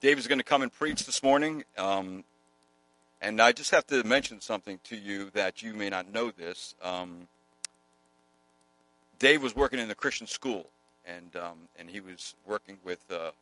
Dave 0.00 0.16
is 0.16 0.28
going 0.28 0.38
to 0.38 0.44
come 0.44 0.62
and 0.62 0.72
preach 0.72 1.06
this 1.06 1.24
morning. 1.24 1.64
Um, 1.76 2.22
and 3.20 3.40
I 3.40 3.50
just 3.50 3.72
have 3.72 3.84
to 3.88 4.04
mention 4.04 4.40
something 4.40 4.78
to 4.84 4.96
you 4.96 5.30
that 5.30 5.60
you 5.60 5.74
may 5.74 5.90
not 5.90 6.12
know 6.12 6.30
this. 6.30 6.76
Um, 6.82 7.26
Dave 9.18 9.42
was 9.42 9.56
working 9.56 9.80
in 9.80 9.90
a 9.90 9.96
Christian 9.96 10.28
school, 10.28 10.66
and 11.04 11.34
um, 11.34 11.68
and 11.76 11.90
he 11.90 11.98
was 11.98 12.36
working 12.46 12.78
with 12.84 13.00
uh, 13.10 13.32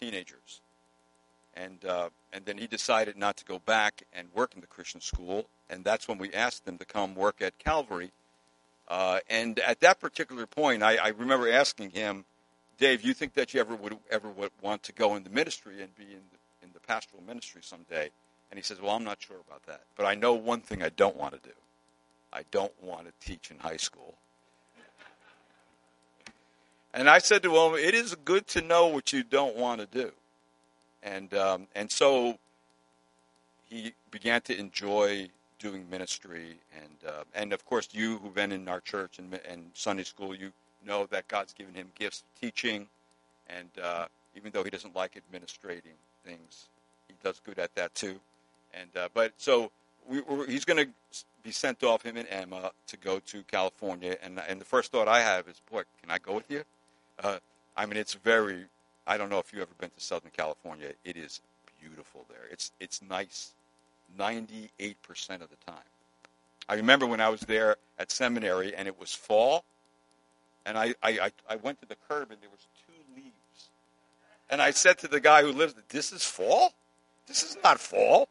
teenagers, 0.00 0.62
and 1.54 1.84
uh, 1.84 2.08
and 2.32 2.46
then 2.46 2.56
he 2.56 2.66
decided 2.66 3.18
not 3.18 3.36
to 3.36 3.44
go 3.44 3.58
back 3.58 4.04
and 4.14 4.28
work 4.34 4.54
in 4.54 4.62
the 4.62 4.66
Christian 4.66 5.02
school, 5.02 5.44
and 5.68 5.84
that's 5.84 6.08
when 6.08 6.16
we 6.16 6.32
asked 6.32 6.66
him 6.66 6.78
to 6.78 6.86
come 6.86 7.14
work 7.14 7.42
at 7.42 7.58
Calvary. 7.58 8.12
Uh, 8.88 9.18
and 9.28 9.58
at 9.58 9.80
that 9.80 10.00
particular 10.00 10.46
point, 10.46 10.82
I, 10.82 10.96
I 10.96 11.08
remember 11.08 11.50
asking 11.50 11.90
him, 11.90 12.24
Dave, 12.78 13.02
you 13.02 13.14
think 13.14 13.34
that 13.34 13.54
you 13.54 13.60
ever 13.60 13.74
would 13.74 13.96
ever 14.10 14.28
would 14.28 14.50
want 14.60 14.82
to 14.84 14.92
go 14.92 15.16
into 15.16 15.30
ministry 15.30 15.82
and 15.82 15.94
be 15.96 16.04
in 16.04 16.20
the, 16.30 16.66
in 16.66 16.72
the 16.72 16.80
pastoral 16.80 17.22
ministry 17.22 17.62
someday? 17.64 18.10
And 18.50 18.58
he 18.58 18.62
says, 18.62 18.80
Well, 18.80 18.94
I'm 18.94 19.04
not 19.04 19.20
sure 19.20 19.38
about 19.46 19.64
that. 19.66 19.82
But 19.96 20.06
I 20.06 20.14
know 20.14 20.34
one 20.34 20.60
thing 20.60 20.82
I 20.82 20.90
don't 20.90 21.16
want 21.16 21.34
to 21.34 21.48
do. 21.48 21.54
I 22.32 22.42
don't 22.50 22.72
want 22.82 23.06
to 23.06 23.26
teach 23.26 23.50
in 23.50 23.58
high 23.58 23.78
school. 23.78 24.14
And 26.96 27.10
I 27.10 27.18
said 27.18 27.42
to 27.42 27.54
him, 27.54 27.74
It 27.74 27.94
is 27.94 28.14
good 28.24 28.46
to 28.48 28.62
know 28.62 28.86
what 28.86 29.12
you 29.12 29.22
don't 29.22 29.56
want 29.56 29.80
to 29.80 29.86
do. 29.86 30.12
And, 31.02 31.32
um, 31.34 31.66
and 31.74 31.90
so 31.90 32.38
he 33.68 33.92
began 34.10 34.40
to 34.42 34.58
enjoy 34.58 35.28
doing 35.58 35.88
ministry. 35.90 36.56
And, 36.74 37.10
uh, 37.12 37.24
and 37.34 37.52
of 37.52 37.66
course, 37.66 37.88
you 37.92 38.16
who've 38.18 38.34
been 38.34 38.50
in 38.50 38.66
our 38.66 38.80
church 38.80 39.18
and, 39.18 39.38
and 39.46 39.70
Sunday 39.74 40.04
school, 40.04 40.34
you 40.34 40.52
know 40.86 41.06
that 41.06 41.28
God's 41.28 41.52
given 41.52 41.74
him 41.74 41.88
gifts 41.94 42.22
of 42.22 42.40
teaching. 42.40 42.86
And 43.48 43.68
uh, 43.82 44.06
even 44.36 44.52
though 44.52 44.64
he 44.64 44.70
doesn't 44.70 44.94
like 44.94 45.16
administrating 45.16 45.92
things, 46.24 46.68
he 47.08 47.14
does 47.22 47.40
good 47.44 47.58
at 47.58 47.74
that 47.74 47.94
too. 47.94 48.20
And 48.74 48.90
uh, 48.96 49.08
but 49.14 49.32
so 49.36 49.70
we, 50.08 50.22
he's 50.48 50.64
going 50.64 50.86
to 50.86 51.24
be 51.42 51.52
sent 51.52 51.82
off 51.82 52.02
him 52.02 52.16
and 52.16 52.26
Emma 52.28 52.72
to 52.88 52.96
go 52.96 53.18
to 53.20 53.42
California. 53.44 54.16
And 54.22 54.40
and 54.48 54.60
the 54.60 54.64
first 54.64 54.92
thought 54.92 55.08
I 55.08 55.20
have 55.20 55.48
is, 55.48 55.60
boy, 55.70 55.82
can 56.00 56.10
I 56.10 56.18
go 56.18 56.34
with 56.34 56.50
you? 56.50 56.64
Uh, 57.22 57.38
I 57.76 57.86
mean, 57.86 57.96
it's 57.96 58.14
very. 58.14 58.64
I 59.06 59.16
don't 59.16 59.30
know 59.30 59.38
if 59.38 59.52
you've 59.52 59.62
ever 59.62 59.74
been 59.78 59.90
to 59.90 60.00
Southern 60.00 60.32
California. 60.36 60.92
It 61.04 61.16
is 61.16 61.40
beautiful 61.80 62.24
there. 62.28 62.48
It's 62.50 62.72
it's 62.80 63.00
nice, 63.02 63.54
ninety 64.18 64.70
eight 64.80 65.00
percent 65.02 65.42
of 65.42 65.50
the 65.50 65.56
time. 65.70 65.84
I 66.68 66.74
remember 66.74 67.06
when 67.06 67.20
I 67.20 67.28
was 67.28 67.42
there 67.42 67.76
at 67.98 68.10
seminary 68.10 68.74
and 68.74 68.88
it 68.88 68.98
was 68.98 69.14
fall, 69.14 69.64
and 70.66 70.76
I, 70.76 70.94
I, 71.02 71.30
I 71.48 71.56
went 71.56 71.80
to 71.80 71.86
the 71.86 71.96
curb 72.08 72.30
and 72.30 72.40
there 72.42 72.50
was 72.50 72.66
two 72.86 72.92
leaves. 73.14 73.70
And 74.50 74.60
I 74.60 74.72
said 74.72 74.98
to 74.98 75.08
the 75.08 75.20
guy 75.20 75.42
who 75.42 75.52
lives, 75.52 75.74
"This 75.88 76.12
is 76.12 76.24
fall. 76.24 76.72
This 77.26 77.42
is 77.42 77.56
not 77.64 77.80
fall." 77.80 78.28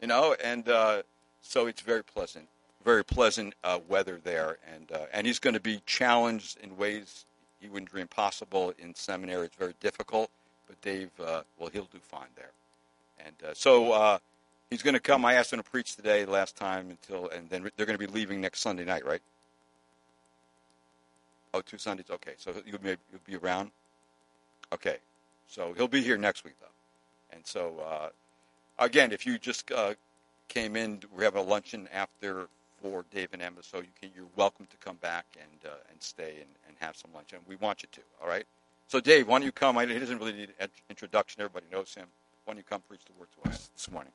you 0.00 0.06
know, 0.06 0.34
and 0.42 0.68
uh, 0.68 1.02
so 1.42 1.66
it's 1.66 1.80
very 1.80 2.04
pleasant, 2.04 2.46
very 2.84 3.04
pleasant 3.04 3.54
uh, 3.64 3.78
weather 3.88 4.20
there, 4.22 4.58
and 4.74 4.90
uh, 4.92 5.06
and 5.12 5.26
he's 5.26 5.38
going 5.38 5.54
to 5.54 5.60
be 5.60 5.80
challenged 5.86 6.58
in 6.62 6.76
ways 6.76 7.24
he 7.60 7.68
wouldn't 7.68 7.90
dream 7.90 8.08
possible 8.08 8.72
in 8.78 8.94
seminary. 8.94 9.46
It's 9.46 9.56
very 9.56 9.74
difficult, 9.80 10.30
but 10.66 10.80
Dave, 10.82 11.10
uh, 11.20 11.42
well, 11.58 11.70
he'll 11.72 11.84
do 11.84 11.98
fine 11.98 12.28
there, 12.36 12.50
and 13.24 13.34
uh, 13.44 13.54
so 13.54 13.92
uh, 13.92 14.18
he's 14.70 14.82
going 14.82 14.94
to 14.94 15.00
come. 15.00 15.24
I 15.24 15.34
asked 15.34 15.52
him 15.52 15.58
to 15.58 15.70
preach 15.70 15.96
today, 15.96 16.24
last 16.24 16.56
time 16.56 16.90
until, 16.90 17.28
and 17.30 17.48
then 17.48 17.70
they're 17.76 17.86
going 17.86 17.98
to 17.98 18.06
be 18.06 18.12
leaving 18.12 18.40
next 18.40 18.60
Sunday 18.60 18.84
night, 18.84 19.04
right? 19.04 19.22
Oh, 21.56 21.62
two 21.62 21.78
Sundays. 21.78 22.06
Okay, 22.10 22.34
so 22.36 22.52
you'll 22.66 22.80
you'll 22.84 23.20
be 23.26 23.36
around. 23.36 23.70
Okay, 24.72 24.98
so 25.48 25.72
he'll 25.74 25.88
be 25.88 26.02
here 26.02 26.18
next 26.18 26.44
week 26.44 26.54
though, 26.60 27.36
and 27.36 27.46
so 27.46 28.10
again, 28.78 29.12
if 29.12 29.26
you 29.26 29.38
just 29.38 29.70
uh, 29.72 29.94
came 30.48 30.76
in, 30.76 31.00
we 31.16 31.24
have 31.24 31.36
a 31.36 31.40
luncheon 31.40 31.88
after 31.92 32.48
for 32.82 33.04
Dave 33.10 33.30
and 33.32 33.40
Emma, 33.40 33.62
so 33.62 33.78
you 33.78 33.88
can, 34.00 34.10
you're 34.14 34.26
welcome 34.36 34.66
to 34.66 34.76
come 34.78 34.96
back 34.96 35.26
and 35.40 35.70
uh, 35.72 35.76
and 35.90 36.02
stay 36.02 36.36
and, 36.40 36.50
and 36.68 36.76
have 36.80 36.96
some 36.96 37.10
lunch, 37.14 37.32
and 37.32 37.42
we 37.48 37.56
want 37.56 37.82
you 37.82 37.88
to. 37.92 38.00
All 38.22 38.28
right. 38.28 38.44
So 38.88 39.00
Dave, 39.00 39.28
why 39.28 39.38
don't 39.38 39.46
you 39.46 39.52
come? 39.52 39.78
I, 39.78 39.86
he 39.86 39.98
doesn't 39.98 40.18
really 40.18 40.34
need 40.34 40.50
an 40.60 40.68
introduction. 40.90 41.42
Everybody 41.42 41.66
knows 41.72 41.94
him. 41.94 42.06
Why 42.44 42.52
don't 42.52 42.58
you 42.58 42.64
come 42.68 42.82
preach 42.88 43.04
the 43.06 43.12
word 43.18 43.28
to 43.42 43.50
us 43.50 43.70
this 43.74 43.90
morning? 43.90 44.12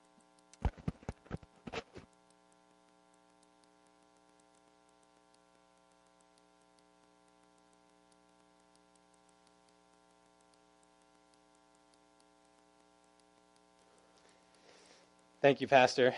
Thank 15.42 15.60
you, 15.60 15.68
Pastor. 15.68 16.14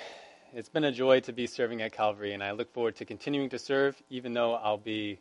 It's 0.53 0.67
been 0.67 0.83
a 0.83 0.91
joy 0.91 1.21
to 1.21 1.31
be 1.31 1.47
serving 1.47 1.81
at 1.81 1.93
Calvary, 1.93 2.33
and 2.33 2.43
I 2.43 2.51
look 2.51 2.73
forward 2.73 2.97
to 2.97 3.05
continuing 3.05 3.47
to 3.51 3.57
serve, 3.57 3.95
even 4.09 4.33
though 4.33 4.55
I'll 4.55 4.77
be 4.77 5.17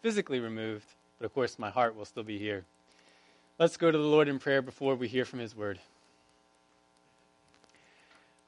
physically 0.00 0.40
removed. 0.40 0.86
But 1.18 1.26
of 1.26 1.34
course, 1.34 1.58
my 1.58 1.68
heart 1.68 1.94
will 1.94 2.06
still 2.06 2.22
be 2.22 2.38
here. 2.38 2.64
Let's 3.58 3.76
go 3.76 3.90
to 3.90 3.98
the 3.98 4.04
Lord 4.04 4.26
in 4.26 4.38
prayer 4.38 4.62
before 4.62 4.94
we 4.94 5.06
hear 5.06 5.26
from 5.26 5.38
His 5.38 5.54
word. 5.54 5.78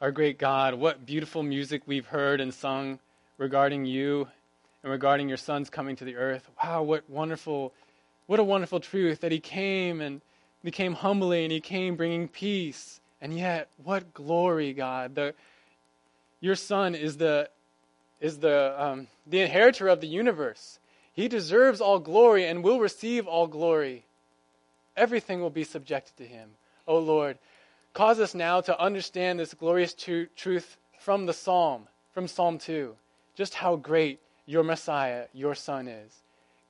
Our 0.01 0.11
great 0.11 0.39
God, 0.39 0.73
what 0.73 1.05
beautiful 1.05 1.43
music 1.43 1.83
we've 1.85 2.07
heard 2.07 2.41
and 2.41 2.55
sung 2.55 2.99
regarding 3.37 3.85
you 3.85 4.27
and 4.83 4.91
regarding 4.91 5.29
your 5.29 5.37
Son's 5.37 5.69
coming 5.69 5.97
to 5.97 6.07
the 6.07 6.17
earth. 6.17 6.49
Wow, 6.65 6.83
what 6.83 7.11
wonderful, 7.11 7.75
what 8.25 8.41
a 8.41 8.45
wonderful 8.45 8.81
truth 8.81 9.21
that 9.21 9.33
He 9.33 9.41
came 9.41 10.01
and 10.01 10.23
became 10.63 10.95
humbly 10.95 11.45
and 11.45 11.53
He 11.53 11.61
came 11.61 11.95
bringing 11.95 12.27
peace 12.27 13.03
and 13.25 13.39
yet, 13.39 13.71
what 13.83 14.13
glory, 14.13 14.75
God! 14.75 15.15
The, 15.15 15.35
your 16.41 16.57
Son 16.57 16.95
is 16.95 17.17
the 17.17 17.49
is 18.21 18.39
the 18.39 18.75
um, 18.77 19.07
the 19.27 19.41
inheritor 19.41 19.89
of 19.89 20.03
the 20.03 20.07
universe. 20.07 20.79
He 21.15 21.27
deserves 21.27 21.81
all 21.81 22.01
glory 22.01 22.45
and 22.45 22.63
will 22.63 22.81
receive 22.81 23.27
all 23.27 23.47
glory. 23.47 24.05
Everything 24.95 25.41
will 25.41 25.49
be 25.49 25.65
subjected 25.65 26.19
to 26.19 26.27
him. 26.27 26.51
O 26.87 26.97
oh 26.97 26.99
Lord, 26.99 27.39
cause 27.95 28.21
us 28.21 28.35
now 28.35 28.61
to 28.61 28.79
understand 28.79 29.41
this 29.41 29.55
glorious 29.55 29.95
tr- 29.95 30.25
truth 30.37 30.77
from 31.01 31.25
the 31.25 31.33
Psalm, 31.33 31.89
from 32.13 32.29
Psalm 32.29 32.59
2, 32.59 32.95
just 33.35 33.55
how 33.55 33.77
great 33.77 34.21
your 34.45 34.63
Messiah, 34.63 35.29
your 35.33 35.55
Son 35.55 35.89
is. 35.89 36.13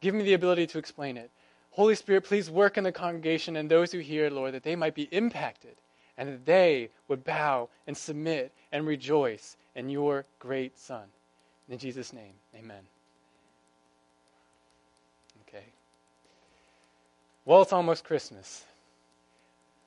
Give 0.01 0.15
me 0.15 0.23
the 0.23 0.35
ability 0.35 0.69
to 0.69 0.79
explain 0.79 1.17
it. 1.17 1.33
Holy 1.73 1.97
Spirit, 1.97 2.23
please 2.23 2.49
work 2.49 2.79
in 2.79 2.85
the 2.85 2.93
congregation 2.93 3.57
and 3.57 3.69
those 3.69 3.91
who 3.91 3.99
hear, 3.99 4.31
Lord, 4.31 4.55
that 4.55 4.63
they 4.63 4.77
might 4.77 4.95
be 4.95 5.09
impacted 5.11 5.75
and 6.17 6.29
that 6.29 6.47
they 6.47 6.91
would 7.09 7.25
bow 7.25 7.69
and 7.87 7.97
submit 7.97 8.53
and 8.73 8.87
rejoice 8.87 9.57
in 9.75 9.89
your 9.89 10.25
great 10.39 10.79
Son. 10.79 11.05
In 11.69 11.79
Jesus' 11.79 12.13
name, 12.13 12.35
amen. 12.55 12.83
Okay. 15.49 15.65
Well, 17.45 17.63
it's 17.63 17.73
almost 17.73 18.05
Christmas. 18.05 18.65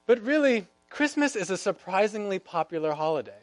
But 0.05 0.23
really, 0.23 0.65
Christmas 0.89 1.35
is 1.35 1.49
a 1.49 1.57
surprisingly 1.57 2.39
popular 2.39 2.93
holiday. 2.93 3.33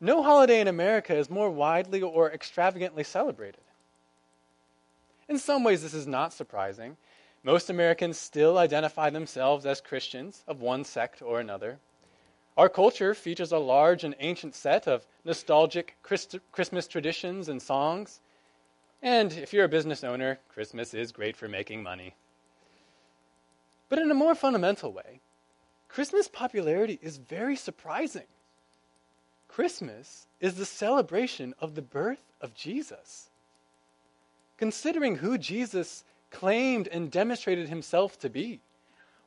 No 0.00 0.22
holiday 0.22 0.60
in 0.60 0.68
America 0.68 1.16
is 1.16 1.30
more 1.30 1.50
widely 1.50 2.02
or 2.02 2.30
extravagantly 2.30 3.04
celebrated. 3.04 3.60
In 5.28 5.38
some 5.38 5.64
ways, 5.64 5.82
this 5.82 5.94
is 5.94 6.06
not 6.06 6.32
surprising. 6.32 6.96
Most 7.46 7.70
Americans 7.70 8.18
still 8.18 8.58
identify 8.58 9.08
themselves 9.08 9.66
as 9.66 9.80
Christians 9.80 10.42
of 10.48 10.60
one 10.60 10.82
sect 10.82 11.22
or 11.22 11.38
another. 11.38 11.78
Our 12.56 12.68
culture 12.68 13.14
features 13.14 13.52
a 13.52 13.58
large 13.58 14.02
and 14.02 14.16
ancient 14.18 14.56
set 14.56 14.88
of 14.88 15.06
nostalgic 15.24 15.96
Christ- 16.02 16.40
Christmas 16.50 16.88
traditions 16.88 17.48
and 17.48 17.62
songs. 17.62 18.20
And 19.00 19.32
if 19.32 19.52
you're 19.52 19.66
a 19.66 19.68
business 19.68 20.02
owner, 20.02 20.40
Christmas 20.48 20.92
is 20.92 21.12
great 21.12 21.36
for 21.36 21.46
making 21.46 21.84
money. 21.84 22.16
But 23.88 24.00
in 24.00 24.10
a 24.10 24.14
more 24.14 24.34
fundamental 24.34 24.92
way, 24.92 25.20
Christmas 25.88 26.26
popularity 26.26 26.98
is 27.00 27.18
very 27.18 27.54
surprising. 27.54 28.26
Christmas 29.46 30.26
is 30.40 30.56
the 30.56 30.66
celebration 30.66 31.54
of 31.60 31.76
the 31.76 31.82
birth 31.82 32.32
of 32.40 32.54
Jesus. 32.54 33.30
Considering 34.56 35.18
who 35.18 35.38
Jesus 35.38 36.02
claimed 36.36 36.86
and 36.88 37.10
demonstrated 37.10 37.66
himself 37.70 38.18
to 38.18 38.28
be, 38.28 38.60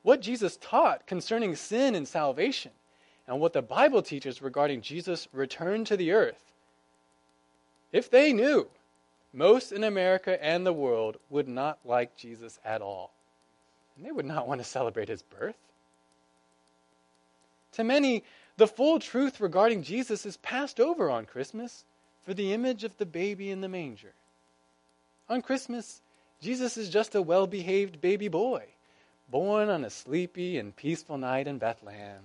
what 0.03 0.21
Jesus 0.21 0.57
taught 0.61 1.07
concerning 1.07 1.55
sin 1.55 1.95
and 1.95 2.07
salvation, 2.07 2.71
and 3.27 3.39
what 3.39 3.53
the 3.53 3.63
Bible 3.63 4.03
teaches 4.03 4.43
regarding 4.43 4.81
Jesus' 4.81 5.27
return 5.33 5.85
to 5.85 5.97
the 5.97 6.11
earth. 6.11 6.53
If 7.91 8.11
they 8.11 8.31
knew, 8.31 8.67
most 9.33 9.71
in 9.71 9.83
America 9.83 10.43
and 10.43 10.63
the 10.65 10.73
world 10.73 11.17
would 11.31 11.47
not 11.47 11.79
like 11.83 12.15
Jesus 12.15 12.59
at 12.63 12.83
all. 12.83 13.11
And 13.97 14.05
they 14.05 14.11
would 14.11 14.25
not 14.25 14.47
want 14.47 14.61
to 14.61 14.65
celebrate 14.65 15.09
his 15.09 15.23
birth. 15.23 15.57
To 17.71 17.83
many, 17.83 18.23
the 18.57 18.67
full 18.67 18.99
truth 18.99 19.39
regarding 19.39 19.81
Jesus 19.81 20.27
is 20.27 20.37
passed 20.37 20.79
over 20.79 21.09
on 21.09 21.25
Christmas 21.25 21.85
for 22.23 22.35
the 22.35 22.53
image 22.53 22.83
of 22.83 22.95
the 22.97 23.05
baby 23.07 23.49
in 23.49 23.61
the 23.61 23.67
manger. 23.67 24.13
On 25.27 25.41
Christmas, 25.41 26.01
Jesus 26.41 26.77
is 26.77 26.89
just 26.89 27.15
a 27.15 27.21
well 27.21 27.47
behaved 27.47 28.01
baby 28.01 28.27
boy, 28.27 28.63
born 29.29 29.69
on 29.69 29.83
a 29.83 29.89
sleepy 29.89 30.57
and 30.57 30.75
peaceful 30.75 31.17
night 31.17 31.47
in 31.47 31.57
Bethlehem. 31.57 32.21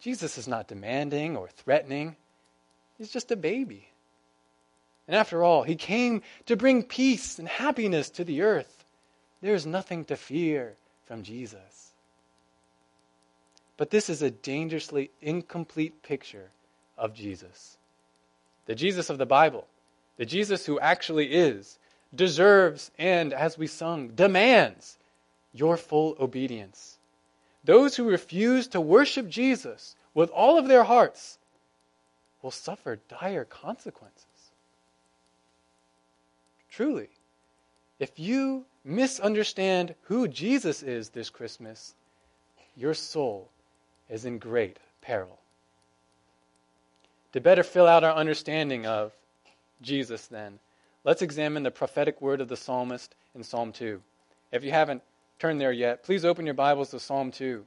Jesus 0.00 0.36
is 0.36 0.46
not 0.46 0.68
demanding 0.68 1.36
or 1.36 1.48
threatening, 1.48 2.16
he's 2.98 3.10
just 3.10 3.32
a 3.32 3.36
baby. 3.36 3.88
And 5.06 5.16
after 5.16 5.42
all, 5.42 5.62
he 5.62 5.76
came 5.76 6.22
to 6.46 6.56
bring 6.56 6.82
peace 6.82 7.38
and 7.38 7.46
happiness 7.46 8.10
to 8.10 8.24
the 8.24 8.42
earth. 8.42 8.84
There 9.42 9.54
is 9.54 9.66
nothing 9.66 10.04
to 10.06 10.16
fear 10.16 10.76
from 11.04 11.22
Jesus. 11.22 11.92
But 13.76 13.90
this 13.90 14.08
is 14.08 14.22
a 14.22 14.30
dangerously 14.30 15.10
incomplete 15.20 16.02
picture 16.02 16.50
of 16.96 17.14
Jesus. 17.14 17.76
The 18.66 18.74
Jesus 18.74 19.10
of 19.10 19.18
the 19.18 19.26
Bible, 19.26 19.66
the 20.16 20.24
Jesus 20.24 20.64
who 20.64 20.80
actually 20.80 21.32
is, 21.34 21.78
deserves, 22.14 22.90
and 22.98 23.32
as 23.32 23.58
we 23.58 23.66
sung, 23.66 24.08
demands 24.08 24.98
your 25.52 25.76
full 25.76 26.16
obedience. 26.20 26.98
Those 27.64 27.96
who 27.96 28.04
refuse 28.04 28.68
to 28.68 28.80
worship 28.80 29.28
Jesus 29.28 29.96
with 30.12 30.30
all 30.30 30.58
of 30.58 30.68
their 30.68 30.84
hearts 30.84 31.38
will 32.42 32.50
suffer 32.50 32.98
dire 33.08 33.44
consequences. 33.44 34.24
Truly, 36.70 37.08
if 37.98 38.18
you 38.18 38.66
misunderstand 38.84 39.94
who 40.02 40.28
Jesus 40.28 40.82
is 40.82 41.08
this 41.08 41.30
Christmas, 41.30 41.94
your 42.76 42.94
soul 42.94 43.48
is 44.10 44.24
in 44.24 44.38
great 44.38 44.78
peril. 45.00 45.38
To 47.32 47.40
better 47.40 47.62
fill 47.62 47.86
out 47.86 48.04
our 48.04 48.14
understanding 48.14 48.86
of 48.86 49.12
Jesus, 49.80 50.26
then, 50.26 50.58
let's 51.04 51.22
examine 51.22 51.62
the 51.62 51.70
prophetic 51.70 52.20
word 52.20 52.40
of 52.40 52.48
the 52.48 52.56
psalmist 52.56 53.14
in 53.34 53.44
Psalm 53.44 53.72
2. 53.72 54.00
If 54.50 54.64
you 54.64 54.70
haven't 54.70 55.02
turned 55.38 55.60
there 55.60 55.72
yet, 55.72 56.02
please 56.02 56.24
open 56.24 56.46
your 56.46 56.54
Bibles 56.54 56.90
to 56.90 56.98
Psalm 56.98 57.30
2. 57.30 57.64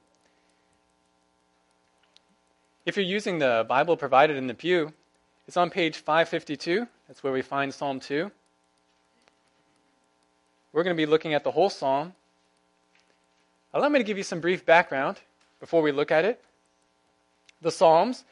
If 2.86 2.98
you're 2.98 3.06
using 3.06 3.38
the 3.38 3.66
Bible 3.68 3.96
provided 3.96 4.38
in 4.38 4.48
the 4.48 4.54
pew, 4.54 4.92
it's 5.48 5.58
on 5.58 5.70
page 5.70 5.98
552. 5.98 6.88
That's 7.08 7.24
where 7.24 7.34
we 7.34 7.42
find 7.42 7.74
Psalm 7.74 8.00
2. 8.00 8.32
We're 10.74 10.84
going 10.84 10.96
to 10.96 11.02
be 11.02 11.06
looking 11.06 11.34
at 11.34 11.44
the 11.44 11.52
whole 11.52 11.70
psalm. 11.70 12.14
Allow 13.74 13.90
me 13.90 14.00
to 14.00 14.04
give 14.04 14.18
you 14.18 14.24
some 14.24 14.40
brief 14.40 14.66
background 14.66 15.20
before 15.60 15.82
we 15.82 15.92
look 15.92 16.12
at 16.12 16.26
it. 16.26 16.44
The 17.62 17.72
Psalms 17.72 18.24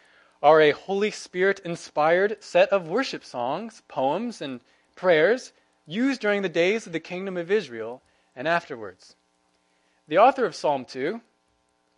are 0.42 0.62
a 0.62 0.72
Holy 0.72 1.12
Spirit 1.12 1.60
inspired 1.66 2.38
set 2.44 2.70
of 2.70 2.88
worship 2.88 3.24
songs, 3.24 3.82
poems, 3.88 4.42
and 4.42 4.60
prayers 4.96 5.52
used 5.86 6.22
during 6.22 6.42
the 6.42 6.50
days 6.50 6.88
of 6.88 6.94
the 6.94 7.00
kingdom 7.00 7.38
of 7.38 7.52
Israel 7.52 8.02
and 8.36 8.48
afterwards. 8.48 9.16
The 10.08 10.18
author 10.18 10.46
of 10.46 10.56
Psalm 10.56 10.86
2, 10.86 11.22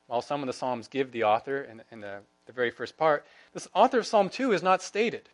while 0.07 0.21
some 0.21 0.41
of 0.41 0.47
the 0.47 0.53
Psalms 0.53 0.87
give 0.87 1.11
the 1.11 1.23
author 1.23 1.61
in, 1.61 1.81
in 1.91 2.01
the, 2.01 2.19
the 2.45 2.53
very 2.53 2.71
first 2.71 2.97
part, 2.97 3.25
the 3.53 3.67
author 3.73 3.99
of 3.99 4.07
Psalm 4.07 4.29
2 4.29 4.53
is 4.53 4.63
not 4.63 4.81
stated. 4.81 5.29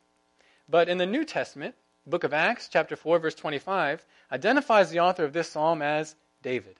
But 0.70 0.90
in 0.90 0.98
the 0.98 1.06
New 1.06 1.26
Testament, 1.26 1.76
book 2.08 2.24
of 2.24 2.34
Acts, 2.34 2.68
chapter 2.72 2.96
4, 2.96 3.20
verse 3.20 3.36
25, 3.36 4.06
identifies 4.32 4.90
the 4.90 5.00
author 5.00 5.24
of 5.24 5.34
this 5.34 5.50
psalm 5.50 5.82
as 5.82 6.16
David, 6.42 6.76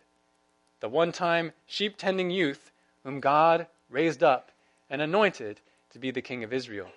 the 0.80 0.90
one 0.90 1.12
time 1.12 1.54
sheep 1.66 1.96
tending 1.98 2.30
youth 2.30 2.72
whom 3.04 3.20
God 3.20 3.68
raised 3.90 4.24
up 4.24 4.52
and 4.90 5.02
anointed 5.02 5.60
to 5.92 6.00
be 6.00 6.12
the 6.12 6.22
king 6.22 6.44
of 6.44 6.54
Israel. 6.54 6.88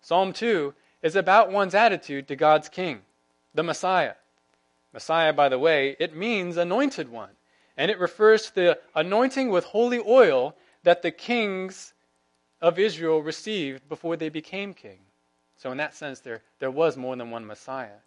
Psalm 0.00 0.32
2 0.32 0.74
is 1.02 1.16
about 1.16 1.50
one's 1.50 1.74
attitude 1.74 2.28
to 2.28 2.36
God's 2.36 2.68
king, 2.68 3.02
the 3.54 3.62
Messiah. 3.62 4.14
Messiah, 4.92 5.32
by 5.32 5.48
the 5.48 5.58
way, 5.58 5.96
it 6.00 6.16
means 6.16 6.56
anointed 6.56 7.08
one, 7.08 7.30
and 7.76 7.90
it 7.90 7.98
refers 7.98 8.46
to 8.46 8.54
the 8.54 8.78
anointing 8.94 9.50
with 9.50 9.64
holy 9.64 10.00
oil 10.06 10.56
that 10.82 11.02
the 11.02 11.10
kings 11.10 11.92
of 12.60 12.78
Israel 12.78 13.22
received 13.22 13.88
before 13.88 14.16
they 14.16 14.28
became 14.28 14.74
king. 14.74 14.98
So, 15.56 15.70
in 15.70 15.78
that 15.78 15.94
sense, 15.94 16.20
there, 16.20 16.42
there 16.58 16.70
was 16.70 16.96
more 16.96 17.16
than 17.16 17.30
one 17.30 17.46
Messiah. 17.46 17.98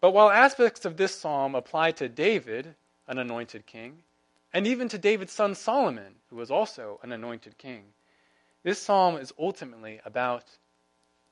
But 0.00 0.12
while 0.12 0.30
aspects 0.30 0.84
of 0.84 0.96
this 0.96 1.14
psalm 1.14 1.54
apply 1.54 1.92
to 1.92 2.08
David, 2.08 2.74
an 3.06 3.18
anointed 3.18 3.66
king, 3.66 4.02
and 4.52 4.66
even 4.66 4.88
to 4.88 4.98
David's 4.98 5.32
son 5.32 5.54
Solomon, 5.54 6.14
who 6.28 6.36
was 6.36 6.50
also 6.50 6.98
an 7.02 7.12
anointed 7.12 7.56
king, 7.58 7.84
this 8.64 8.80
psalm 8.80 9.16
is 9.16 9.32
ultimately 9.38 10.00
about 10.04 10.44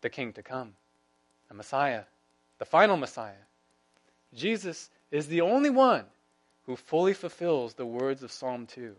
the 0.00 0.10
king 0.10 0.32
to 0.34 0.42
come, 0.42 0.74
the 1.48 1.54
Messiah, 1.54 2.04
the 2.58 2.64
final 2.64 2.96
Messiah. 2.96 3.46
Jesus 4.34 4.90
is 5.10 5.26
the 5.26 5.40
only 5.40 5.70
one 5.70 6.04
who 6.66 6.76
fully 6.76 7.14
fulfills 7.14 7.74
the 7.74 7.86
words 7.86 8.22
of 8.22 8.30
Psalm 8.30 8.66
2. 8.66 8.94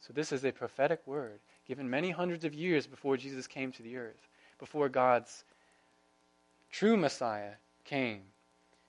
So, 0.00 0.12
this 0.12 0.32
is 0.32 0.44
a 0.44 0.52
prophetic 0.52 1.06
word 1.06 1.40
given 1.66 1.88
many 1.88 2.10
hundreds 2.10 2.44
of 2.44 2.52
years 2.52 2.86
before 2.86 3.16
Jesus 3.16 3.46
came 3.46 3.70
to 3.70 3.82
the 3.82 3.96
earth, 3.96 4.28
before 4.58 4.88
God's 4.88 5.44
true 6.72 6.96
Messiah 6.96 7.52
came. 7.84 8.22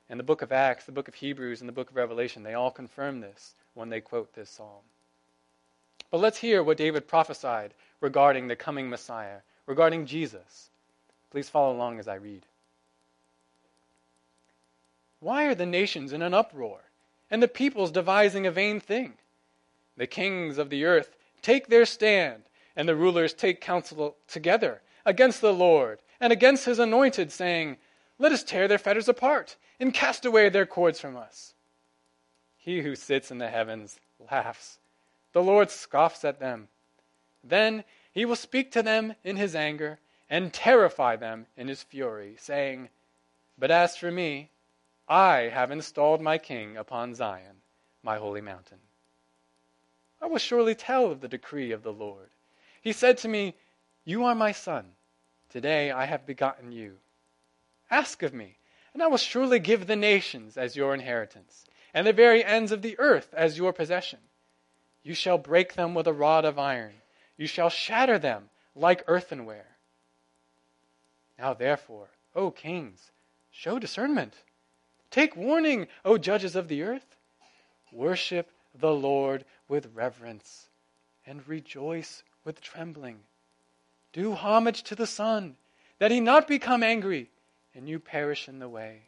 And 0.10 0.20
the 0.20 0.24
book 0.24 0.42
of 0.42 0.52
Acts, 0.52 0.86
the 0.86 0.92
book 0.92 1.08
of 1.08 1.14
Hebrews, 1.14 1.62
and 1.62 1.70
the 1.70 1.74
book 1.74 1.92
of 1.92 1.96
Revelation, 1.96 2.42
they 2.42 2.56
all 2.56 2.72
confirm 2.72 3.20
this 3.20 3.54
when 3.76 3.90
they 3.90 4.02
quote 4.02 4.34
this 4.34 4.50
psalm. 4.50 4.82
But 6.10 6.22
let's 6.22 6.40
hear 6.40 6.64
what 6.64 6.78
David 6.78 7.08
prophesied 7.08 7.76
regarding 8.00 8.48
the 8.48 8.56
coming 8.56 8.90
Messiah, 8.90 9.42
regarding 9.68 10.08
Jesus. 10.08 10.71
Please 11.32 11.50
follow 11.50 11.74
along 11.74 11.98
as 11.98 12.08
I 12.08 12.16
read. 12.16 12.46
Why 15.22 15.46
are 15.46 15.56
the 15.56 15.66
nations 15.66 16.14
in 16.14 16.22
an 16.22 16.34
uproar, 16.34 16.82
and 17.30 17.42
the 17.42 17.48
peoples 17.48 17.92
devising 17.92 18.46
a 18.46 18.52
vain 18.52 18.80
thing? 18.80 19.14
The 19.96 20.08
kings 20.08 20.58
of 20.58 20.70
the 20.70 20.84
earth 20.84 21.16
take 21.42 21.68
their 21.68 21.86
stand, 21.86 22.44
and 22.76 22.88
the 22.88 22.96
rulers 22.96 23.34
take 23.34 23.62
counsel 23.62 24.16
together 24.28 24.82
against 25.06 25.42
the 25.42 25.54
Lord 25.54 26.00
and 26.20 26.34
against 26.34 26.66
his 26.66 26.80
anointed, 26.80 27.32
saying, 27.32 27.78
Let 28.20 28.32
us 28.32 28.44
tear 28.44 28.68
their 28.68 28.78
fetters 28.78 29.08
apart 29.08 29.56
and 29.80 29.94
cast 29.94 30.26
away 30.26 30.50
their 30.50 30.66
cords 30.66 31.00
from 31.00 31.16
us. 31.16 31.54
He 32.58 32.82
who 32.82 32.96
sits 32.96 33.32
in 33.32 33.38
the 33.38 33.50
heavens 33.50 34.00
laughs. 34.32 34.80
The 35.34 35.42
Lord 35.42 35.72
scoffs 35.72 36.26
at 36.26 36.40
them. 36.40 36.68
Then 37.44 37.84
he 38.12 38.26
will 38.26 38.36
speak 38.36 38.72
to 38.72 38.84
them 38.84 39.16
in 39.24 39.38
his 39.38 39.56
anger 39.56 40.00
and 40.32 40.54
terrify 40.54 41.18
them 41.18 41.46
in 41.58 41.68
his 41.68 41.84
fury, 41.84 42.36
saying, 42.40 42.88
But 43.58 43.70
as 43.70 43.98
for 43.98 44.10
me, 44.10 44.50
I 45.10 45.50
have 45.54 45.72
installed 45.72 46.22
my 46.22 46.38
king 46.38 46.78
upon 46.78 47.14
Zion, 47.14 47.58
my 48.02 48.18
holy 48.18 48.40
mountain. 48.40 48.80
I 50.22 50.28
will 50.28 50.38
surely 50.38 50.74
tell 50.74 51.12
of 51.12 51.20
the 51.20 51.28
decree 51.28 51.74
of 51.74 51.84
the 51.84 51.92
Lord. 51.92 52.30
He 52.82 52.94
said 52.94 53.18
to 53.20 53.28
me, 53.28 53.56
You 54.06 54.24
are 54.24 54.34
my 54.34 54.54
son. 54.54 54.94
Today 55.50 55.92
I 55.92 56.06
have 56.06 56.26
begotten 56.26 56.72
you. 56.72 57.00
Ask 57.90 58.24
of 58.24 58.34
me, 58.34 58.58
and 58.94 59.04
I 59.04 59.08
will 59.08 59.18
surely 59.18 59.60
give 59.60 59.86
the 59.86 59.98
nations 59.98 60.56
as 60.56 60.78
your 60.78 60.94
inheritance 60.94 61.66
and 61.94 62.08
the 62.08 62.14
very 62.14 62.42
ends 62.42 62.72
of 62.72 62.82
the 62.82 62.98
earth 63.00 63.34
as 63.34 63.58
your 63.58 63.74
possession. 63.74 64.20
You 65.04 65.14
shall 65.14 65.38
break 65.38 65.74
them 65.74 65.94
with 65.94 66.08
a 66.08 66.14
rod 66.14 66.46
of 66.46 66.58
iron, 66.58 67.02
you 67.36 67.48
shall 67.48 67.70
shatter 67.70 68.18
them 68.18 68.50
like 68.76 69.04
earthenware. 69.08 69.71
Now, 71.42 71.54
therefore, 71.54 72.08
O 72.34 72.52
kings, 72.52 73.12
show 73.52 73.80
discernment. 73.80 74.36
Take 75.10 75.36
warning, 75.36 75.88
O 76.06 76.18
judges 76.18 76.56
of 76.56 76.70
the 76.70 76.84
earth. 76.84 77.18
Worship 77.92 78.50
the 78.74 78.94
Lord 78.94 79.44
with 79.68 79.92
reverence 79.94 80.70
and 81.26 81.46
rejoice 81.48 82.24
with 82.46 82.62
trembling. 82.62 83.20
Do 84.14 84.34
homage 84.34 84.84
to 84.84 84.96
the 84.96 85.08
Son, 85.08 85.58
that 86.00 86.12
he 86.12 86.22
not 86.22 86.48
become 86.48 86.84
angry 86.84 87.30
and 87.76 87.90
you 87.90 88.00
perish 88.00 88.48
in 88.48 88.60
the 88.60 88.70
way 88.70 89.08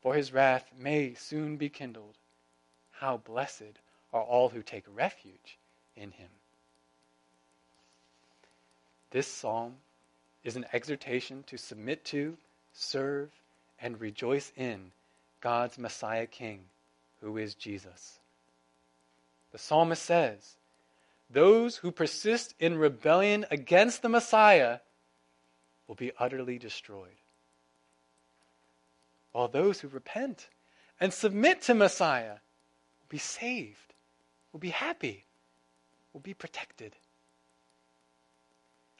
for 0.00 0.14
his 0.14 0.32
wrath 0.32 0.70
may 0.76 1.14
soon 1.14 1.56
be 1.56 1.68
kindled. 1.68 2.16
How 2.90 3.18
blessed 3.18 3.78
are 4.12 4.22
all 4.22 4.48
who 4.48 4.62
take 4.62 4.84
refuge 4.94 5.58
in 5.94 6.12
him. 6.12 6.30
This 9.10 9.26
psalm 9.26 9.76
is 10.44 10.56
an 10.56 10.66
exhortation 10.72 11.44
to 11.44 11.56
submit 11.56 12.04
to, 12.06 12.36
serve, 12.72 13.30
and 13.80 14.00
rejoice 14.00 14.52
in 14.56 14.92
God's 15.40 15.78
Messiah 15.78 16.26
King, 16.26 16.60
who 17.20 17.36
is 17.36 17.54
Jesus. 17.54 18.18
The 19.52 19.58
psalmist 19.58 20.02
says, 20.02 20.56
Those 21.30 21.76
who 21.76 21.90
persist 21.90 22.54
in 22.58 22.78
rebellion 22.78 23.46
against 23.50 24.02
the 24.02 24.08
Messiah 24.08 24.78
will 25.88 25.94
be 25.96 26.12
utterly 26.18 26.58
destroyed 26.58 27.16
while 29.32 29.48
those 29.48 29.80
who 29.80 29.88
repent 29.88 30.48
and 30.98 31.12
submit 31.12 31.62
to 31.62 31.74
Messiah 31.74 32.32
will 32.32 33.08
be 33.08 33.18
saved, 33.18 33.94
will 34.52 34.60
be 34.60 34.70
happy, 34.70 35.24
will 36.12 36.20
be 36.20 36.34
protected. 36.34 36.96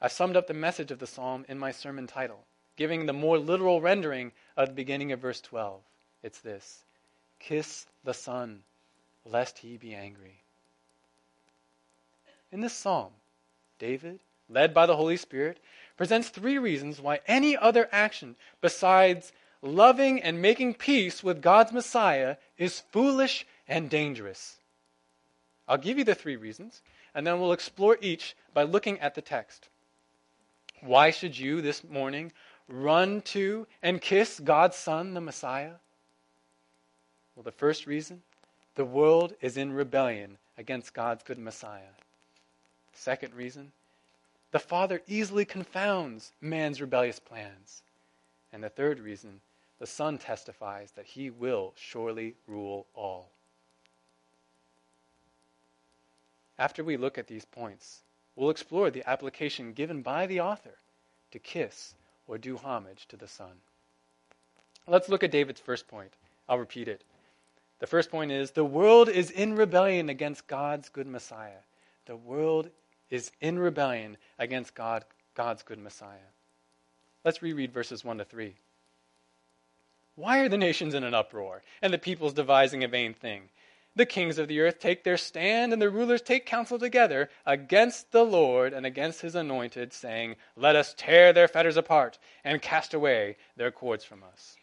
I 0.03 0.09
summed 0.09 0.37
up 0.37 0.47
the 0.47 0.55
message 0.55 0.91
of 0.91 0.99
the 0.99 1.07
psalm 1.07 1.45
in 1.47 1.59
my 1.59 1.73
sermon 1.73 2.07
title, 2.07 2.47
giving 2.77 3.05
the 3.05 3.13
more 3.13 3.39
literal 3.39 3.83
rendering 3.83 4.33
of 4.57 4.69
the 4.69 4.75
beginning 4.75 5.13
of 5.13 5.21
verse 5.21 5.43
12. 5.43 5.83
It's 6.23 6.41
this 6.41 6.85
Kiss 7.39 7.87
the 8.03 8.15
Son, 8.15 8.63
lest 9.27 9.59
he 9.59 9.77
be 9.77 9.95
angry. 9.95 10.41
In 12.51 12.61
this 12.61 12.73
psalm, 12.73 13.13
David, 13.79 14.21
led 14.49 14.73
by 14.73 14.87
the 14.87 14.97
Holy 14.97 15.19
Spirit, 15.19 15.59
presents 15.99 16.31
three 16.31 16.57
reasons 16.57 16.99
why 16.99 17.21
any 17.27 17.55
other 17.55 17.87
action 17.93 18.37
besides 18.63 19.33
loving 19.61 20.23
and 20.23 20.41
making 20.41 20.75
peace 20.75 21.23
with 21.23 21.43
God's 21.43 21.73
Messiah 21.73 22.37
is 22.57 22.81
foolish 22.91 23.47
and 23.69 23.91
dangerous. 23.91 24.57
I'll 25.69 25.77
give 25.77 25.99
you 25.99 26.05
the 26.05 26.15
three 26.15 26.37
reasons, 26.37 26.81
and 27.15 27.27
then 27.27 27.39
we'll 27.39 27.53
explore 27.53 27.99
each 28.01 28.35
by 28.55 28.63
looking 28.63 28.99
at 29.01 29.15
the 29.15 29.21
text. 29.21 29.69
Why 30.83 31.11
should 31.11 31.39
you 31.39 31.61
this 31.61 31.85
morning 31.85 32.33
run 32.69 33.21
to 33.23 33.67
and 33.83 34.01
kiss 34.01 34.41
God's 34.41 34.77
Son, 34.77 35.15
the 35.15 35.21
Messiah? 35.21 35.75
Well, 37.35 37.43
the 37.43 37.53
first 37.53 37.87
reason 37.87 38.23
the 38.75 38.85
world 38.85 39.35
is 39.41 39.57
in 39.57 39.73
rebellion 39.73 40.39
against 40.57 40.95
God's 40.95 41.23
good 41.23 41.39
Messiah. 41.39 41.95
Second 42.93 43.35
reason 43.35 43.73
the 44.53 44.59
Father 44.59 45.01
easily 45.07 45.45
confounds 45.45 46.33
man's 46.41 46.81
rebellious 46.81 47.19
plans. 47.19 47.83
And 48.53 48.65
the 48.65 48.69
third 48.69 48.99
reason 48.99 49.41
the 49.79 49.87
Son 49.87 50.19
testifies 50.19 50.93
that 50.93 51.07
he 51.07 51.31
will 51.31 51.73
surely 51.77 52.35
rule 52.47 52.87
all. 52.95 53.31
After 56.59 56.85
we 56.85 56.97
look 56.97 57.17
at 57.17 57.27
these 57.27 57.45
points, 57.45 58.03
we'll 58.37 58.51
explore 58.51 58.91
the 58.91 59.09
application 59.09 59.73
given 59.73 60.03
by 60.03 60.27
the 60.27 60.41
author 60.41 60.79
to 61.33 61.39
kiss 61.39 61.95
or 62.27 62.39
do 62.39 62.57
homage 62.57 63.07
to 63.09 63.17
the 63.17 63.29
Son. 63.29 63.53
Let's 64.87 65.09
look 65.09 65.23
at 65.23 65.31
David's 65.31 65.61
first 65.61 65.89
point. 65.89 66.13
I'll 66.49 66.59
repeat 66.59 66.89
it. 66.89 67.05
The 67.81 67.87
first 67.87 68.11
point 68.11 68.33
is 68.33 68.51
the 68.51 68.65
world 68.65 69.09
is 69.09 69.31
in 69.31 69.55
rebellion 69.55 70.09
against 70.09 70.47
God's 70.47 70.89
good 70.89 71.07
Messiah. 71.07 71.63
The 72.07 72.17
world 72.17 72.71
is 73.11 73.31
in 73.41 73.59
rebellion 73.59 74.17
against 74.39 74.75
God, 74.75 75.05
God's 75.35 75.63
good 75.63 75.79
Messiah. 75.79 76.19
Let's 77.25 77.43
reread 77.43 77.73
verses 77.73 78.05
1 78.05 78.19
to 78.19 78.25
3. 78.25 78.55
Why 80.17 80.41
are 80.41 80.49
the 80.49 80.59
nations 80.59 80.95
in 80.95 81.05
an 81.05 81.15
uproar, 81.15 81.63
and 81.81 81.93
the 81.93 81.99
peoples 81.99 82.35
devising 82.35 82.85
a 82.85 82.89
vain 82.89 83.15
thing? 83.15 83.49
The 83.97 84.07
kings 84.07 84.39
of 84.39 84.49
the 84.49 84.61
earth 84.61 84.79
take 84.79 85.03
their 85.03 85.17
stand, 85.17 85.73
and 85.73 85.83
the 85.83 85.91
rulers 85.91 86.23
take 86.23 86.47
counsel 86.47 86.79
together 86.79 87.29
against 87.45 88.13
the 88.13 88.23
Lord 88.25 88.73
and 88.73 88.87
against 88.87 89.21
his 89.21 89.35
anointed, 89.35 89.93
saying, 89.93 90.37
Let 90.57 90.77
us 90.77 90.95
tear 90.97 91.33
their 91.33 91.49
fetters 91.49 91.77
apart 91.77 92.19
and 92.45 92.63
cast 92.63 92.95
away 92.95 93.37
their 93.57 93.71
cords 93.71 94.05
from 94.05 94.23
us. 94.23 94.57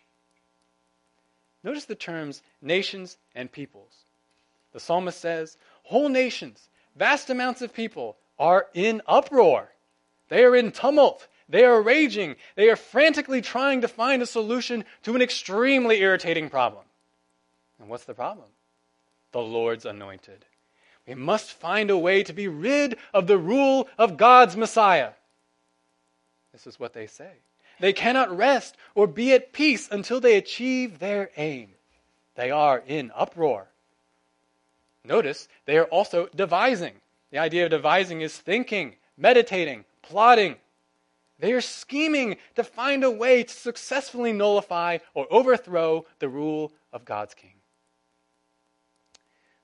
Notice 1.63 1.85
the 1.85 1.95
terms 1.95 2.41
nations 2.61 3.17
and 3.35 3.51
peoples. 3.51 4.05
The 4.71 4.79
psalmist 4.79 5.19
says, 5.19 5.57
Whole 5.83 6.07
nations, 6.07 6.69
vast 6.95 7.29
amounts 7.29 7.61
of 7.61 7.73
people, 7.73 8.15
are 8.39 8.67
in 8.73 9.01
uproar. 9.07 9.69
They 10.29 10.45
are 10.45 10.55
in 10.55 10.71
tumult. 10.71 11.27
They 11.49 11.65
are 11.65 11.81
raging. 11.81 12.35
They 12.55 12.69
are 12.69 12.75
frantically 12.75 13.41
trying 13.41 13.81
to 13.81 13.87
find 13.87 14.21
a 14.21 14.25
solution 14.25 14.85
to 15.03 15.15
an 15.15 15.21
extremely 15.21 15.99
irritating 16.01 16.49
problem. 16.49 16.83
And 17.79 17.89
what's 17.89 18.05
the 18.05 18.13
problem? 18.13 18.47
The 19.37 19.43
Lord's 19.43 19.85
anointed. 19.85 20.45
We 21.05 21.13
must 21.13 21.53
find 21.53 21.91
a 21.91 21.97
way 21.97 22.23
to 22.23 22.33
be 22.33 22.47
rid 22.47 22.97
of 23.13 23.27
the 23.27 23.37
rule 23.37 23.87
of 23.95 24.17
God's 24.17 24.57
Messiah. 24.57 25.11
This 26.51 26.65
is 26.65 26.79
what 26.79 26.93
they 26.93 27.05
say. 27.05 27.29
They 27.79 27.93
cannot 27.93 28.35
rest 28.35 28.77
or 28.95 29.05
be 29.05 29.33
at 29.33 29.53
peace 29.53 29.89
until 29.91 30.19
they 30.19 30.37
achieve 30.37 30.97
their 30.97 31.29
aim. 31.37 31.69
They 32.33 32.49
are 32.49 32.81
in 32.87 33.11
uproar. 33.13 33.67
Notice 35.03 35.47
they 35.65 35.77
are 35.77 35.85
also 35.85 36.29
devising. 36.35 36.93
The 37.29 37.37
idea 37.37 37.65
of 37.65 37.69
devising 37.69 38.21
is 38.21 38.35
thinking, 38.35 38.95
meditating, 39.17 39.85
plotting. 40.01 40.55
They 41.37 41.53
are 41.53 41.61
scheming 41.61 42.37
to 42.55 42.63
find 42.63 43.03
a 43.03 43.11
way 43.11 43.43
to 43.43 43.53
successfully 43.53 44.33
nullify 44.33 44.97
or 45.13 45.27
overthrow 45.29 46.07
the 46.17 46.27
rule 46.27 46.73
of 46.91 47.05
God's 47.05 47.35
king. 47.35 47.56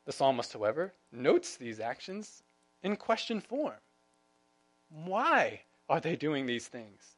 The 0.05 0.11
psalmist, 0.11 0.53
however, 0.53 0.93
notes 1.11 1.55
these 1.55 1.79
actions 1.79 2.43
in 2.81 2.95
question 2.95 3.39
form. 3.39 3.79
Why 4.89 5.61
are 5.89 5.99
they 5.99 6.15
doing 6.15 6.45
these 6.45 6.67
things? 6.67 7.15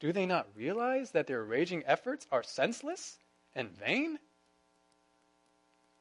Do 0.00 0.12
they 0.12 0.26
not 0.26 0.48
realize 0.54 1.12
that 1.12 1.26
their 1.26 1.44
raging 1.44 1.82
efforts 1.86 2.26
are 2.30 2.42
senseless 2.42 3.18
and 3.54 3.70
vain? 3.70 4.18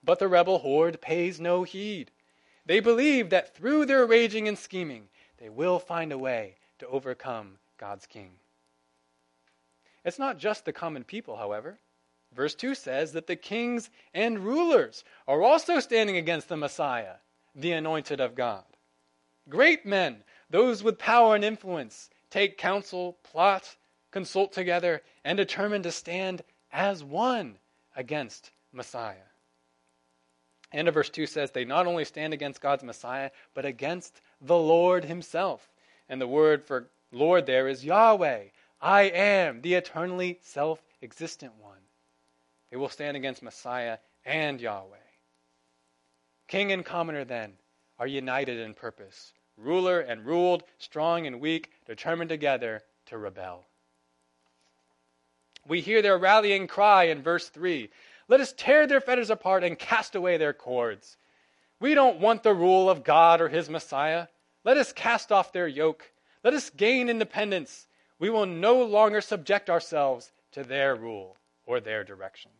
But 0.03 0.20
the 0.20 0.27
rebel 0.27 0.60
horde 0.60 1.00
pays 1.01 1.39
no 1.39 1.63
heed. 1.63 2.12
They 2.65 2.79
believe 2.79 3.29
that 3.29 3.55
through 3.55 3.86
their 3.86 4.05
raging 4.05 4.48
and 4.48 4.58
scheming, 4.58 5.08
they 5.38 5.50
will 5.50 5.79
find 5.79 6.12
a 6.12 6.17
way 6.17 6.55
to 6.79 6.88
overcome 6.88 7.58
God's 7.77 8.05
king. 8.05 8.32
It's 10.03 10.20
not 10.20 10.38
just 10.38 10.65
the 10.65 10.74
common 10.74 11.03
people, 11.03 11.38
however. 11.38 11.79
Verse 12.35 12.53
2 12.53 12.75
says 12.75 13.13
that 13.13 13.27
the 13.27 13.35
kings 13.35 13.89
and 14.13 14.39
rulers 14.39 15.05
are 15.27 15.41
also 15.41 15.79
standing 15.79 16.17
against 16.17 16.49
the 16.49 16.57
Messiah, 16.57 17.15
the 17.55 17.71
anointed 17.71 18.19
of 18.19 18.35
God. 18.35 18.65
Great 19.47 19.85
men, 19.85 20.23
those 20.49 20.83
with 20.83 20.99
power 20.99 21.35
and 21.35 21.45
influence, 21.45 22.09
take 22.29 22.57
counsel, 22.57 23.17
plot, 23.23 23.77
consult 24.11 24.51
together, 24.51 25.01
and 25.23 25.37
determine 25.37 25.81
to 25.83 25.91
stand 25.91 26.43
as 26.73 27.03
one 27.03 27.57
against 27.95 28.51
Messiah. 28.73 29.29
And 30.73 30.91
verse 30.91 31.09
2 31.09 31.25
says 31.25 31.51
they 31.51 31.63
not 31.63 31.87
only 31.87 32.03
stand 32.03 32.33
against 32.33 32.59
God's 32.59 32.83
Messiah, 32.83 33.31
but 33.53 33.65
against 33.65 34.19
the 34.41 34.57
Lord 34.57 35.05
himself. 35.05 35.69
And 36.09 36.19
the 36.19 36.27
word 36.27 36.65
for 36.65 36.89
Lord 37.13 37.45
there 37.45 37.69
is 37.69 37.85
Yahweh. 37.85 38.45
I 38.81 39.03
am 39.03 39.61
the 39.61 39.75
eternally 39.75 40.39
self 40.41 40.83
existent 41.01 41.53
one. 41.61 41.84
They 42.69 42.77
will 42.77 42.89
stand 42.89 43.15
against 43.15 43.43
Messiah 43.43 44.00
and 44.25 44.60
Yahweh. 44.60 44.98
King 46.48 46.72
and 46.72 46.86
commoner, 46.86 47.24
then, 47.24 47.53
are 47.98 48.07
united 48.07 48.60
in 48.60 48.74
purpose, 48.74 49.34
ruler 49.57 50.00
and 50.00 50.25
ruled, 50.25 50.63
strong 50.77 51.25
and 51.27 51.39
weak, 51.39 51.72
determined 51.86 52.29
together 52.29 52.84
to 53.07 53.17
rebel. 53.17 53.65
We 55.67 55.81
hear 55.81 56.01
their 56.01 56.17
rallying 56.17 56.67
cry 56.67 57.05
in 57.05 57.24
verse 57.24 57.50
3 57.50 57.89
Let 58.27 58.41
us 58.41 58.53
tear 58.55 58.88
their 58.88 59.01
fetters 59.01 59.29
apart 59.29 59.63
and 59.63 59.77
cast 59.77 60.15
away 60.15 60.38
their 60.38 60.53
cords. 60.53 61.17
We 61.79 61.93
don't 61.93 62.19
want 62.19 62.43
the 62.43 62.53
rule 62.53 62.89
of 62.89 63.03
God 63.03 63.41
or 63.41 63.50
his 63.50 63.69
Messiah. 63.69 64.27
Let 64.63 64.77
us 64.77 64.93
cast 64.93 65.31
off 65.31 65.51
their 65.51 65.67
yoke. 65.67 66.12
Let 66.43 66.53
us 66.53 66.69
gain 66.69 67.10
independence. 67.10 67.88
We 68.17 68.29
will 68.29 68.45
no 68.45 68.84
longer 68.84 69.22
subject 69.22 69.69
ourselves 69.69 70.31
to 70.51 70.63
their 70.63 70.95
rule 70.95 71.38
or 71.65 71.79
their 71.79 72.03
direction. 72.03 72.51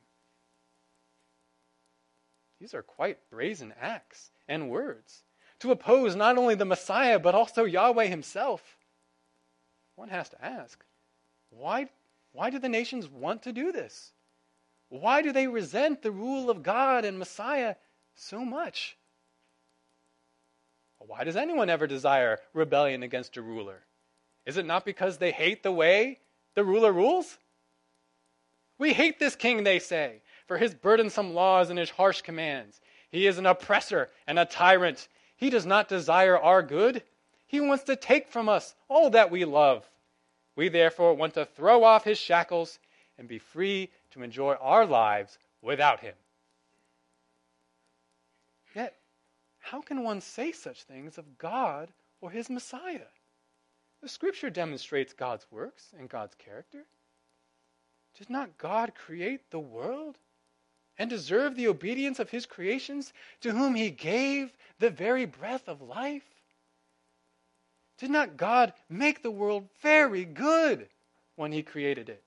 These 2.60 2.74
are 2.74 2.84
quite 2.84 3.30
brazen 3.30 3.74
acts 3.80 4.32
and 4.48 4.70
words 4.70 5.24
to 5.60 5.72
oppose 5.72 6.16
not 6.16 6.38
only 6.38 6.56
the 6.56 6.66
Messiah, 6.66 7.20
but 7.20 7.36
also 7.36 7.66
Yahweh 7.66 8.06
himself. 8.06 8.78
One 9.96 10.10
has 10.10 10.30
to 10.30 10.46
ask 10.46 10.84
why, 11.50 11.90
why 12.34 12.50
do 12.50 12.60
the 12.60 12.70
nations 12.70 13.08
want 13.08 13.44
to 13.44 13.54
do 13.54 13.72
this? 13.72 14.12
Why 14.90 15.22
do 15.22 15.32
they 15.32 15.48
resent 15.48 16.02
the 16.02 16.12
rule 16.12 16.50
of 16.50 16.64
God 16.64 17.06
and 17.06 17.18
Messiah 17.18 17.76
so 18.16 18.44
much? 18.44 18.98
Why 21.00 21.24
does 21.24 21.36
anyone 21.36 21.70
ever 21.70 21.88
desire 21.88 22.40
rebellion 22.54 23.04
against 23.04 23.38
a 23.38 23.42
ruler? 23.42 23.84
Is 24.46 24.58
it 24.58 24.66
not 24.66 24.86
because 24.86 25.18
they 25.18 25.32
hate 25.32 25.64
the 25.64 25.72
way 25.72 26.20
the 26.56 26.64
ruler 26.64 26.92
rules? 26.92 27.38
We 28.78 28.94
hate 28.94 29.20
this 29.20 29.36
king, 29.36 29.64
they 29.64 29.80
say 29.80 30.22
for 30.46 30.58
his 30.58 30.74
burdensome 30.74 31.34
laws 31.34 31.70
and 31.70 31.80
his 31.80 31.90
harsh 31.90 32.22
commands. 32.22 32.80
He 33.10 33.28
is 33.28 33.38
an 33.38 33.46
oppressor 33.46 34.10
and 34.28 34.38
a 34.38 34.46
tyrant. 34.46 35.08
He 35.38 35.50
does 35.50 35.66
not 35.66 35.90
desire 35.90 36.38
our 36.38 36.62
good. 36.62 37.04
He 37.48 37.60
wants 37.60 37.84
to 37.86 37.96
take 37.96 38.30
from 38.30 38.50
us 38.50 38.76
all 38.88 39.10
that 39.12 39.32
we 39.32 39.46
love. 39.46 39.90
We 40.56 40.70
therefore 40.70 41.14
want 41.14 41.34
to 41.34 41.46
throw 41.46 41.84
off 41.84 42.04
his 42.04 42.18
shackles 42.18 42.80
and 43.18 43.28
be 43.28 43.40
free 43.40 43.90
to 44.12 44.24
enjoy 44.24 44.54
our 44.56 44.86
lives 44.86 45.38
without 45.62 46.00
him. 46.00 46.16
Yet, 48.76 48.96
how 49.60 49.82
can 49.82 50.04
one 50.04 50.22
say 50.22 50.52
such 50.52 50.84
things 50.84 51.18
of 51.18 51.38
God 51.38 51.92
or 52.22 52.30
his 52.30 52.50
Messiah? 52.50 53.08
The 54.02 54.10
scripture 54.10 54.50
demonstrates 54.50 55.14
God's 55.14 55.48
works 55.50 55.94
and 55.98 56.10
God's 56.10 56.36
character. 56.36 56.86
Did 58.18 58.30
not 58.30 58.58
God 58.58 58.94
create 58.96 59.50
the 59.52 59.60
world 59.60 60.18
and 60.98 61.10
deserve 61.10 61.56
the 61.56 61.68
obedience 61.68 62.20
of 62.20 62.30
his 62.30 62.46
creations 62.46 63.12
to 63.42 63.52
whom 63.52 63.76
he 63.76 63.90
gave 63.90 64.54
the 64.80 64.90
very 64.90 65.26
breath 65.26 65.68
of 65.68 65.82
life? 65.82 66.24
Did 67.98 68.10
not 68.10 68.38
God 68.38 68.74
make 68.90 69.22
the 69.22 69.32
world 69.32 69.68
very 69.82 70.26
good 70.26 70.88
when 71.36 71.52
he 71.52 71.64
created 71.64 72.10
it? 72.10 72.24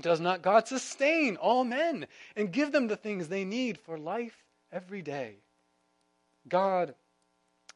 Does 0.00 0.20
not 0.20 0.42
God 0.42 0.68
sustain 0.68 1.36
all 1.36 1.64
men 1.64 2.06
and 2.36 2.52
give 2.52 2.72
them 2.72 2.86
the 2.86 2.96
things 2.96 3.28
they 3.28 3.44
need 3.44 3.78
for 3.78 3.98
life 3.98 4.44
every 4.70 5.00
day? 5.00 5.36
God 6.48 6.94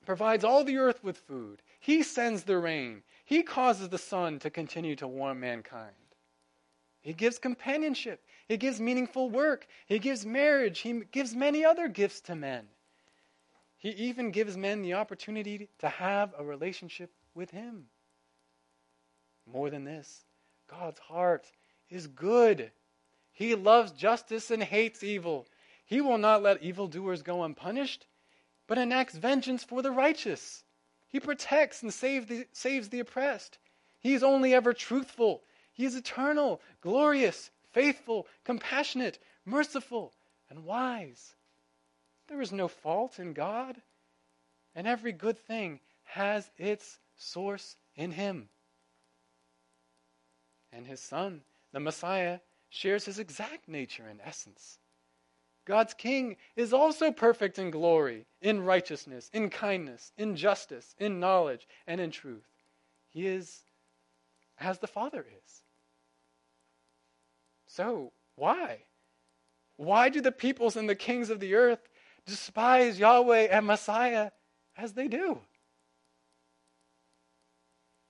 provides 0.05 0.45
all 0.45 0.65
the 0.65 0.77
earth 0.77 1.03
with 1.03 1.17
food. 1.17 1.63
He 1.79 2.03
sends 2.03 2.45
the 2.45 2.59
rain. 2.59 3.03
He 3.31 3.45
causes 3.45 3.91
the 3.91 3.97
sun 3.97 4.41
to 4.41 4.51
continue 4.51 4.97
to 4.97 5.07
warm 5.07 5.39
mankind. 5.39 5.95
He 7.01 7.13
gives 7.13 7.39
companionship. 7.39 8.25
He 8.49 8.57
gives 8.57 8.81
meaningful 8.81 9.31
work. 9.31 9.69
He 9.87 10.01
gives 10.01 10.27
marriage. 10.27 10.81
He 10.81 11.03
gives 11.13 11.33
many 11.33 11.65
other 11.65 11.87
gifts 11.87 12.21
to 12.23 12.35
men. 12.35 12.67
He 13.79 13.91
even 13.91 14.33
gives 14.33 14.57
men 14.57 14.83
the 14.83 14.95
opportunity 14.95 15.69
to 15.79 15.89
have 15.89 16.35
a 16.37 16.43
relationship 16.43 17.13
with 17.33 17.53
Him. 17.53 17.85
More 19.47 19.71
than 19.71 19.85
this, 19.85 20.25
God's 20.67 20.99
heart 20.99 21.53
is 21.89 22.09
good. 22.09 22.73
He 23.31 23.55
loves 23.55 23.93
justice 23.93 24.51
and 24.51 24.61
hates 24.61 25.05
evil. 25.05 25.47
He 25.85 26.01
will 26.01 26.19
not 26.19 26.43
let 26.43 26.65
evildoers 26.65 27.23
go 27.23 27.45
unpunished, 27.45 28.09
but 28.67 28.77
enacts 28.77 29.15
vengeance 29.15 29.63
for 29.63 29.83
the 29.83 29.93
righteous. 29.93 30.65
He 31.11 31.21
protects 31.21 31.83
and 31.83 31.93
save 31.93 32.29
the, 32.29 32.47
saves 32.53 32.89
the 32.89 33.01
oppressed. 33.01 33.59
He 33.99 34.15
is 34.15 34.23
only 34.23 34.55
ever 34.55 34.73
truthful. 34.73 35.43
He 35.73 35.85
is 35.85 35.97
eternal, 35.97 36.61
glorious, 36.81 37.51
faithful, 37.73 38.27
compassionate, 38.45 39.19
merciful, 39.45 40.13
and 40.49 40.65
wise. 40.65 41.35
There 42.29 42.41
is 42.41 42.53
no 42.53 42.69
fault 42.69 43.19
in 43.19 43.33
God, 43.33 43.83
and 44.75 44.87
every 44.87 45.13
good 45.13 45.37
thing 45.37 45.81
has 46.05 46.49
its 46.57 47.01
source 47.17 47.77
in 47.97 48.13
Him. 48.13 48.49
And 50.73 50.87
His 50.87 51.01
Son, 51.01 51.43
the 51.73 51.81
Messiah, 51.81 52.39
shares 52.69 53.07
His 53.07 53.19
exact 53.19 53.69
nature 53.69 54.07
and 54.09 54.21
essence. 54.25 54.79
God's 55.67 55.95
king 55.95 56.37
is 56.57 56.73
also 56.73 57.13
perfect 57.13 57.59
in 57.59 57.71
glory, 57.71 58.27
in 58.41 58.65
righteousness, 58.65 59.31
in 59.33 59.51
kindness, 59.51 60.13
in 60.17 60.35
justice, 60.37 60.95
in 60.99 61.21
knowledge, 61.21 61.69
and 61.87 62.01
in 62.01 62.11
truth. 62.11 62.49
He 63.11 63.27
is 63.27 63.61
as 64.59 64.79
the 64.79 64.87
Father 64.87 65.25
is. 65.45 65.63
So, 67.67 68.13
why? 68.37 68.79
Why 69.77 70.09
do 70.09 70.21
the 70.21 70.33
peoples 70.33 70.77
and 70.77 70.89
the 70.89 70.95
kings 70.95 71.31
of 71.31 71.41
the 71.41 71.55
earth 71.55 71.89
despise 72.27 72.99
Yahweh 72.99 73.49
and 73.51 73.67
Messiah 73.67 74.31
as 74.77 74.93
they 74.93 75.09
do? 75.09 75.41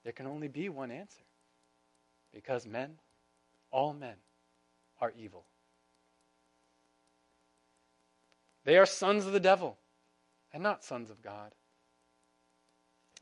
There 0.04 0.12
can 0.12 0.26
only 0.26 0.48
be 0.48 0.68
one 0.68 0.90
answer. 0.90 1.22
Because 2.32 2.66
men, 2.66 2.98
all 3.70 3.92
men, 3.92 4.16
are 5.00 5.12
evil. 5.18 5.44
They 8.64 8.76
are 8.76 8.86
sons 8.86 9.26
of 9.26 9.32
the 9.32 9.40
devil 9.40 9.78
and 10.52 10.62
not 10.62 10.84
sons 10.84 11.10
of 11.10 11.22
God. 11.22 11.54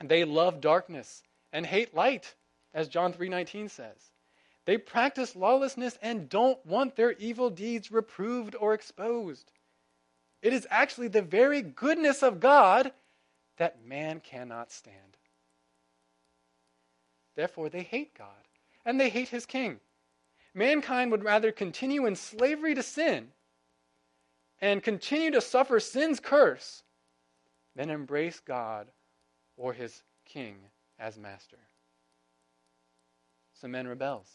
They 0.02 0.25
love 0.25 0.61
darkness 0.61 1.23
and 1.52 1.66
hate 1.66 1.95
light, 1.95 2.35
as 2.73 2.88
John 2.88 3.12
3:19 3.12 3.68
says. 3.68 4.12
They 4.64 4.76
practice 4.76 5.35
lawlessness 5.35 5.99
and 6.02 6.28
don't 6.28 6.64
want 6.66 6.97
their 6.97 7.12
evil 7.12 7.50
deeds 7.50 7.90
reproved 7.90 8.54
or 8.54 8.75
exposed. 8.75 9.50
It 10.42 10.52
is 10.52 10.66
actually 10.71 11.09
the 11.09 11.23
very 11.23 11.62
goodness 11.62 12.23
of 12.23 12.38
God 12.38 12.92
that 13.57 13.83
man 13.83 14.21
cannot 14.21 14.71
stand. 14.71 15.16
Therefore, 17.35 17.68
they 17.68 17.83
hate 17.83 18.14
God 18.14 18.47
and 18.85 19.00
they 19.00 19.09
hate 19.09 19.28
his 19.28 19.47
king. 19.47 19.80
Mankind 20.54 21.11
would 21.11 21.25
rather 21.25 21.50
continue 21.50 22.07
in 22.07 22.14
slavery 22.14 22.75
to 22.75 22.83
sin 22.83 23.33
and 24.61 24.83
continue 24.83 25.31
to 25.31 25.41
suffer 25.41 25.81
sin's 25.81 26.21
curse 26.21 26.83
than 27.77 27.91
embrace 27.91 28.41
God 28.41 28.88
or 29.57 29.73
his 29.73 30.03
king 30.25 30.57
as 30.99 31.18
master. 31.18 31.59
So 33.55 33.68
men 33.68 33.87
rebels 33.87 34.29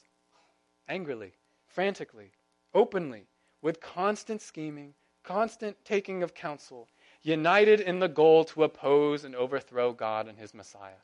angrily, 0.89 1.31
frantically, 1.67 2.31
openly, 2.73 3.27
with 3.61 3.79
constant 3.79 4.41
scheming, 4.41 4.93
constant 5.23 5.77
taking 5.85 6.21
of 6.21 6.33
counsel, 6.33 6.89
united 7.21 7.79
in 7.79 7.99
the 7.99 8.09
goal 8.09 8.43
to 8.43 8.63
oppose 8.63 9.23
and 9.23 9.35
overthrow 9.35 9.93
God 9.93 10.27
and 10.27 10.37
his 10.37 10.53
Messiah. 10.53 11.01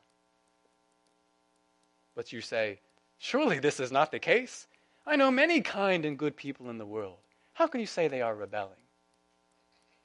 But 2.14 2.32
you 2.32 2.42
say, 2.42 2.80
surely 3.18 3.58
this 3.58 3.80
is 3.80 3.90
not 3.90 4.12
the 4.12 4.18
case. 4.18 4.66
I 5.06 5.16
know 5.16 5.30
many 5.30 5.62
kind 5.62 6.04
and 6.04 6.18
good 6.18 6.36
people 6.36 6.68
in 6.68 6.76
the 6.76 6.84
world. 6.84 7.18
How 7.54 7.66
can 7.66 7.80
you 7.80 7.86
say 7.86 8.08
they 8.08 8.20
are 8.20 8.34
rebelling? 8.34 8.74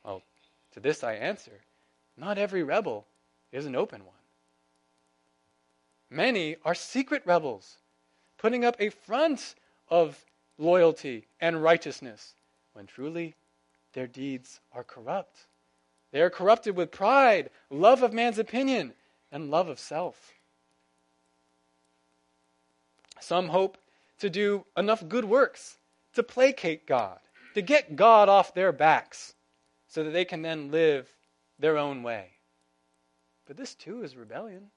Well, 0.05 0.21
to 0.73 0.79
this 0.79 1.03
I 1.03 1.13
answer 1.13 1.59
not 2.17 2.37
every 2.37 2.63
rebel 2.63 3.05
is 3.51 3.65
an 3.65 3.75
open 3.75 4.05
one. 4.05 4.15
Many 6.09 6.55
are 6.63 6.75
secret 6.75 7.23
rebels, 7.25 7.77
putting 8.37 8.63
up 8.63 8.75
a 8.79 8.89
front 8.89 9.55
of 9.89 10.23
loyalty 10.57 11.25
and 11.41 11.61
righteousness, 11.61 12.35
when 12.73 12.85
truly 12.85 13.35
their 13.93 14.07
deeds 14.07 14.59
are 14.73 14.83
corrupt. 14.83 15.47
They 16.11 16.21
are 16.21 16.29
corrupted 16.29 16.75
with 16.75 16.91
pride, 16.91 17.49
love 17.69 18.03
of 18.03 18.13
man's 18.13 18.39
opinion, 18.39 18.93
and 19.31 19.51
love 19.51 19.67
of 19.67 19.79
self. 19.79 20.33
Some 23.19 23.49
hope 23.49 23.77
to 24.19 24.29
do 24.29 24.65
enough 24.77 25.07
good 25.09 25.25
works 25.25 25.77
to 26.13 26.23
placate 26.23 26.85
God, 26.85 27.19
to 27.55 27.61
get 27.61 27.95
God 27.95 28.29
off 28.29 28.53
their 28.53 28.71
backs 28.71 29.33
so 29.95 30.03
that 30.03 30.11
they 30.11 30.25
can 30.25 30.41
then 30.41 30.71
live 30.71 31.07
their 31.57 31.77
own 31.77 32.03
way. 32.03 32.31
But 33.47 33.55
this 33.55 33.73
too 33.73 34.03
is 34.03 34.17
rebellion. 34.17 34.69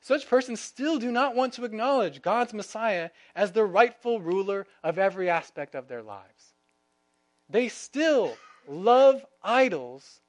Such 0.00 0.26
persons 0.26 0.58
still 0.58 0.98
do 0.98 1.12
not 1.12 1.34
want 1.34 1.52
to 1.52 1.66
acknowledge 1.66 2.22
God's 2.22 2.54
Messiah 2.54 3.10
as 3.36 3.52
the 3.52 3.66
rightful 3.66 4.22
ruler 4.22 4.66
of 4.82 4.98
every 4.98 5.28
aspect 5.28 5.74
of 5.74 5.86
their 5.86 6.02
lives. 6.02 6.54
They 7.50 7.68
still 7.68 8.38
love 8.66 9.22
idols 9.42 10.20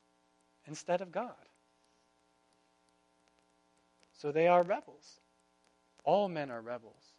instead 0.67 0.99
of 0.99 1.13
God. 1.13 1.31
So 4.17 4.33
they 4.33 4.49
are 4.49 4.63
rebels. 4.63 5.21
All 6.03 6.27
men 6.27 6.51
are 6.51 6.59
rebels. 6.61 7.13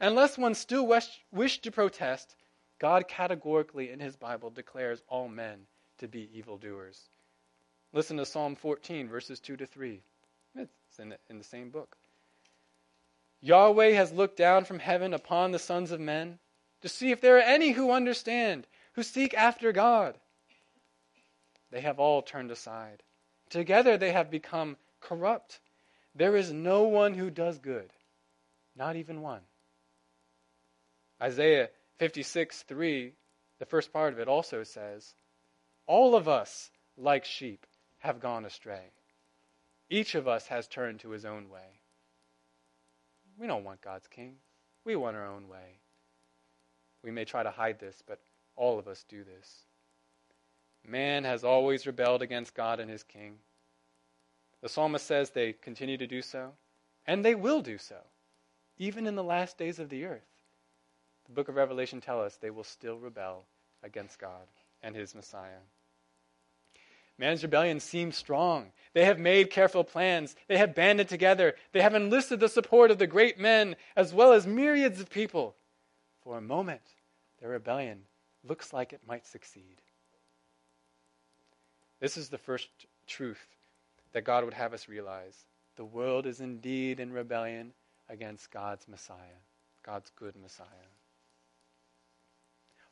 Unless 0.00 0.38
one 0.38 0.54
still 0.54 0.86
wish, 0.86 1.24
wish 1.32 1.58
to 1.62 1.72
protest, 1.72 2.36
God 2.78 3.08
categorically 3.08 3.90
in 3.90 4.00
his 4.00 4.16
Bible 4.16 4.50
declares 4.50 5.02
all 5.08 5.28
men 5.28 5.66
to 5.98 6.08
be 6.08 6.28
evildoers. 6.34 7.08
Listen 7.92 8.16
to 8.16 8.26
Psalm 8.26 8.56
14, 8.56 9.08
verses 9.08 9.40
2 9.40 9.56
to 9.56 9.66
3. 9.66 10.00
It's 10.56 10.98
in 10.98 11.10
the, 11.10 11.18
in 11.28 11.38
the 11.38 11.44
same 11.44 11.70
book. 11.70 11.96
Yahweh 13.40 13.90
has 13.90 14.12
looked 14.12 14.36
down 14.36 14.64
from 14.64 14.78
heaven 14.78 15.12
upon 15.12 15.50
the 15.50 15.58
sons 15.58 15.90
of 15.90 16.00
men 16.00 16.38
to 16.82 16.88
see 16.88 17.10
if 17.10 17.20
there 17.20 17.36
are 17.36 17.42
any 17.42 17.72
who 17.72 17.90
understand, 17.90 18.66
who 18.92 19.02
seek 19.02 19.34
after 19.34 19.72
God. 19.72 20.16
They 21.70 21.80
have 21.80 21.98
all 21.98 22.22
turned 22.22 22.50
aside. 22.50 23.02
Together 23.50 23.98
they 23.98 24.12
have 24.12 24.30
become 24.30 24.76
corrupt. 25.00 25.60
There 26.14 26.36
is 26.36 26.52
no 26.52 26.84
one 26.84 27.14
who 27.14 27.30
does 27.30 27.58
good, 27.58 27.90
not 28.76 28.96
even 28.96 29.20
one. 29.20 29.42
Isaiah 31.20 31.70
56 31.98 32.62
3, 32.62 33.12
the 33.58 33.66
first 33.66 33.92
part 33.92 34.12
of 34.12 34.18
it 34.18 34.28
also 34.28 34.64
says, 34.64 35.14
All 35.86 36.14
of 36.14 36.28
us, 36.28 36.70
like 36.96 37.24
sheep, 37.24 37.66
have 37.98 38.20
gone 38.20 38.44
astray. 38.44 38.90
Each 39.88 40.14
of 40.14 40.26
us 40.26 40.48
has 40.48 40.66
turned 40.66 41.00
to 41.00 41.10
his 41.10 41.24
own 41.24 41.48
way. 41.48 41.80
We 43.38 43.46
don't 43.46 43.64
want 43.64 43.80
God's 43.80 44.08
king. 44.08 44.36
We 44.84 44.96
want 44.96 45.16
our 45.16 45.26
own 45.26 45.48
way. 45.48 45.78
We 47.02 47.10
may 47.10 47.24
try 47.24 47.42
to 47.42 47.50
hide 47.50 47.78
this, 47.78 48.02
but 48.06 48.20
all 48.56 48.78
of 48.78 48.88
us 48.88 49.04
do 49.08 49.24
this. 49.24 49.64
Man 50.86 51.24
has 51.24 51.44
always 51.44 51.86
rebelled 51.86 52.22
against 52.22 52.54
God 52.54 52.80
and 52.80 52.90
his 52.90 53.02
king. 53.02 53.38
The 54.62 54.68
psalmist 54.68 55.06
says 55.06 55.30
they 55.30 55.52
continue 55.52 55.96
to 55.98 56.06
do 56.06 56.22
so, 56.22 56.52
and 57.06 57.24
they 57.24 57.34
will 57.34 57.60
do 57.60 57.78
so, 57.78 57.98
even 58.78 59.06
in 59.06 59.14
the 59.14 59.24
last 59.24 59.58
days 59.58 59.78
of 59.78 59.90
the 59.90 60.04
earth 60.04 60.33
the 61.26 61.32
book 61.32 61.48
of 61.48 61.56
Revelation 61.56 62.00
tells 62.00 62.26
us 62.26 62.36
they 62.36 62.50
will 62.50 62.64
still 62.64 62.98
rebel 62.98 63.44
against 63.82 64.18
God 64.18 64.46
and 64.82 64.94
his 64.94 65.14
Messiah. 65.14 65.62
Man's 67.16 67.42
rebellion 67.42 67.78
seems 67.78 68.16
strong. 68.16 68.72
They 68.92 69.04
have 69.04 69.18
made 69.18 69.50
careful 69.50 69.84
plans. 69.84 70.34
They 70.48 70.58
have 70.58 70.74
banded 70.74 71.08
together. 71.08 71.54
They 71.72 71.80
have 71.80 71.94
enlisted 71.94 72.40
the 72.40 72.48
support 72.48 72.90
of 72.90 72.98
the 72.98 73.06
great 73.06 73.38
men 73.38 73.76
as 73.94 74.12
well 74.12 74.32
as 74.32 74.46
myriads 74.46 75.00
of 75.00 75.10
people. 75.10 75.54
For 76.22 76.36
a 76.36 76.42
moment, 76.42 76.82
their 77.40 77.50
rebellion 77.50 78.02
looks 78.42 78.72
like 78.72 78.92
it 78.92 79.00
might 79.06 79.26
succeed. 79.26 79.80
This 82.00 82.16
is 82.16 82.28
the 82.28 82.38
first 82.38 82.68
truth 83.06 83.46
that 84.12 84.24
God 84.24 84.44
would 84.44 84.54
have 84.54 84.74
us 84.74 84.88
realize. 84.88 85.46
The 85.76 85.84
world 85.84 86.26
is 86.26 86.40
indeed 86.40 87.00
in 87.00 87.12
rebellion 87.12 87.72
against 88.08 88.50
God's 88.50 88.88
Messiah, 88.88 89.40
God's 89.84 90.10
good 90.16 90.34
Messiah. 90.36 90.66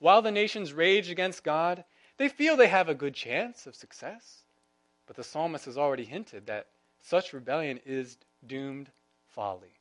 While 0.03 0.21
the 0.21 0.33
nations 0.33 0.73
rage 0.73 1.11
against 1.11 1.45
God, 1.45 1.85
they 2.17 2.29
feel 2.29 2.57
they 2.57 2.67
have 2.67 2.88
a 2.88 2.95
good 2.95 3.15
chance 3.15 3.69
of 3.69 3.77
success. 3.77 4.43
But 5.07 5.15
the 5.15 5.23
psalmist 5.23 5.67
has 5.67 5.79
already 5.79 6.05
hinted 6.05 6.49
that 6.49 6.67
such 7.01 7.33
rebellion 7.33 7.79
is 7.87 8.19
doomed 8.45 8.91
folly. 9.29 9.79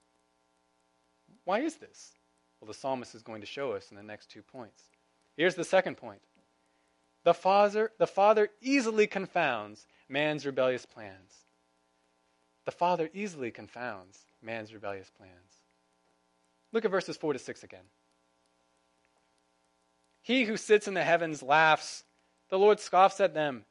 Why 1.44 1.62
is 1.62 1.78
this? 1.78 2.12
Well, 2.60 2.68
the 2.68 2.76
psalmist 2.76 3.16
is 3.16 3.24
going 3.24 3.42
to 3.42 3.48
show 3.48 3.72
us 3.72 3.90
in 3.90 3.98
the 3.98 4.04
next 4.04 4.30
two 4.30 4.44
points. 4.44 4.84
Here's 5.38 5.56
the 5.56 5.64
second 5.64 5.98
point 5.98 6.22
the 7.24 7.34
father, 7.34 7.92
the 7.98 8.06
father 8.06 8.50
easily 8.62 9.08
confounds 9.08 9.88
man's 10.08 10.46
rebellious 10.46 10.86
plans. 10.86 11.46
The 12.66 12.72
father 12.72 13.10
easily 13.16 13.50
confounds 13.50 14.20
man's 14.40 14.72
rebellious 14.72 15.10
plans. 15.10 15.64
Look 16.72 16.86
at 16.86 16.92
verses 16.92 17.18
4 17.18 17.34
to 17.34 17.40
6 17.40 17.64
again. 17.64 17.86
He 20.22 20.44
who 20.44 20.58
sits 20.58 20.88
in 20.88 20.94
the 20.94 21.04
heavens 21.04 21.42
laughs. 21.42 22.04
The 22.50 22.60
Lord 22.60 22.80
scoffs 22.80 23.20
at 23.20 23.34
them. 23.34 23.66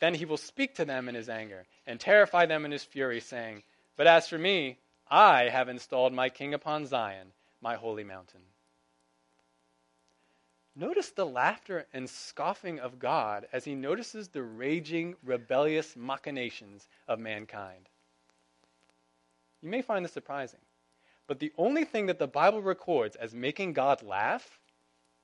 Then 0.00 0.14
he 0.14 0.24
will 0.24 0.36
speak 0.36 0.74
to 0.76 0.84
them 0.84 1.08
in 1.08 1.14
his 1.14 1.28
anger 1.28 1.66
and 1.86 1.98
terrify 1.98 2.46
them 2.46 2.64
in 2.64 2.70
his 2.70 2.84
fury, 2.84 3.20
saying, 3.20 3.62
But 3.96 4.06
as 4.06 4.28
for 4.28 4.38
me, 4.38 4.78
I 5.10 5.44
have 5.48 5.68
installed 5.68 6.12
my 6.12 6.28
king 6.28 6.54
upon 6.54 6.86
Zion, 6.86 7.32
my 7.60 7.74
holy 7.74 8.04
mountain. 8.04 8.42
Notice 10.76 11.10
the 11.10 11.26
laughter 11.26 11.86
and 11.92 12.08
scoffing 12.08 12.78
of 12.78 13.00
God 13.00 13.48
as 13.52 13.64
he 13.64 13.74
notices 13.74 14.28
the 14.28 14.44
raging, 14.44 15.16
rebellious 15.24 15.96
machinations 15.96 16.86
of 17.08 17.18
mankind. 17.18 17.88
You 19.60 19.70
may 19.70 19.82
find 19.82 20.04
this 20.04 20.12
surprising, 20.12 20.60
but 21.26 21.40
the 21.40 21.52
only 21.58 21.84
thing 21.84 22.06
that 22.06 22.20
the 22.20 22.28
Bible 22.28 22.62
records 22.62 23.16
as 23.16 23.34
making 23.34 23.72
God 23.72 24.04
laugh 24.04 24.57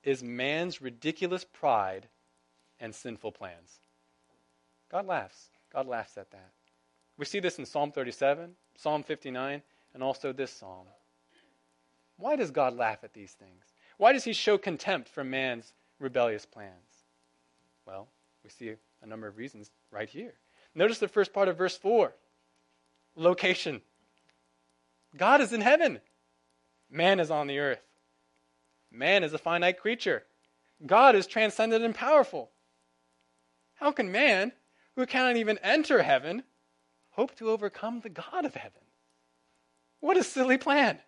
is 0.05 0.23
man's 0.23 0.81
ridiculous 0.81 1.43
pride 1.43 2.07
and 2.79 2.95
sinful 2.95 3.33
plans. 3.33 3.79
God 4.89 5.07
laughs. 5.07 5.49
God 5.73 5.87
laughs 5.87 6.17
at 6.17 6.31
that. 6.31 6.51
We 7.17 7.25
see 7.25 7.39
this 7.39 7.59
in 7.59 7.65
Psalm 7.65 7.91
37, 7.91 8.51
Psalm 8.75 9.03
59, 9.03 9.61
and 9.93 10.03
also 10.03 10.31
this 10.31 10.51
psalm. 10.51 10.85
Why 12.17 12.35
does 12.35 12.51
God 12.51 12.77
laugh 12.77 13.03
at 13.03 13.13
these 13.13 13.33
things? 13.33 13.65
Why 13.97 14.13
does 14.13 14.23
he 14.23 14.33
show 14.33 14.57
contempt 14.57 15.09
for 15.09 15.23
man's 15.23 15.73
rebellious 15.99 16.45
plans? 16.45 17.03
Well, 17.85 18.07
we 18.43 18.49
see 18.49 18.73
a 19.01 19.07
number 19.07 19.27
of 19.27 19.37
reasons 19.37 19.71
right 19.91 20.09
here. 20.09 20.33
Notice 20.73 20.99
the 20.99 21.07
first 21.07 21.33
part 21.33 21.47
of 21.47 21.57
verse 21.57 21.77
4 21.77 22.13
location. 23.15 23.81
God 25.15 25.39
is 25.39 25.53
in 25.53 25.61
heaven, 25.61 26.01
man 26.89 27.21
is 27.21 27.31
on 27.31 27.47
the 27.47 27.59
earth. 27.59 27.84
Man 28.95 29.23
is 29.23 29.33
a 29.33 29.37
finite 29.37 29.79
creature. 29.79 30.23
God 30.85 31.15
is 31.15 31.27
transcendent 31.27 31.83
and 31.83 31.93
powerful. 31.95 32.51
How 33.75 33.91
can 33.91 34.11
man, 34.11 34.51
who 34.95 35.05
cannot 35.05 35.37
even 35.37 35.57
enter 35.59 36.01
heaven, 36.01 36.43
hope 37.11 37.35
to 37.35 37.49
overcome 37.49 37.99
the 37.99 38.09
God 38.09 38.45
of 38.45 38.55
heaven? 38.55 38.81
What 39.99 40.17
a 40.17 40.23
silly 40.23 40.57
plan. 40.57 40.99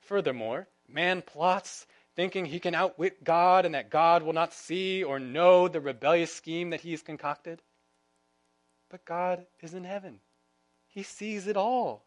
Furthermore, 0.00 0.68
man 0.88 1.22
plots 1.22 1.86
thinking 2.14 2.44
he 2.44 2.60
can 2.60 2.74
outwit 2.74 3.24
God 3.24 3.64
and 3.64 3.74
that 3.74 3.90
God 3.90 4.22
will 4.22 4.32
not 4.32 4.52
see 4.52 5.02
or 5.02 5.18
know 5.18 5.68
the 5.68 5.80
rebellious 5.80 6.32
scheme 6.32 6.70
that 6.70 6.80
he 6.80 6.90
has 6.90 7.02
concocted. 7.02 7.62
But 8.90 9.04
God 9.06 9.46
is 9.60 9.72
in 9.72 9.84
heaven, 9.84 10.20
He 10.86 11.02
sees 11.02 11.46
it 11.46 11.56
all. 11.56 12.04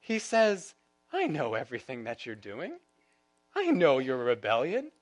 He 0.00 0.18
says, 0.18 0.74
I 1.12 1.26
know 1.26 1.54
everything 1.54 2.04
that 2.04 2.26
you're 2.26 2.34
doing. 2.34 2.78
I 3.58 3.72
know 3.72 3.98
your 3.98 4.18
rebellion. 4.18 4.92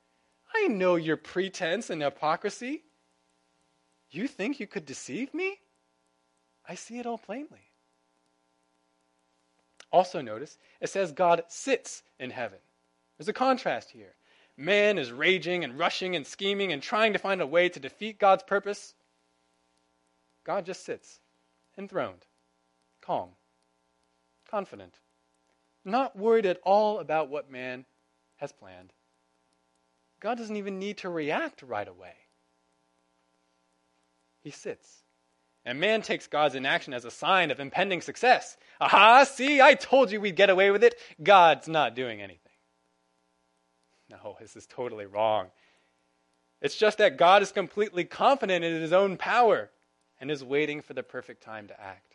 I 0.55 0.69
know 0.69 0.97
your 0.97 1.19
pretense 1.19 1.90
and 1.90 2.01
hypocrisy. 2.01 2.85
You 4.11 4.27
think 4.27 4.59
you 4.59 4.66
could 4.66 4.87
deceive 4.87 5.35
me? 5.35 5.59
I 6.66 6.75
see 6.75 6.99
it 6.99 7.05
all 7.05 7.19
plainly. 7.19 7.71
Also, 9.92 10.23
notice 10.23 10.57
it 10.81 10.88
says 10.88 11.12
God 11.12 11.45
sits 11.49 12.03
in 12.19 12.31
heaven. 12.31 12.59
There's 13.19 13.29
a 13.29 13.35
contrast 13.35 13.90
here. 13.90 14.14
Man 14.57 14.97
is 14.97 15.12
raging 15.12 15.62
and 15.62 15.79
rushing 15.79 16.16
and 16.16 16.27
scheming 16.27 16.73
and 16.73 16.83
trying 16.83 17.12
to 17.12 17.19
find 17.19 17.42
a 17.42 17.47
way 17.47 17.69
to 17.69 17.79
defeat 17.79 18.19
God's 18.19 18.42
purpose. 18.42 18.95
God 20.45 20.64
just 20.64 20.83
sits, 20.83 21.21
enthroned, 21.77 22.25
calm, 23.03 23.31
confident, 24.51 24.95
not 25.85 26.16
worried 26.16 26.47
at 26.47 26.61
all 26.64 27.01
about 27.01 27.29
what 27.29 27.51
man 27.51 27.85
has 28.37 28.53
planned. 28.53 28.92
God 30.20 30.38
doesn't 30.38 30.57
even 30.57 30.79
need 30.79 30.99
to 30.99 31.09
react 31.09 31.62
right 31.62 31.87
away. 31.87 32.14
He 34.42 34.51
sits. 34.51 35.03
And 35.64 35.81
man 35.81 36.01
takes 36.01 36.29
God's 36.29 36.55
inaction 36.55 36.94
as 36.94 37.05
a 37.05 37.11
sign 37.11 37.51
of 37.51 37.59
impending 37.59 38.01
success. 38.01 38.57
Aha, 38.81 39.25
see, 39.25 39.61
I 39.61 39.75
told 39.75 40.12
you 40.12 40.20
we'd 40.20 40.37
get 40.37 40.51
away 40.51 40.70
with 40.70 40.85
it. 40.85 40.94
God's 41.22 41.66
not 41.66 41.96
doing 41.96 42.22
anything. 42.22 42.40
No, 44.09 44.37
this 44.40 44.55
is 44.55 44.66
totally 44.66 45.07
wrong. 45.07 45.49
It's 46.62 46.77
just 46.77 46.99
that 46.99 47.16
God 47.16 47.42
is 47.42 47.51
completely 47.51 48.05
confident 48.05 48.64
in 48.64 48.81
his 48.81 48.92
own 48.92 49.16
power 49.16 49.70
and 50.20 50.31
is 50.31 50.44
waiting 50.44 50.81
for 50.81 50.94
the 50.94 51.03
perfect 51.03 51.42
time 51.42 51.66
to 51.68 51.81
act. 51.81 52.14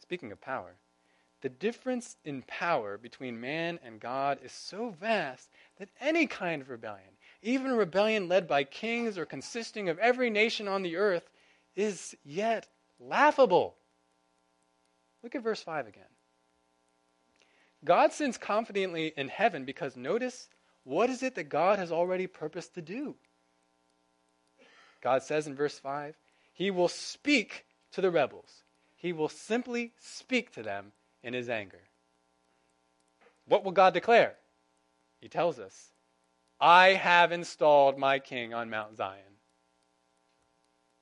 Speaking 0.00 0.32
of 0.32 0.40
power, 0.40 0.74
the 1.42 1.48
difference 1.48 2.16
in 2.24 2.42
power 2.42 2.96
between 2.96 3.40
man 3.40 3.78
and 3.84 4.00
God 4.00 4.38
is 4.44 4.52
so 4.52 4.90
vast 4.90 5.50
that 5.78 5.90
any 6.00 6.26
kind 6.26 6.62
of 6.62 6.70
rebellion, 6.70 7.10
even 7.42 7.72
a 7.72 7.76
rebellion 7.76 8.28
led 8.28 8.46
by 8.46 8.64
kings 8.64 9.18
or 9.18 9.26
consisting 9.26 9.88
of 9.88 9.98
every 9.98 10.30
nation 10.30 10.68
on 10.68 10.82
the 10.82 10.96
earth, 10.96 11.28
is 11.74 12.14
yet 12.24 12.68
laughable. 13.00 13.74
Look 15.22 15.34
at 15.34 15.42
verse 15.42 15.62
5 15.62 15.88
again. 15.88 16.04
God 17.84 18.12
sits 18.12 18.38
confidently 18.38 19.12
in 19.16 19.28
heaven 19.28 19.64
because 19.64 19.96
notice 19.96 20.48
what 20.84 21.10
is 21.10 21.22
it 21.22 21.34
that 21.34 21.48
God 21.48 21.78
has 21.78 21.90
already 21.90 22.28
purposed 22.28 22.74
to 22.74 22.82
do? 22.82 23.16
God 25.00 25.22
says 25.24 25.48
in 25.48 25.56
verse 25.56 25.78
5 25.78 26.14
He 26.52 26.70
will 26.70 26.88
speak 26.88 27.66
to 27.92 28.00
the 28.00 28.10
rebels, 28.12 28.62
He 28.94 29.12
will 29.12 29.28
simply 29.28 29.92
speak 29.98 30.52
to 30.52 30.62
them 30.62 30.92
in 31.22 31.34
His 31.34 31.48
anger. 31.48 31.80
What 33.46 33.64
will 33.64 33.72
God 33.72 33.94
declare? 33.94 34.34
He 35.20 35.28
tells 35.28 35.58
us, 35.58 35.92
I 36.60 36.90
have 36.90 37.32
installed 37.32 37.98
my 37.98 38.18
king 38.18 38.54
on 38.54 38.70
Mount 38.70 38.96
Zion. 38.96 39.22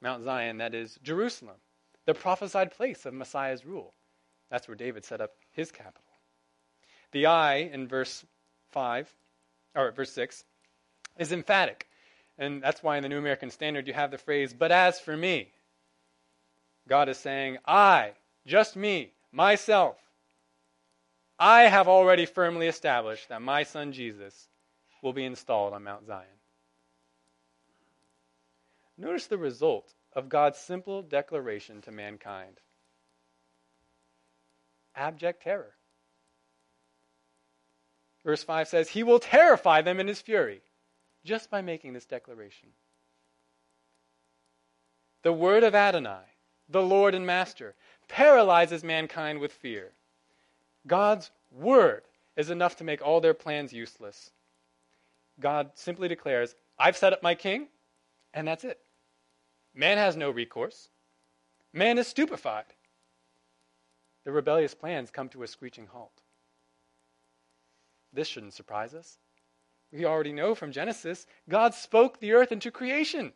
Mount 0.00 0.24
Zion, 0.24 0.58
that 0.58 0.74
is 0.74 0.98
Jerusalem, 1.02 1.56
the 2.06 2.14
prophesied 2.14 2.70
place 2.70 3.04
of 3.04 3.12
Messiah's 3.12 3.66
rule. 3.66 3.94
That's 4.50 4.66
where 4.66 4.74
David 4.74 5.04
set 5.04 5.20
up 5.20 5.32
his 5.52 5.70
capital. 5.70 6.02
The 7.12 7.26
I 7.26 7.56
in 7.56 7.86
verse 7.88 8.24
5, 8.70 9.12
or 9.74 9.92
verse 9.92 10.12
6, 10.12 10.44
is 11.18 11.32
emphatic. 11.32 11.86
And 12.38 12.62
that's 12.62 12.82
why 12.82 12.96
in 12.96 13.02
the 13.02 13.08
New 13.08 13.18
American 13.18 13.50
Standard 13.50 13.86
you 13.86 13.92
have 13.92 14.10
the 14.10 14.18
phrase, 14.18 14.54
but 14.54 14.72
as 14.72 14.98
for 14.98 15.16
me. 15.16 15.52
God 16.88 17.08
is 17.08 17.18
saying, 17.18 17.58
I, 17.66 18.12
just 18.46 18.76
me, 18.76 19.12
myself, 19.30 19.96
I 21.40 21.62
have 21.62 21.88
already 21.88 22.26
firmly 22.26 22.66
established 22.66 23.30
that 23.30 23.40
my 23.40 23.62
son 23.62 23.92
Jesus 23.92 24.48
will 25.02 25.14
be 25.14 25.24
installed 25.24 25.72
on 25.72 25.82
Mount 25.82 26.06
Zion. 26.06 26.26
Notice 28.98 29.26
the 29.26 29.38
result 29.38 29.94
of 30.12 30.28
God's 30.28 30.58
simple 30.58 31.00
declaration 31.02 31.80
to 31.82 31.90
mankind 31.90 32.60
abject 34.94 35.42
terror. 35.42 35.72
Verse 38.24 38.42
5 38.42 38.68
says, 38.68 38.90
He 38.90 39.02
will 39.02 39.18
terrify 39.18 39.80
them 39.80 39.98
in 39.98 40.08
His 40.08 40.20
fury 40.20 40.60
just 41.24 41.50
by 41.50 41.62
making 41.62 41.94
this 41.94 42.04
declaration. 42.04 42.70
The 45.22 45.32
word 45.32 45.64
of 45.64 45.74
Adonai, 45.74 46.24
the 46.68 46.82
Lord 46.82 47.14
and 47.14 47.26
Master, 47.26 47.74
paralyzes 48.08 48.84
mankind 48.84 49.38
with 49.38 49.52
fear. 49.52 49.92
God's 50.86 51.30
word 51.50 52.02
is 52.36 52.50
enough 52.50 52.76
to 52.76 52.84
make 52.84 53.02
all 53.02 53.20
their 53.20 53.34
plans 53.34 53.72
useless. 53.72 54.30
God 55.38 55.70
simply 55.74 56.08
declares, 56.08 56.54
I've 56.78 56.96
set 56.96 57.12
up 57.12 57.22
my 57.22 57.34
king, 57.34 57.68
and 58.32 58.46
that's 58.46 58.64
it. 58.64 58.78
Man 59.74 59.98
has 59.98 60.16
no 60.16 60.30
recourse. 60.30 60.88
Man 61.72 61.98
is 61.98 62.08
stupefied. 62.08 62.64
The 64.24 64.32
rebellious 64.32 64.74
plans 64.74 65.10
come 65.10 65.28
to 65.30 65.42
a 65.42 65.46
screeching 65.46 65.86
halt. 65.86 66.22
This 68.12 68.28
shouldn't 68.28 68.54
surprise 68.54 68.94
us. 68.94 69.18
We 69.92 70.04
already 70.04 70.32
know 70.32 70.54
from 70.54 70.72
Genesis, 70.72 71.26
God 71.48 71.74
spoke 71.74 72.20
the 72.20 72.32
earth 72.32 72.52
into 72.52 72.70
creation. 72.70 73.32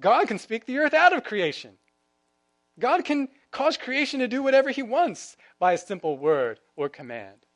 God 0.00 0.26
can 0.28 0.38
speak 0.38 0.66
the 0.66 0.78
earth 0.78 0.94
out 0.94 1.12
of 1.12 1.24
creation. 1.24 1.72
God 2.78 3.04
can 3.04 3.28
cause 3.52 3.76
creation 3.76 4.20
to 4.20 4.28
do 4.28 4.42
whatever 4.42 4.70
he 4.70 4.82
wants 4.82 5.36
by 5.60 5.74
a 5.74 5.78
simple 5.78 6.18
word 6.18 6.58
or 6.74 6.88
command. 6.88 7.46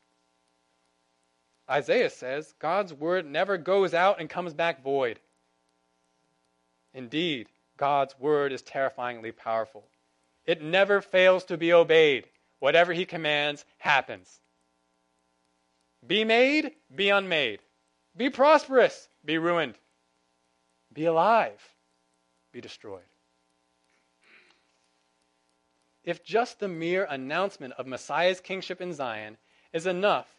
Isaiah 1.69 2.09
says 2.09 2.53
God's 2.59 2.93
word 2.93 3.25
never 3.25 3.57
goes 3.57 3.93
out 3.93 4.21
and 4.21 4.29
comes 4.29 4.53
back 4.53 4.81
void. 4.81 5.19
Indeed, 6.93 7.49
God's 7.75 8.17
word 8.17 8.53
is 8.53 8.61
terrifyingly 8.61 9.31
powerful. 9.31 9.83
It 10.45 10.61
never 10.61 11.01
fails 11.01 11.43
to 11.45 11.57
be 11.57 11.73
obeyed. 11.73 12.25
Whatever 12.59 12.93
he 12.93 13.05
commands 13.05 13.65
happens. 13.77 14.39
Be 16.05 16.23
made, 16.23 16.71
be 16.95 17.09
unmade. 17.09 17.59
Be 18.15 18.29
prosperous, 18.29 19.09
be 19.25 19.37
ruined. 19.37 19.75
Be 20.93 21.05
alive, 21.05 21.61
be 22.51 22.61
destroyed. 22.61 23.03
If 26.07 26.23
just 26.23 26.61
the 26.61 26.69
mere 26.69 27.03
announcement 27.03 27.73
of 27.73 27.85
Messiah's 27.85 28.39
kingship 28.39 28.79
in 28.79 28.93
Zion 28.93 29.35
is 29.73 29.85
enough 29.85 30.29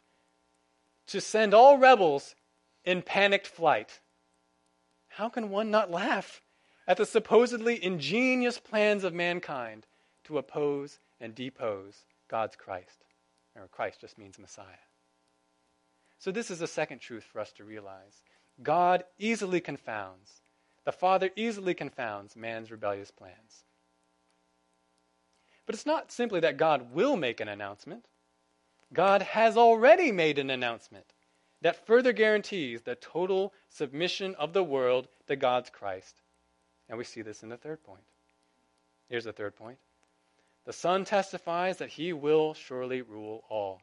to 1.08 1.20
send 1.20 1.52
all 1.52 1.76
rebels 1.76 2.34
in 2.86 3.02
panicked 3.02 3.46
flight, 3.46 4.00
how 5.08 5.28
can 5.28 5.50
one 5.50 5.70
not 5.70 5.90
laugh 5.90 6.40
at 6.86 6.96
the 6.96 7.04
supposedly 7.04 7.84
ingenious 7.84 8.58
plans 8.58 9.04
of 9.04 9.12
mankind 9.12 9.86
to 10.24 10.38
oppose 10.38 11.00
and 11.20 11.34
depose 11.34 12.06
God's 12.28 12.56
Christ? 12.56 13.04
Or 13.54 13.68
Christ 13.68 14.00
just 14.00 14.16
means 14.16 14.38
Messiah. 14.38 14.86
So, 16.18 16.32
this 16.32 16.50
is 16.50 16.62
a 16.62 16.66
second 16.66 17.00
truth 17.00 17.24
for 17.24 17.40
us 17.40 17.52
to 17.52 17.64
realize. 17.64 18.22
God 18.62 19.04
easily 19.18 19.60
confounds, 19.60 20.40
the 20.86 20.92
Father 20.92 21.28
easily 21.36 21.74
confounds 21.74 22.36
man's 22.36 22.70
rebellious 22.70 23.10
plans. 23.10 23.64
But 25.68 25.74
it's 25.74 25.84
not 25.84 26.10
simply 26.10 26.40
that 26.40 26.56
God 26.56 26.94
will 26.94 27.14
make 27.14 27.40
an 27.40 27.48
announcement. 27.48 28.06
God 28.90 29.20
has 29.20 29.54
already 29.54 30.10
made 30.10 30.38
an 30.38 30.48
announcement 30.48 31.12
that 31.60 31.86
further 31.86 32.14
guarantees 32.14 32.80
the 32.80 32.94
total 32.94 33.52
submission 33.68 34.34
of 34.36 34.54
the 34.54 34.64
world 34.64 35.08
to 35.26 35.36
God's 35.36 35.68
Christ. 35.68 36.22
And 36.88 36.96
we 36.96 37.04
see 37.04 37.20
this 37.20 37.42
in 37.42 37.50
the 37.50 37.58
third 37.58 37.84
point. 37.84 38.00
Here's 39.10 39.24
the 39.24 39.32
third 39.34 39.56
point 39.56 39.76
the 40.64 40.72
Son 40.72 41.04
testifies 41.04 41.76
that 41.76 41.90
he 41.90 42.14
will 42.14 42.54
surely 42.54 43.02
rule 43.02 43.44
all. 43.50 43.82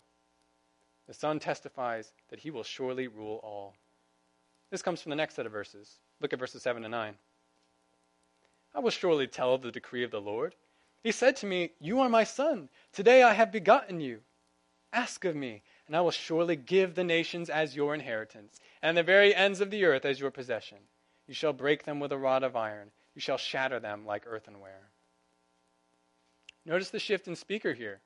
The 1.06 1.14
Son 1.14 1.38
testifies 1.38 2.14
that 2.30 2.40
he 2.40 2.50
will 2.50 2.64
surely 2.64 3.08
rule 3.08 3.40
all. 3.44 3.76
This 4.72 4.82
comes 4.82 5.04
from 5.04 5.12
the 5.12 5.16
next 5.16 5.36
set 5.36 5.46
of 5.46 5.52
verses. 5.52 6.00
Look 6.20 6.34
at 6.34 6.40
verses 6.40 6.64
7 6.64 6.84
and 6.84 6.92
9. 6.92 7.14
I 8.74 8.80
will 8.80 8.90
surely 8.90 9.28
tell 9.28 9.54
of 9.54 9.62
the 9.62 9.72
decree 9.72 10.04
of 10.04 10.10
the 10.10 10.20
Lord. 10.20 10.56
He 11.06 11.12
said 11.12 11.36
to 11.36 11.46
me, 11.46 11.70
You 11.80 12.00
are 12.00 12.10
my 12.10 12.24
son. 12.24 12.68
Today 12.92 13.22
I 13.22 13.34
have 13.34 13.52
begotten 13.52 14.02
you. 14.02 14.22
Ask 14.92 15.24
of 15.24 15.36
me, 15.36 15.62
and 15.86 15.96
I 15.96 16.02
will 16.02 16.10
surely 16.10 16.56
give 16.56 16.96
the 16.96 17.04
nations 17.04 17.48
as 17.48 17.76
your 17.76 17.94
inheritance, 17.94 18.60
and 18.82 18.98
the 18.98 19.04
very 19.04 19.36
ends 19.36 19.62
of 19.62 19.70
the 19.70 19.86
earth 19.86 20.04
as 20.04 20.20
your 20.20 20.32
possession. 20.32 20.80
You 21.28 21.36
shall 21.36 21.54
break 21.54 21.84
them 21.84 22.00
with 22.00 22.12
a 22.12 22.18
rod 22.18 22.42
of 22.42 22.56
iron, 22.56 22.90
you 23.14 23.22
shall 23.22 23.38
shatter 23.38 23.80
them 23.80 24.04
like 24.08 24.26
earthenware. 24.26 24.90
Notice 26.66 26.90
the 26.90 26.98
shift 26.98 27.28
in 27.28 27.36
speaker 27.36 27.74
here. 27.74 28.02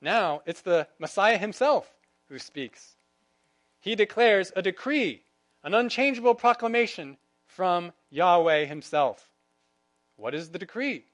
Now 0.00 0.40
it's 0.46 0.62
the 0.62 0.88
Messiah 0.98 1.36
himself 1.36 1.92
who 2.30 2.38
speaks. 2.38 2.96
He 3.78 3.94
declares 3.94 4.52
a 4.56 4.62
decree, 4.62 5.22
an 5.62 5.74
unchangeable 5.74 6.34
proclamation 6.34 7.18
from 7.46 7.92
Yahweh 8.08 8.64
himself. 8.64 9.28
What 10.16 10.34
is 10.34 10.48
the 10.48 10.58
decree? 10.58 11.04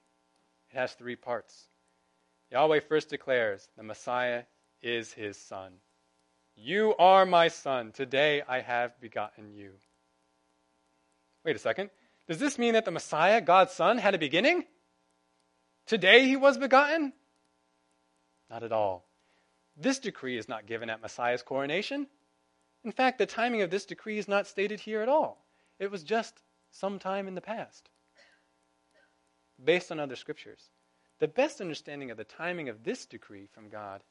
It 0.75 0.79
has 0.79 0.95
three 0.95 1.15
parts. 1.15 1.69
Yahweh 2.51 2.81
first 2.81 3.09
declares 3.09 3.69
the 3.77 3.85
Messiah 3.85 4.43
is 4.83 5.13
his 5.13 5.37
son. 5.37 5.75
You 6.57 6.97
are 6.99 7.25
my 7.25 7.47
son. 7.47 7.93
Today 7.93 8.43
I 8.49 8.61
have 8.61 9.01
begotten 9.01 9.53
you. 9.53 9.71
Wait 11.45 11.55
a 11.55 11.61
second. 11.61 11.91
Does 12.27 12.41
this 12.41 12.59
mean 12.59 12.73
that 12.73 12.85
the 12.85 12.91
Messiah, 12.91 13.41
God's 13.41 13.71
son, 13.71 13.99
had 13.99 14.17
a 14.17 14.19
beginning? 14.19 14.65
Today 15.87 16.27
he 16.27 16.35
was 16.35 16.59
begotten? 16.59 17.13
Not 18.51 18.65
at 18.65 18.73
all. 18.73 19.07
This 19.77 20.01
decree 20.01 20.37
is 20.37 20.49
not 20.49 20.67
given 20.67 20.91
at 20.91 21.01
Messiah's 21.01 21.43
coronation. 21.43 22.09
In 22.83 22.91
fact, 22.91 23.19
the 23.19 23.27
timing 23.27 23.63
of 23.63 23.71
this 23.71 23.87
decree 23.87 24.19
is 24.19 24.27
not 24.27 24.49
stated 24.49 24.81
here 24.81 25.03
at 25.03 25.09
all. 25.09 25.47
It 25.79 25.93
was 25.93 26.03
just 26.03 26.43
some 26.73 26.99
time 26.99 27.29
in 27.29 27.37
the 27.37 27.41
past. 27.41 27.91
Based 29.63 29.93
on 29.93 30.01
other 30.01 30.17
scriptures, 30.17 30.71
the 31.21 31.29
best 31.29 31.61
understanding 31.61 32.11
of 32.11 32.17
the 32.17 32.25
timing 32.25 32.69
of 32.69 32.83
this 32.83 33.07
decree 33.07 33.47
from 33.47 33.69
God 33.69 34.03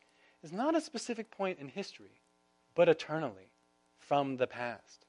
is 0.42 0.52
not 0.52 0.76
a 0.76 0.82
specific 0.82 1.32
point 1.32 1.60
in 1.60 1.68
history, 1.68 2.22
but 2.76 2.90
eternally, 2.90 3.52
from 4.00 4.38
the 4.38 4.48
past. 4.48 5.06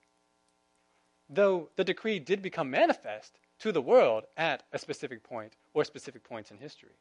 Though 1.29 1.70
the 1.77 1.85
decree 1.85 2.18
did 2.18 2.42
become 2.42 2.70
manifest 2.70 3.38
to 3.61 3.73
the 3.73 3.81
world 3.81 4.25
at 4.37 4.64
a 4.73 4.79
specific 4.79 5.23
point 5.23 5.55
or 5.73 5.85
specific 5.85 6.25
points 6.25 6.51
in 6.51 6.59
history. 6.59 6.99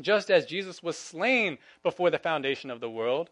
Just 0.00 0.30
as 0.30 0.46
Jesus 0.46 0.82
was 0.82 0.96
slain 0.96 1.58
before 1.82 2.10
the 2.10 2.18
foundation 2.18 2.70
of 2.70 2.80
the 2.80 2.90
world, 2.90 3.30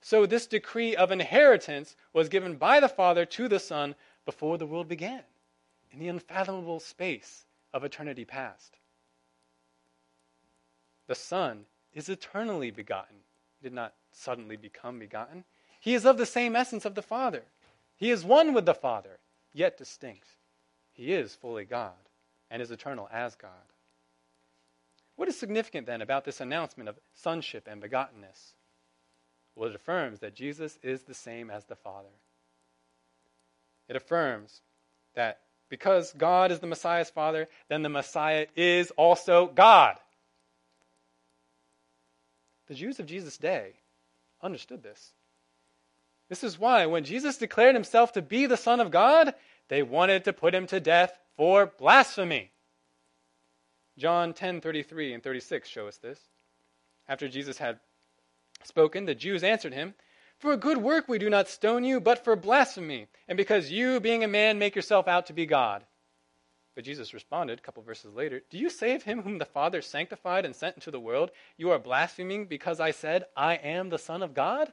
so 0.00 0.26
this 0.26 0.46
decree 0.46 0.96
of 0.96 1.12
inheritance 1.12 1.96
was 2.12 2.28
given 2.28 2.56
by 2.56 2.80
the 2.80 2.88
Father 2.88 3.24
to 3.26 3.48
the 3.48 3.60
Son 3.60 3.94
before 4.24 4.58
the 4.58 4.66
world 4.66 4.88
began, 4.88 5.22
in 5.90 5.98
the 5.98 6.08
unfathomable 6.08 6.80
space 6.80 7.46
of 7.72 7.84
eternity 7.84 8.24
past. 8.24 8.76
The 11.06 11.14
Son 11.14 11.64
is 11.94 12.08
eternally 12.08 12.70
begotten. 12.70 13.16
He 13.60 13.68
did 13.68 13.74
not 13.74 13.94
suddenly 14.12 14.56
become 14.56 14.98
begotten. 14.98 15.44
He 15.80 15.94
is 15.94 16.04
of 16.04 16.18
the 16.18 16.26
same 16.26 16.54
essence 16.54 16.84
of 16.84 16.94
the 16.94 17.02
Father. 17.02 17.42
He 17.96 18.10
is 18.10 18.24
one 18.24 18.54
with 18.54 18.66
the 18.66 18.74
Father, 18.74 19.18
yet 19.52 19.76
distinct. 19.76 20.28
He 20.92 21.12
is 21.12 21.34
fully 21.34 21.64
God 21.64 21.92
and 22.50 22.60
is 22.62 22.70
eternal 22.70 23.08
as 23.12 23.34
God. 23.34 23.50
What 25.16 25.28
is 25.28 25.36
significant 25.36 25.86
then 25.86 26.00
about 26.00 26.24
this 26.24 26.40
announcement 26.40 26.88
of 26.88 26.98
sonship 27.12 27.66
and 27.68 27.82
begottenness? 27.82 28.54
Well, 29.56 29.68
it 29.68 29.74
affirms 29.74 30.20
that 30.20 30.36
Jesus 30.36 30.78
is 30.82 31.02
the 31.02 31.14
same 31.14 31.50
as 31.50 31.64
the 31.64 31.74
Father. 31.74 32.08
It 33.88 33.96
affirms 33.96 34.62
that 35.14 35.40
because 35.68 36.12
God 36.12 36.50
is 36.50 36.60
the 36.60 36.66
Messiah's 36.66 37.10
Father, 37.10 37.48
then 37.68 37.82
the 37.82 37.88
Messiah 37.88 38.46
is 38.56 38.90
also 38.92 39.46
God. 39.46 39.96
The 42.68 42.74
Jews 42.74 43.00
of 43.00 43.06
Jesus' 43.06 43.38
day 43.38 43.72
understood 44.42 44.82
this. 44.82 45.12
This 46.28 46.44
is 46.44 46.58
why, 46.58 46.86
when 46.86 47.04
Jesus 47.04 47.38
declared 47.38 47.74
himself 47.74 48.12
to 48.12 48.22
be 48.22 48.46
the 48.46 48.56
Son 48.56 48.80
of 48.80 48.90
God, 48.90 49.34
they 49.68 49.82
wanted 49.82 50.24
to 50.24 50.32
put 50.32 50.54
him 50.54 50.66
to 50.66 50.80
death 50.80 51.18
for 51.36 51.66
blasphemy. 51.78 52.50
John 53.96 54.34
10 54.34 54.60
33 54.60 55.14
and 55.14 55.22
36 55.22 55.68
show 55.68 55.88
us 55.88 55.96
this. 55.96 56.20
After 57.08 57.28
Jesus 57.28 57.58
had 57.58 57.80
spoken, 58.62 59.06
the 59.06 59.14
Jews 59.14 59.42
answered 59.42 59.72
him, 59.72 59.94
For 60.38 60.52
a 60.52 60.56
good 60.56 60.78
work 60.78 61.08
we 61.08 61.18
do 61.18 61.28
not 61.28 61.48
stone 61.48 61.84
you, 61.84 62.00
but 62.00 62.22
for 62.24 62.36
blasphemy, 62.36 63.08
and 63.26 63.36
because 63.36 63.72
you, 63.72 63.98
being 63.98 64.22
a 64.22 64.28
man, 64.28 64.58
make 64.58 64.76
yourself 64.76 65.08
out 65.08 65.26
to 65.26 65.32
be 65.32 65.46
God. 65.46 65.84
But 66.76 66.84
Jesus 66.84 67.12
responded 67.12 67.58
a 67.58 67.62
couple 67.62 67.82
verses 67.82 68.14
later 68.14 68.42
Do 68.48 68.56
you 68.56 68.70
say 68.70 68.94
of 68.94 69.02
him 69.02 69.22
whom 69.22 69.38
the 69.38 69.44
Father 69.44 69.82
sanctified 69.82 70.44
and 70.44 70.54
sent 70.54 70.76
into 70.76 70.92
the 70.92 71.00
world, 71.00 71.32
You 71.56 71.70
are 71.72 71.78
blaspheming 71.80 72.46
because 72.46 72.78
I 72.78 72.92
said, 72.92 73.24
I 73.36 73.56
am 73.56 73.88
the 73.88 73.98
Son 73.98 74.22
of 74.22 74.32
God? 74.32 74.72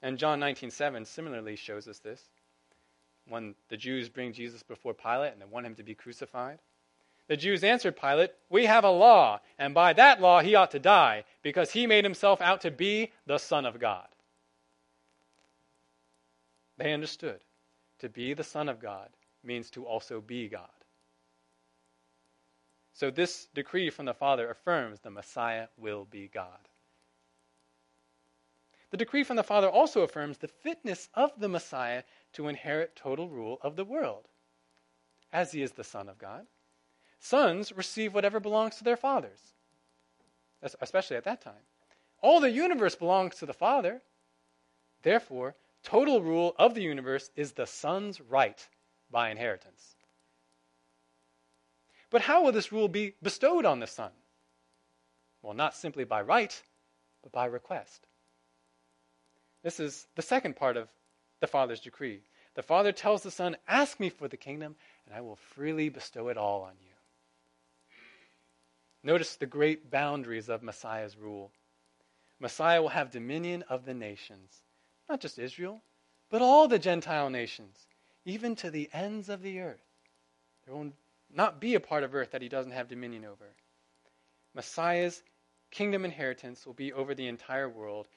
And 0.00 0.18
John 0.18 0.40
19:7 0.40 1.06
similarly 1.06 1.56
shows 1.56 1.86
us 1.88 1.98
this. 1.98 2.22
When 3.28 3.54
the 3.68 3.76
Jews 3.76 4.08
bring 4.08 4.32
Jesus 4.32 4.62
before 4.62 4.94
Pilate 4.94 5.32
and 5.32 5.42
they 5.42 5.46
want 5.46 5.66
him 5.66 5.74
to 5.74 5.82
be 5.82 5.94
crucified, 5.94 6.58
the 7.26 7.36
Jews 7.36 7.64
answered 7.64 7.96
Pilate, 7.96 8.32
We 8.50 8.66
have 8.66 8.84
a 8.84 8.90
law, 8.90 9.40
and 9.58 9.74
by 9.74 9.92
that 9.94 10.20
law 10.20 10.40
he 10.40 10.54
ought 10.54 10.70
to 10.72 10.78
die, 10.78 11.24
because 11.42 11.70
he 11.70 11.86
made 11.86 12.04
himself 12.04 12.40
out 12.40 12.60
to 12.62 12.70
be 12.70 13.12
the 13.26 13.38
Son 13.38 13.64
of 13.64 13.80
God. 13.80 14.08
They 16.76 16.92
understood. 16.92 17.40
To 18.00 18.08
be 18.08 18.34
the 18.34 18.44
Son 18.44 18.68
of 18.68 18.80
God 18.80 19.08
means 19.42 19.70
to 19.70 19.86
also 19.86 20.20
be 20.20 20.48
God. 20.48 20.68
So 22.92 23.10
this 23.10 23.46
decree 23.54 23.90
from 23.90 24.06
the 24.06 24.14
Father 24.14 24.50
affirms 24.50 25.00
the 25.00 25.10
Messiah 25.10 25.68
will 25.78 26.04
be 26.04 26.28
God. 26.28 26.68
The 28.90 28.96
decree 28.98 29.24
from 29.24 29.36
the 29.36 29.42
Father 29.42 29.68
also 29.68 30.02
affirms 30.02 30.38
the 30.38 30.48
fitness 30.48 31.08
of 31.14 31.32
the 31.38 31.48
Messiah 31.48 32.04
to 32.34 32.48
inherit 32.48 32.94
total 32.94 33.28
rule 33.28 33.58
of 33.62 33.74
the 33.74 33.84
world, 33.84 34.28
as 35.32 35.50
he 35.50 35.62
is 35.62 35.72
the 35.72 35.82
Son 35.82 36.08
of 36.08 36.18
God. 36.18 36.46
Sons 37.24 37.72
receive 37.72 38.12
whatever 38.12 38.38
belongs 38.38 38.76
to 38.76 38.84
their 38.84 38.98
fathers, 38.98 39.54
especially 40.82 41.16
at 41.16 41.24
that 41.24 41.40
time. 41.40 41.64
All 42.20 42.38
the 42.38 42.50
universe 42.50 42.96
belongs 42.96 43.36
to 43.36 43.46
the 43.46 43.54
Father. 43.54 44.02
Therefore, 45.02 45.56
total 45.82 46.20
rule 46.20 46.54
of 46.58 46.74
the 46.74 46.82
universe 46.82 47.30
is 47.34 47.52
the 47.52 47.66
Son's 47.66 48.20
right 48.20 48.68
by 49.10 49.30
inheritance. 49.30 49.96
But 52.10 52.20
how 52.20 52.44
will 52.44 52.52
this 52.52 52.72
rule 52.72 52.88
be 52.88 53.14
bestowed 53.22 53.64
on 53.64 53.80
the 53.80 53.86
Son? 53.86 54.12
Well, 55.40 55.54
not 55.54 55.74
simply 55.74 56.04
by 56.04 56.20
right, 56.20 56.62
but 57.22 57.32
by 57.32 57.46
request. 57.46 58.06
This 59.62 59.80
is 59.80 60.06
the 60.14 60.20
second 60.20 60.56
part 60.56 60.76
of 60.76 60.88
the 61.40 61.46
Father's 61.46 61.80
decree. 61.80 62.20
The 62.54 62.62
Father 62.62 62.92
tells 62.92 63.22
the 63.22 63.30
Son, 63.30 63.56
Ask 63.66 63.98
me 63.98 64.10
for 64.10 64.28
the 64.28 64.36
kingdom, 64.36 64.76
and 65.06 65.14
I 65.14 65.22
will 65.22 65.36
freely 65.36 65.88
bestow 65.88 66.28
it 66.28 66.36
all 66.36 66.60
on 66.60 66.74
you. 66.82 66.93
Notice 69.04 69.36
the 69.36 69.46
great 69.46 69.90
boundaries 69.90 70.48
of 70.48 70.62
Messiah's 70.62 71.18
rule. 71.18 71.52
Messiah 72.40 72.80
will 72.80 72.88
have 72.88 73.10
dominion 73.10 73.62
of 73.68 73.84
the 73.84 73.92
nations, 73.92 74.62
not 75.10 75.20
just 75.20 75.38
Israel, 75.38 75.82
but 76.30 76.40
all 76.40 76.66
the 76.66 76.78
Gentile 76.78 77.28
nations, 77.28 77.86
even 78.24 78.56
to 78.56 78.70
the 78.70 78.88
ends 78.94 79.28
of 79.28 79.42
the 79.42 79.60
earth. 79.60 79.84
There 80.64 80.74
will 80.74 80.92
not 81.30 81.60
be 81.60 81.74
a 81.74 81.80
part 81.80 82.02
of 82.02 82.14
earth 82.14 82.30
that 82.30 82.40
he 82.40 82.48
doesn't 82.48 82.72
have 82.72 82.88
dominion 82.88 83.26
over. 83.26 83.54
Messiah's 84.54 85.22
kingdom 85.70 86.06
inheritance 86.06 86.64
will 86.64 86.72
be 86.72 86.92
over 86.92 87.14
the 87.14 87.28
entire 87.28 87.68
world, 87.68 88.08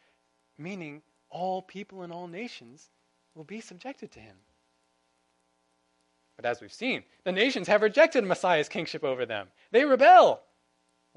meaning 0.57 1.01
all 1.29 1.61
people 1.61 2.03
and 2.03 2.13
all 2.13 2.27
nations 2.27 2.89
will 3.35 3.43
be 3.43 3.59
subjected 3.59 4.09
to 4.11 4.19
him. 4.21 4.37
But 6.37 6.45
as 6.45 6.61
we've 6.61 6.71
seen, 6.71 7.03
the 7.25 7.31
nations 7.33 7.67
have 7.67 7.81
rejected 7.81 8.23
Messiah's 8.23 8.69
kingship 8.69 9.03
over 9.03 9.25
them. 9.25 9.47
They 9.71 9.83
rebel. 9.83 10.43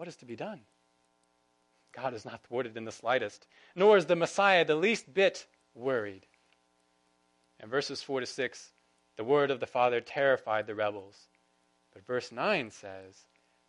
What 0.01 0.09
is 0.09 0.17
to 0.17 0.25
be 0.25 0.35
done? 0.35 0.61
God 1.93 2.15
is 2.15 2.25
not 2.25 2.43
thwarted 2.43 2.75
in 2.75 2.87
the 2.87 2.91
slightest, 2.91 3.47
nor 3.77 3.99
is 3.99 4.07
the 4.07 4.17
Messiah 4.17 4.65
the 4.65 4.75
least 4.75 5.13
bit 5.13 5.47
worried. 5.75 6.25
In 7.63 7.69
verses 7.69 8.03
4 8.03 8.21
to 8.21 8.27
6, 8.27 8.71
the 9.19 9.25
word 9.25 9.51
of 9.51 9.61
the 9.61 9.67
Father 9.67 10.01
terrified 10.01 10.67
the 10.67 10.75
rebels. 10.75 11.29
But 11.93 12.07
verse 12.07 12.33
9 12.33 12.71
says, 12.71 13.27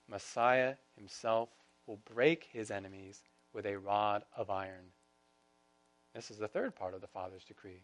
Messiah 0.08 0.76
himself 0.96 1.50
will 1.86 1.98
break 1.98 2.48
his 2.54 2.72
enemies 2.72 3.24
with 3.52 3.66
a 3.66 3.78
rod 3.78 4.24
of 4.34 4.50
iron. 4.50 4.94
This 6.16 6.32
is 6.32 6.38
the 6.38 6.48
third 6.48 6.78
part 6.78 6.94
of 6.94 7.02
the 7.02 7.08
Father's 7.08 7.44
decree. 7.44 7.84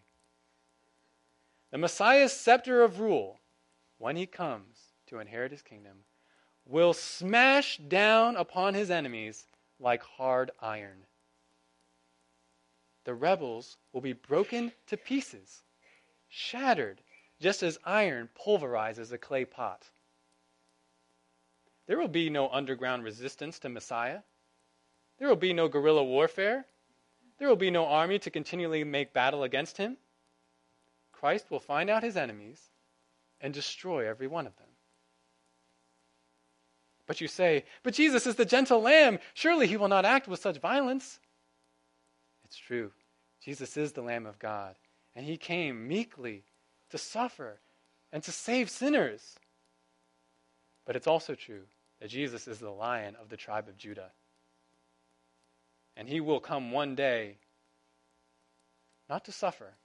The 1.72 1.80
Messiah's 1.80 2.32
scepter 2.32 2.82
of 2.82 3.02
rule, 3.02 3.42
when 3.98 4.16
he 4.16 4.26
comes 4.26 4.94
to 5.08 5.20
inherit 5.20 5.52
his 5.52 5.62
kingdom, 5.62 6.06
will 6.70 6.94
smash 6.94 7.78
down 7.78 8.36
upon 8.36 8.74
his 8.74 8.92
enemies 8.92 9.46
like 9.80 10.04
hard 10.04 10.52
iron. 10.60 11.06
The 13.06 13.14
rebels 13.14 13.78
will 13.94 14.02
be 14.02 14.14
broken 14.14 14.74
to 14.88 14.98
pieces, 14.98 15.64
shattered, 16.28 17.02
just 17.40 17.64
as 17.64 17.80
iron 17.86 18.30
pulverizes 18.36 19.12
a 19.12 19.18
clay 19.18 19.46
pot. 19.46 19.90
There 21.86 21.98
will 21.98 22.10
be 22.10 22.30
no 22.30 22.50
underground 22.50 23.06
resistance 23.06 23.60
to 23.60 23.70
Messiah. 23.70 24.20
There 25.20 25.30
will 25.30 25.38
be 25.38 25.54
no 25.54 25.70
guerrilla 25.70 26.04
warfare. 26.04 26.66
There 27.38 27.48
will 27.48 27.56
be 27.56 27.72
no 27.72 27.86
army 27.86 28.20
to 28.20 28.30
continually 28.30 28.84
make 28.84 29.14
battle 29.14 29.44
against 29.44 29.78
him. 29.78 29.98
Christ 31.14 31.50
will 31.50 31.60
find 31.60 31.90
out 31.90 32.04
his 32.04 32.18
enemies 32.18 32.72
and 33.40 33.54
destroy 33.54 34.08
every 34.08 34.28
one 34.28 34.46
of 34.46 34.58
them. 34.58 34.67
But 37.08 37.22
you 37.22 37.28
say, 37.28 37.64
But 37.84 37.94
Jesus 37.94 38.28
is 38.28 38.36
the 38.36 38.46
gentle 38.46 38.82
lamb. 38.82 39.20
Surely 39.34 39.66
he 39.66 39.78
will 39.78 39.88
not 39.88 40.06
act 40.06 40.28
with 40.28 40.42
such 40.42 40.60
violence. 40.60 41.20
It's 42.44 42.58
true. 42.58 42.92
Jesus 43.42 43.78
is 43.78 43.94
the 43.94 44.02
Lamb 44.02 44.26
of 44.26 44.40
God, 44.40 44.76
and 45.16 45.26
he 45.26 45.38
came 45.38 45.88
meekly 45.88 46.44
to 46.90 46.98
suffer 46.98 47.60
and 48.12 48.22
to 48.24 48.32
save 48.32 48.70
sinners. 48.70 49.36
But 50.86 50.96
it's 50.96 51.08
also 51.08 51.36
true 51.36 51.64
that 52.00 52.10
Jesus 52.10 52.48
is 52.48 52.60
the 52.60 52.70
lion 52.70 53.16
of 53.22 53.30
the 53.30 53.38
tribe 53.38 53.68
of 53.68 53.78
Judah. 53.78 54.12
And 55.96 56.08
he 56.08 56.22
will 56.22 56.40
come 56.40 56.72
one 56.72 56.96
day 56.96 57.38
not 59.10 59.26
to 59.26 59.32
suffer, 59.32 59.76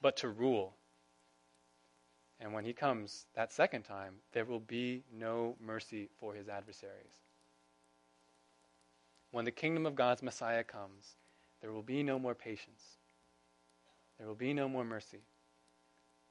but 0.00 0.16
to 0.18 0.28
rule. 0.28 0.74
And 2.42 2.52
when 2.52 2.64
he 2.64 2.72
comes 2.72 3.26
that 3.34 3.52
second 3.52 3.84
time, 3.84 4.16
there 4.32 4.44
will 4.44 4.58
be 4.58 5.04
no 5.12 5.54
mercy 5.60 6.08
for 6.18 6.34
his 6.34 6.48
adversaries. 6.48 7.20
When 9.30 9.44
the 9.44 9.52
kingdom 9.52 9.86
of 9.86 9.94
God's 9.94 10.24
Messiah 10.24 10.64
comes, 10.64 11.14
there 11.60 11.70
will 11.70 11.84
be 11.84 12.02
no 12.02 12.18
more 12.18 12.34
patience. 12.34 12.82
There 14.18 14.26
will 14.26 14.34
be 14.34 14.52
no 14.52 14.68
more 14.68 14.82
mercy. 14.82 15.20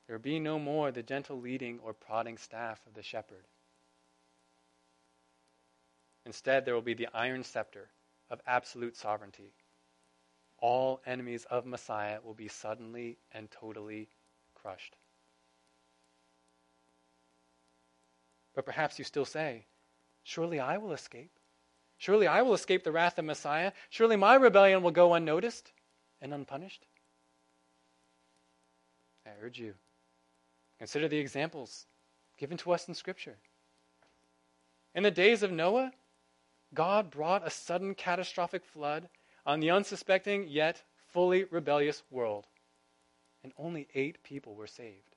There 0.05 0.17
will 0.17 0.21
be 0.21 0.37
no 0.37 0.59
more 0.59 0.91
the 0.91 1.01
gentle 1.01 1.39
leading 1.39 1.79
or 1.79 1.93
prodding 1.93 2.37
staff 2.37 2.81
of 2.85 2.93
the 2.93 3.03
shepherd. 3.03 3.45
Instead, 6.25 6.65
there 6.65 6.73
will 6.73 6.81
be 6.81 6.93
the 6.93 7.07
iron 7.13 7.41
scepter 7.41 7.87
of 8.29 8.41
absolute 8.45 8.97
sovereignty. 8.97 9.53
All 10.57 11.01
enemies 11.05 11.45
of 11.45 11.65
Messiah 11.65 12.19
will 12.21 12.33
be 12.33 12.49
suddenly 12.49 13.17
and 13.33 13.49
totally 13.49 14.09
crushed. 14.53 14.97
But 18.53 18.65
perhaps 18.65 18.99
you 18.99 19.05
still 19.05 19.25
say, 19.25 19.65
Surely 20.23 20.59
I 20.59 20.77
will 20.77 20.91
escape. 20.91 21.31
Surely 21.97 22.27
I 22.27 22.41
will 22.41 22.53
escape 22.53 22.83
the 22.83 22.91
wrath 22.91 23.17
of 23.17 23.25
Messiah. 23.25 23.71
Surely 23.89 24.15
my 24.15 24.35
rebellion 24.35 24.81
will 24.81 24.91
go 24.91 25.13
unnoticed 25.13 25.71
and 26.21 26.33
unpunished. 26.33 26.85
I 29.25 29.29
urge 29.41 29.59
you, 29.59 29.75
consider 30.79 31.07
the 31.07 31.19
examples 31.19 31.85
given 32.37 32.57
to 32.57 32.71
us 32.71 32.87
in 32.87 32.95
Scripture. 32.95 33.37
In 34.95 35.03
the 35.03 35.11
days 35.11 35.43
of 35.43 35.51
Noah, 35.51 35.91
God 36.73 37.11
brought 37.11 37.45
a 37.45 37.51
sudden 37.51 37.93
catastrophic 37.93 38.65
flood 38.65 39.09
on 39.45 39.59
the 39.59 39.69
unsuspecting 39.69 40.47
yet 40.47 40.83
fully 41.07 41.43
rebellious 41.45 42.03
world, 42.09 42.47
and 43.43 43.53
only 43.57 43.87
eight 43.93 44.23
people 44.23 44.55
were 44.55 44.67
saved. 44.67 45.15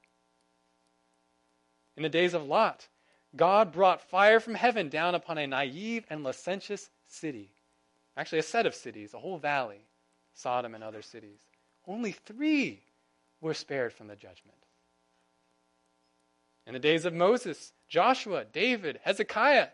In 1.97 2.03
the 2.03 2.09
days 2.09 2.35
of 2.35 2.45
Lot, 2.47 2.89
God 3.37 3.73
brought 3.73 4.03
fire 4.03 4.41
from 4.41 4.55
heaven 4.55 4.89
down 4.89 5.15
upon 5.15 5.39
a 5.39 5.47
naive 5.47 6.05
and 6.09 6.23
licentious 6.23 6.91
city. 7.09 7.51
Actually, 8.17 8.39
a 8.39 8.43
set 8.43 8.67
of 8.67 8.75
cities, 8.75 9.13
a 9.13 9.19
whole 9.19 9.39
valley, 9.39 9.87
Sodom 10.35 10.75
and 10.75 10.85
other 10.85 11.03
cities. 11.03 11.41
Only 11.87 12.13
three 12.13 12.83
were 13.41 13.55
spared 13.55 13.93
from 13.93 14.09
the 14.09 14.17
judgment. 14.17 14.59
In 16.67 16.73
the 16.73 16.79
days 16.79 17.05
of 17.05 17.13
Moses, 17.13 17.73
Joshua, 17.89 18.45
David, 18.45 19.01
Hezekiah, 19.03 19.69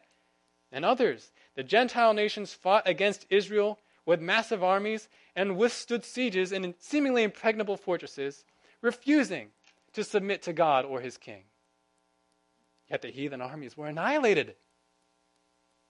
and 0.72 0.84
others, 0.84 1.32
the 1.54 1.62
Gentile 1.62 2.14
nations 2.14 2.52
fought 2.52 2.88
against 2.88 3.26
Israel 3.30 3.78
with 4.06 4.20
massive 4.20 4.64
armies 4.64 5.08
and 5.36 5.56
withstood 5.56 6.04
sieges 6.04 6.52
in 6.52 6.74
seemingly 6.78 7.22
impregnable 7.22 7.76
fortresses, 7.76 8.44
refusing 8.80 9.50
to 9.92 10.02
submit 10.02 10.42
to 10.42 10.52
God 10.52 10.84
or 10.84 11.00
his 11.00 11.16
king. 11.16 11.44
Yet 12.90 13.02
the 13.02 13.10
heathen 13.10 13.40
armies 13.40 13.76
were 13.76 13.86
annihilated 13.86 14.56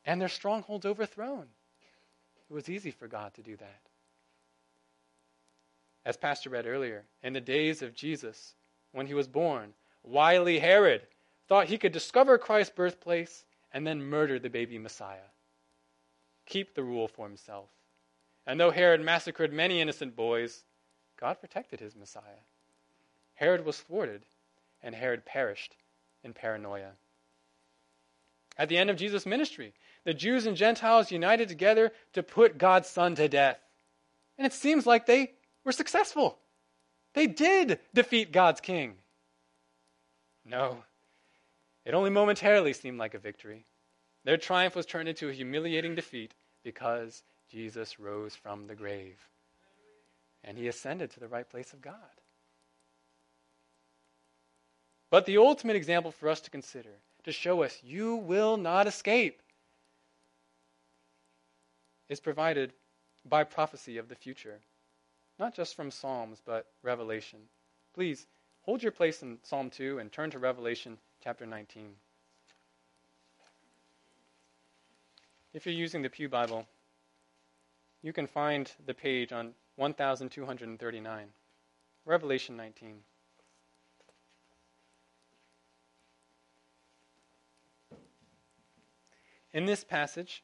and 0.04 0.20
their 0.20 0.28
strongholds 0.28 0.86
overthrown. 0.86 1.46
It 2.48 2.52
was 2.52 2.68
easy 2.68 2.90
for 2.90 3.08
God 3.08 3.34
to 3.34 3.42
do 3.42 3.56
that. 3.56 3.80
As 6.04 6.16
Pastor 6.16 6.50
read 6.50 6.66
earlier, 6.66 7.04
in 7.22 7.32
the 7.32 7.40
days 7.40 7.82
of 7.82 7.94
Jesus, 7.94 8.54
when 8.92 9.06
he 9.06 9.14
was 9.14 9.28
born, 9.28 9.74
wily 10.02 10.58
Herod 10.58 11.02
thought 11.46 11.66
he 11.66 11.78
could 11.78 11.92
discover 11.92 12.38
Christ's 12.38 12.74
birthplace 12.74 13.44
and 13.72 13.86
then 13.86 14.02
murder 14.02 14.38
the 14.38 14.50
baby 14.50 14.78
Messiah. 14.78 15.30
Keep 16.46 16.74
the 16.74 16.82
rule 16.82 17.06
for 17.06 17.26
himself. 17.26 17.68
And 18.46 18.58
though 18.58 18.70
Herod 18.70 19.00
massacred 19.02 19.52
many 19.52 19.80
innocent 19.80 20.16
boys, 20.16 20.64
God 21.18 21.40
protected 21.40 21.80
his 21.80 21.94
Messiah. 21.94 22.42
Herod 23.34 23.64
was 23.64 23.78
thwarted, 23.78 24.24
and 24.82 24.94
Herod 24.94 25.24
perished 25.24 25.76
in 26.24 26.32
paranoia. 26.32 26.92
At 28.58 28.68
the 28.68 28.76
end 28.76 28.90
of 28.90 28.96
Jesus' 28.96 29.26
ministry, 29.26 29.72
the 30.04 30.14
Jews 30.14 30.46
and 30.46 30.56
Gentiles 30.56 31.10
united 31.10 31.48
together 31.48 31.92
to 32.12 32.22
put 32.22 32.58
God's 32.58 32.88
Son 32.88 33.14
to 33.14 33.28
death. 33.28 33.58
And 34.36 34.46
it 34.46 34.52
seems 34.52 34.86
like 34.86 35.06
they 35.06 35.32
were 35.64 35.72
successful. 35.72 36.38
They 37.14 37.26
did 37.26 37.78
defeat 37.94 38.32
God's 38.32 38.60
King. 38.60 38.94
No, 40.44 40.84
it 41.84 41.94
only 41.94 42.10
momentarily 42.10 42.72
seemed 42.72 42.98
like 42.98 43.14
a 43.14 43.18
victory. 43.18 43.64
Their 44.24 44.36
triumph 44.36 44.76
was 44.76 44.86
turned 44.86 45.08
into 45.08 45.28
a 45.28 45.32
humiliating 45.32 45.94
defeat 45.94 46.34
because 46.62 47.22
Jesus 47.50 47.98
rose 47.98 48.34
from 48.34 48.66
the 48.66 48.74
grave 48.74 49.16
and 50.44 50.56
he 50.56 50.68
ascended 50.68 51.10
to 51.10 51.20
the 51.20 51.28
right 51.28 51.48
place 51.48 51.72
of 51.72 51.80
God. 51.80 52.19
But 55.10 55.26
the 55.26 55.38
ultimate 55.38 55.76
example 55.76 56.12
for 56.12 56.28
us 56.28 56.40
to 56.42 56.50
consider, 56.50 56.90
to 57.24 57.32
show 57.32 57.62
us 57.64 57.78
you 57.82 58.16
will 58.16 58.56
not 58.56 58.86
escape, 58.86 59.42
is 62.08 62.20
provided 62.20 62.72
by 63.28 63.44
prophecy 63.44 63.98
of 63.98 64.08
the 64.08 64.14
future, 64.14 64.60
not 65.38 65.54
just 65.54 65.74
from 65.74 65.90
Psalms, 65.90 66.40
but 66.44 66.66
Revelation. 66.82 67.40
Please 67.92 68.26
hold 68.62 68.82
your 68.82 68.92
place 68.92 69.22
in 69.22 69.38
Psalm 69.42 69.70
2 69.70 69.98
and 69.98 70.12
turn 70.12 70.30
to 70.30 70.38
Revelation 70.38 70.96
chapter 71.22 71.44
19. 71.44 71.94
If 75.52 75.66
you're 75.66 75.74
using 75.74 76.02
the 76.02 76.10
Pew 76.10 76.28
Bible, 76.28 76.66
you 78.02 78.12
can 78.12 78.28
find 78.28 78.70
the 78.86 78.94
page 78.94 79.32
on 79.32 79.54
1239. 79.76 81.26
Revelation 82.06 82.56
19. 82.56 83.02
In 89.52 89.66
this 89.66 89.82
passage, 89.84 90.42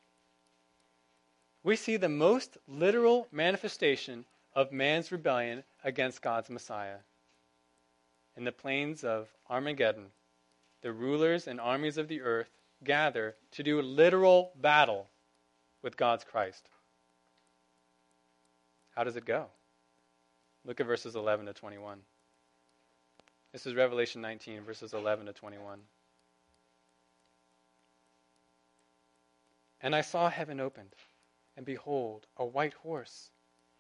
we 1.63 1.77
see 1.77 1.97
the 1.97 2.09
most 2.09 2.59
literal 2.67 3.29
manifestation 3.31 4.25
of 4.55 4.73
man's 4.73 5.13
rebellion 5.13 5.65
against 5.85 6.23
God's 6.23 6.51
Messiah. 6.51 6.99
In 8.37 8.45
the 8.45 8.53
plains 8.53 9.05
of 9.05 9.29
Armageddon, 9.49 10.07
the 10.83 10.93
rulers 10.93 11.47
and 11.47 11.61
armies 11.61 11.99
of 11.99 12.09
the 12.09 12.21
earth 12.21 12.51
gather 12.85 13.35
to 13.53 13.63
do 13.63 13.81
literal 13.81 14.53
battle 14.57 15.09
with 15.83 15.97
God's 15.97 16.25
Christ. 16.25 16.69
How 18.95 19.05
does 19.05 19.17
it 19.17 19.25
go? 19.25 19.47
Look 20.65 20.81
at 20.81 20.87
verses 20.87 21.15
11 21.15 21.47
to 21.47 21.53
21. 21.53 21.99
This 23.53 23.67
is 23.67 23.75
Revelation 23.75 24.21
19, 24.21 24.63
verses 24.63 24.95
11 24.95 25.27
to 25.27 25.33
21. 25.33 25.79
And 29.87 29.95
I 29.95 30.01
saw 30.01 30.29
heaven 30.29 30.59
opened, 30.59 30.97
and 31.57 31.65
behold, 31.65 32.27
a 32.37 32.45
white 32.45 32.75
horse. 32.75 33.31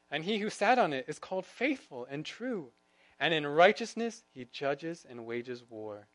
And 0.08 0.22
he 0.22 0.38
who 0.38 0.50
sat 0.50 0.78
on 0.78 0.92
it 0.92 1.06
is 1.08 1.18
called 1.18 1.44
faithful 1.44 2.06
and 2.08 2.24
true, 2.24 2.70
and 3.18 3.34
in 3.34 3.44
righteousness 3.44 4.22
he 4.30 4.44
judges 4.44 5.04
and 5.10 5.26
wages 5.26 5.64
war. 5.68 6.06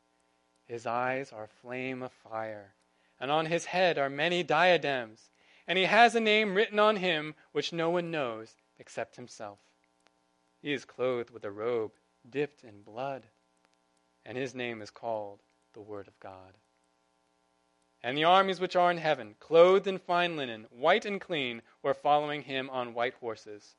His 0.63 0.85
eyes 0.85 1.33
are 1.33 1.45
flame 1.45 2.01
of 2.03 2.13
fire, 2.13 2.73
and 3.19 3.29
on 3.29 3.47
his 3.47 3.65
head 3.65 3.97
are 3.97 4.09
many 4.09 4.43
diadems, 4.43 5.29
and 5.67 5.77
he 5.77 5.83
has 5.83 6.15
a 6.15 6.21
name 6.21 6.55
written 6.55 6.79
on 6.79 6.95
him 6.95 7.35
which 7.51 7.73
no 7.73 7.89
one 7.89 8.09
knows 8.11 8.55
except 8.79 9.17
himself. 9.17 9.59
He 10.61 10.71
is 10.71 10.85
clothed 10.85 11.31
with 11.31 11.43
a 11.43 11.51
robe 11.51 11.91
dipped 12.29 12.63
in 12.63 12.81
blood, 12.81 13.27
and 14.25 14.37
his 14.37 14.55
name 14.55 14.81
is 14.81 14.89
called 14.89 15.41
the 15.73 15.81
Word 15.81 16.07
of 16.07 16.17
God. 16.21 16.55
And 18.03 18.17
the 18.17 18.23
armies 18.23 18.59
which 18.59 18.75
are 18.75 18.89
in 18.89 18.97
heaven, 18.97 19.35
clothed 19.39 19.85
in 19.85 19.99
fine 19.99 20.35
linen, 20.35 20.65
white 20.71 21.05
and 21.05 21.21
clean, 21.21 21.61
were 21.83 21.93
following 21.93 22.41
him 22.41 22.69
on 22.69 22.93
white 22.93 23.13
horses. 23.15 23.75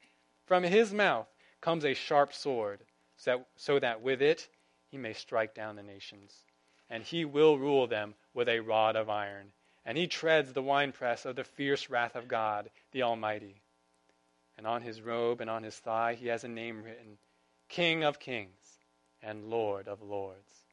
From 0.47 0.63
his 0.63 0.95
mouth 0.95 1.27
comes 1.61 1.85
a 1.85 1.95
sharp 1.95 2.33
sword, 2.33 2.85
so 3.17 3.79
that 3.79 4.01
with 4.01 4.23
it 4.23 4.49
he 4.89 4.97
may 4.97 5.13
strike 5.13 5.55
down 5.55 5.77
the 5.77 5.83
nations. 5.83 6.45
And 6.89 7.03
he 7.03 7.25
will 7.25 7.59
rule 7.59 7.87
them 7.87 8.15
with 8.35 8.49
a 8.49 8.61
rod 8.61 8.95
of 8.95 9.09
iron. 9.09 9.53
And 9.85 9.99
he 9.99 10.07
treads 10.07 10.53
the 10.53 10.63
winepress 10.63 11.25
of 11.25 11.35
the 11.35 11.43
fierce 11.43 11.91
wrath 11.91 12.15
of 12.15 12.29
God, 12.29 12.71
the 12.93 13.03
Almighty. 13.03 13.63
And 14.57 14.67
on 14.67 14.83
his 14.83 15.01
robe 15.01 15.41
and 15.41 15.51
on 15.51 15.65
his 15.65 15.79
thigh 15.79 16.15
he 16.15 16.29
has 16.29 16.45
a 16.45 16.49
name 16.49 16.85
written 16.85 17.19
King 17.69 18.05
of 18.05 18.21
Kings 18.21 18.79
and 19.21 19.51
Lord 19.51 19.89
of 19.89 20.03
Lords. 20.03 20.67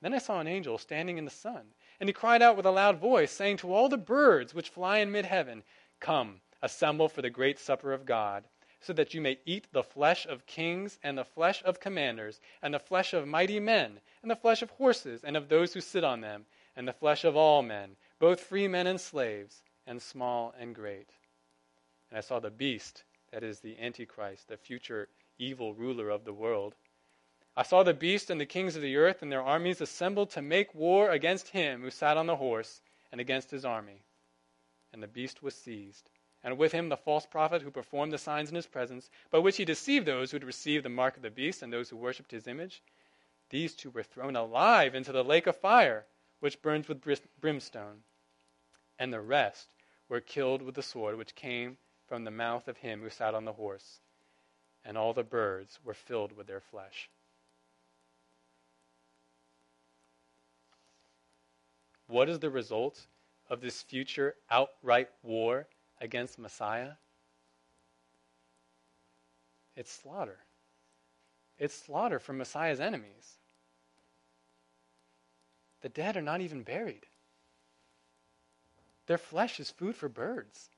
Then 0.00 0.14
I 0.14 0.18
saw 0.18 0.40
an 0.40 0.48
angel 0.48 0.78
standing 0.78 1.18
in 1.18 1.24
the 1.24 1.30
sun 1.30 1.66
and 2.00 2.08
he 2.08 2.12
cried 2.12 2.42
out 2.42 2.56
with 2.56 2.66
a 2.66 2.70
loud 2.70 2.98
voice, 2.98 3.30
saying 3.30 3.56
to 3.58 3.72
all 3.72 3.88
the 3.88 3.96
birds 3.96 4.54
which 4.54 4.68
fly 4.68 4.98
in 4.98 5.10
mid 5.10 5.24
heaven, 5.24 5.62
Come, 6.00 6.40
assemble 6.60 7.08
for 7.08 7.22
the 7.22 7.30
great 7.30 7.58
supper 7.58 7.92
of 7.92 8.04
God, 8.04 8.44
so 8.80 8.92
that 8.92 9.14
you 9.14 9.20
may 9.20 9.38
eat 9.44 9.66
the 9.72 9.82
flesh 9.82 10.26
of 10.26 10.46
kings, 10.46 10.98
and 11.02 11.16
the 11.16 11.24
flesh 11.24 11.62
of 11.64 11.80
commanders, 11.80 12.40
and 12.60 12.74
the 12.74 12.78
flesh 12.78 13.14
of 13.14 13.26
mighty 13.26 13.60
men, 13.60 14.00
and 14.22 14.30
the 14.30 14.36
flesh 14.36 14.60
of 14.60 14.70
horses, 14.70 15.24
and 15.24 15.36
of 15.36 15.48
those 15.48 15.72
who 15.72 15.80
sit 15.80 16.04
on 16.04 16.20
them, 16.20 16.46
and 16.76 16.86
the 16.86 16.92
flesh 16.92 17.24
of 17.24 17.36
all 17.36 17.62
men, 17.62 17.96
both 18.18 18.40
free 18.40 18.68
men 18.68 18.86
and 18.86 19.00
slaves, 19.00 19.62
and 19.86 20.02
small 20.02 20.54
and 20.58 20.74
great. 20.74 21.10
And 22.10 22.18
I 22.18 22.20
saw 22.20 22.40
the 22.40 22.50
beast, 22.50 23.04
that 23.30 23.42
is 23.42 23.60
the 23.60 23.78
Antichrist, 23.78 24.48
the 24.48 24.56
future 24.56 25.08
evil 25.38 25.74
ruler 25.74 26.10
of 26.10 26.24
the 26.24 26.32
world 26.32 26.74
I 27.56 27.62
saw 27.62 27.84
the 27.84 27.94
beast 27.94 28.30
and 28.30 28.40
the 28.40 28.46
kings 28.46 28.74
of 28.74 28.82
the 28.82 28.96
earth 28.96 29.22
and 29.22 29.30
their 29.30 29.42
armies 29.42 29.80
assembled 29.80 30.30
to 30.30 30.42
make 30.42 30.74
war 30.74 31.10
against 31.10 31.50
him 31.50 31.82
who 31.82 31.90
sat 31.90 32.16
on 32.16 32.26
the 32.26 32.36
horse 32.36 32.80
and 33.12 33.20
against 33.20 33.52
his 33.52 33.64
army. 33.64 34.02
And 34.92 35.00
the 35.00 35.06
beast 35.06 35.40
was 35.40 35.54
seized, 35.54 36.10
and 36.42 36.58
with 36.58 36.72
him 36.72 36.88
the 36.88 36.96
false 36.96 37.26
prophet 37.26 37.62
who 37.62 37.70
performed 37.70 38.12
the 38.12 38.18
signs 38.18 38.48
in 38.48 38.56
his 38.56 38.66
presence, 38.66 39.08
by 39.30 39.38
which 39.38 39.56
he 39.56 39.64
deceived 39.64 40.04
those 40.04 40.30
who 40.30 40.36
had 40.36 40.44
received 40.44 40.84
the 40.84 40.88
mark 40.88 41.16
of 41.16 41.22
the 41.22 41.30
beast 41.30 41.62
and 41.62 41.72
those 41.72 41.90
who 41.90 41.96
worshipped 41.96 42.32
his 42.32 42.48
image. 42.48 42.82
These 43.50 43.76
two 43.76 43.90
were 43.90 44.02
thrown 44.02 44.34
alive 44.34 44.96
into 44.96 45.12
the 45.12 45.22
lake 45.22 45.46
of 45.46 45.56
fire, 45.56 46.06
which 46.40 46.60
burns 46.60 46.88
with 46.88 47.02
brimstone. 47.40 48.02
And 48.98 49.12
the 49.12 49.20
rest 49.20 49.74
were 50.08 50.20
killed 50.20 50.60
with 50.60 50.74
the 50.74 50.82
sword 50.82 51.16
which 51.16 51.36
came 51.36 51.78
from 52.08 52.24
the 52.24 52.32
mouth 52.32 52.66
of 52.66 52.78
him 52.78 53.00
who 53.00 53.10
sat 53.10 53.34
on 53.34 53.44
the 53.44 53.52
horse. 53.52 54.00
And 54.84 54.98
all 54.98 55.12
the 55.12 55.22
birds 55.22 55.78
were 55.84 55.94
filled 55.94 56.32
with 56.32 56.48
their 56.48 56.60
flesh. 56.60 57.08
What 62.06 62.28
is 62.28 62.38
the 62.38 62.50
result 62.50 63.06
of 63.48 63.60
this 63.60 63.82
future 63.82 64.34
outright 64.50 65.08
war 65.22 65.66
against 66.00 66.38
Messiah? 66.38 66.92
It's 69.76 69.92
slaughter. 69.92 70.38
It's 71.58 71.74
slaughter 71.74 72.18
for 72.18 72.32
Messiah's 72.32 72.80
enemies. 72.80 73.38
The 75.80 75.88
dead 75.88 76.16
are 76.16 76.22
not 76.22 76.40
even 76.40 76.62
buried. 76.62 77.06
Their 79.06 79.18
flesh 79.18 79.60
is 79.60 79.70
food 79.70 79.96
for 79.96 80.08
birds. 80.08 80.70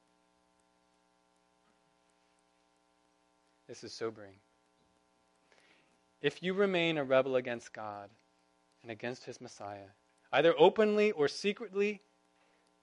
This 3.68 3.84
is 3.84 3.92
sobering. 3.92 4.34
If 6.22 6.42
you 6.42 6.54
remain 6.54 6.98
a 6.98 7.04
rebel 7.04 7.36
against 7.36 7.72
God 7.72 8.10
and 8.82 8.90
against 8.90 9.24
his 9.24 9.40
Messiah, 9.40 9.90
either 10.32 10.54
openly 10.58 11.12
or 11.12 11.28
secretly, 11.28 12.02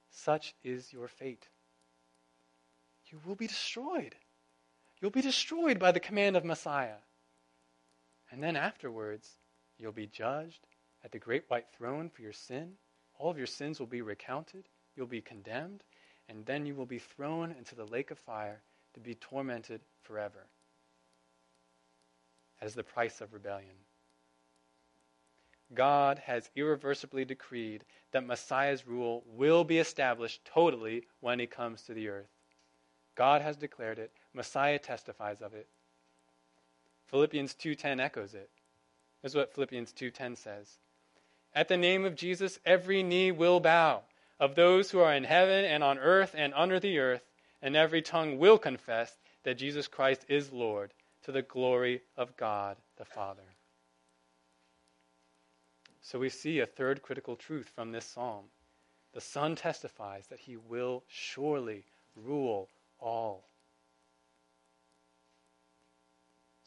such 0.10 0.54
is 0.64 0.94
your 0.94 1.08
fate. 1.08 1.48
You 3.08 3.20
will 3.26 3.36
be 3.36 3.48
destroyed. 3.48 4.16
You'll 5.00 5.12
be 5.12 5.22
destroyed 5.22 5.80
by 5.80 5.92
the 5.92 6.00
command 6.00 6.36
of 6.36 6.46
Messiah. 6.46 6.98
And 8.32 8.42
then 8.42 8.56
afterwards, 8.56 9.38
you'll 9.78 9.92
be 9.92 10.08
judged 10.08 10.66
at 11.04 11.12
the 11.12 11.20
great 11.20 11.44
white 11.50 11.68
throne 11.78 12.10
for 12.10 12.22
your 12.22 12.34
sin. 12.34 12.74
All 13.20 13.30
of 13.30 13.38
your 13.38 13.48
sins 13.48 13.80
will 13.80 13.88
be 13.88 14.02
recounted. 14.02 14.70
You'll 14.96 15.08
be 15.08 15.22
condemned. 15.22 15.84
And 16.30 16.46
then 16.46 16.66
you 16.66 16.74
will 16.74 16.86
be 16.86 17.00
thrown 17.00 17.52
into 17.52 17.76
the 17.76 17.86
lake 17.86 18.12
of 18.12 18.18
fire 18.18 18.62
to 18.94 19.00
be 19.00 19.16
tormented 19.16 19.82
forever 20.02 20.48
as 22.62 22.74
the 22.74 22.84
price 22.84 23.20
of 23.20 23.34
rebellion. 23.34 23.76
God 25.74 26.20
has 26.20 26.50
irreversibly 26.56 27.26
decreed 27.26 27.84
that 28.12 28.26
Messiah's 28.26 28.88
rule 28.88 29.24
will 29.28 29.64
be 29.64 29.80
established 29.80 30.46
totally 30.46 31.04
when 31.20 31.40
he 31.40 31.48
comes 31.48 31.84
to 31.84 31.94
the 31.94 32.10
earth. 32.10 32.30
God 33.16 33.42
has 33.42 33.58
declared 33.58 34.00
it. 34.00 34.12
Messiah 34.34 34.80
testifies 34.80 35.42
of 35.42 35.54
it. 35.54 35.68
Philippians 37.08 37.54
2:10 37.54 38.00
echoes 38.00 38.34
it. 38.34 38.50
This 39.22 39.32
is 39.32 39.36
what 39.36 39.54
Philippians 39.54 39.94
2:10 39.94 40.36
says. 40.36 40.80
At 41.54 41.68
the 41.68 41.78
name 41.78 42.06
of 42.06 42.16
Jesus 42.16 42.60
every 42.66 43.04
knee 43.04 43.32
will 43.32 43.60
bow 43.60 44.04
of 44.40 44.56
those 44.56 44.92
who 44.92 45.00
are 45.00 45.14
in 45.14 45.24
heaven 45.24 45.64
and 45.64 45.84
on 45.84 46.00
earth 46.00 46.34
and 46.36 46.54
under 46.56 46.80
the 46.80 46.98
earth, 47.00 47.24
and 47.62 47.76
every 47.76 48.02
tongue 48.02 48.38
will 48.38 48.58
confess 48.58 49.20
that 49.44 49.56
Jesus 49.56 49.88
Christ 49.88 50.26
is 50.28 50.52
Lord 50.52 50.94
to 51.24 51.32
the 51.32 51.42
glory 51.42 52.02
of 52.18 52.36
God 52.36 52.78
the 52.98 53.06
Father. 53.06 53.53
So 56.04 56.20
we 56.20 56.30
see 56.30 56.60
a 56.60 56.66
third 56.66 57.02
critical 57.02 57.38
truth 57.38 57.72
from 57.74 57.92
this 57.92 58.06
psalm. 58.06 58.46
The 59.14 59.22
Son 59.22 59.56
testifies 59.56 60.28
that 60.28 60.40
he 60.40 60.58
will 60.58 61.04
surely 61.08 61.86
rule 62.16 62.70
all. 63.00 63.48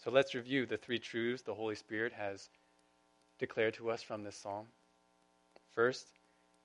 So 0.03 0.11
let's 0.11 0.35
review 0.35 0.65
the 0.65 0.79
three 0.79 0.99
truths 0.99 1.43
the 1.43 1.55
Holy 1.55 1.75
Spirit 1.75 2.15
has 2.15 2.49
declared 3.39 3.75
to 3.75 3.91
us 3.91 4.03
from 4.03 4.23
this 4.23 4.37
psalm. 4.37 4.67
First, 5.75 6.07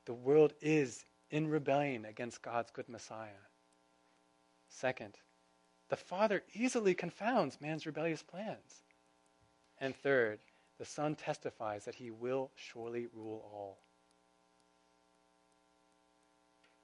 the 0.06 0.14
world 0.14 0.54
is 0.62 1.06
in 1.30 1.50
rebellion 1.50 2.06
against 2.06 2.42
God's 2.42 2.72
good 2.72 2.88
Messiah. 2.88 3.50
Second, 4.70 5.16
the 5.90 5.98
Father 5.98 6.44
easily 6.54 6.94
confounds 6.94 7.60
man's 7.60 7.86
rebellious 7.86 8.24
plans. 8.24 8.84
And 9.80 9.94
third, 9.94 10.40
the 10.82 10.86
Son 10.88 11.14
testifies 11.14 11.86
that 11.86 11.94
he 11.94 12.10
will 12.10 12.50
surely 12.56 13.06
rule 13.14 13.48
all. 13.54 13.78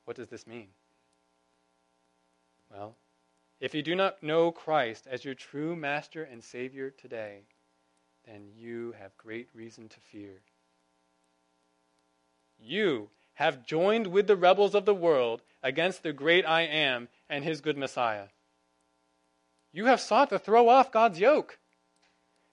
What 0.05 0.15
does 0.15 0.27
this 0.27 0.45
mean? 0.45 0.67
Well, 2.71 2.95
if 3.59 3.73
you 3.73 3.81
do 3.81 3.95
not 3.95 4.21
know 4.21 4.51
Christ 4.51 5.07
as 5.09 5.25
your 5.25 5.33
true 5.33 5.75
Master 5.75 6.21
and 6.23 6.43
Savior 6.43 6.91
today, 6.91 7.39
then 8.27 8.49
you 8.55 8.93
have 8.99 9.17
great 9.17 9.49
reason 9.55 9.89
to 9.89 9.99
fear. 9.99 10.41
You 12.59 13.09
have 13.33 13.65
joined 13.65 14.05
with 14.05 14.27
the 14.27 14.35
rebels 14.35 14.75
of 14.75 14.85
the 14.85 14.93
world 14.93 15.41
against 15.63 16.03
the 16.03 16.13
great 16.13 16.45
I 16.45 16.61
am 16.61 17.07
and 17.31 17.43
his 17.43 17.61
good 17.61 17.79
Messiah. 17.79 18.27
You 19.73 19.85
have 19.85 19.99
sought 19.99 20.29
to 20.29 20.37
throw 20.37 20.69
off 20.69 20.91
God's 20.91 21.19
yoke. 21.19 21.57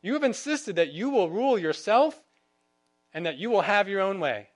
You 0.05 0.13
have 0.13 0.23
insisted 0.23 0.77
that 0.77 0.93
you 0.93 1.09
will 1.09 1.31
rule 1.31 1.59
yourself 1.59 2.23
and 3.15 3.25
that 3.25 3.39
you 3.39 3.49
will 3.49 3.63
have 3.63 3.89
your 3.89 4.03
own 4.03 4.21
way. 4.21 4.49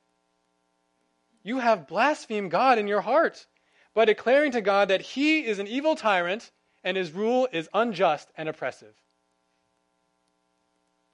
You 1.42 1.60
have 1.60 1.88
blasphemed 1.88 2.50
God 2.50 2.78
in 2.78 2.86
your 2.86 3.00
heart 3.00 3.46
by 3.94 4.04
declaring 4.04 4.52
to 4.52 4.60
God 4.60 4.88
that 4.88 5.00
he 5.00 5.46
is 5.46 5.58
an 5.58 5.66
evil 5.66 5.96
tyrant 5.96 6.50
and 6.84 6.98
his 6.98 7.12
rule 7.12 7.48
is 7.50 7.66
unjust 7.72 8.28
and 8.36 8.46
oppressive. 8.46 8.92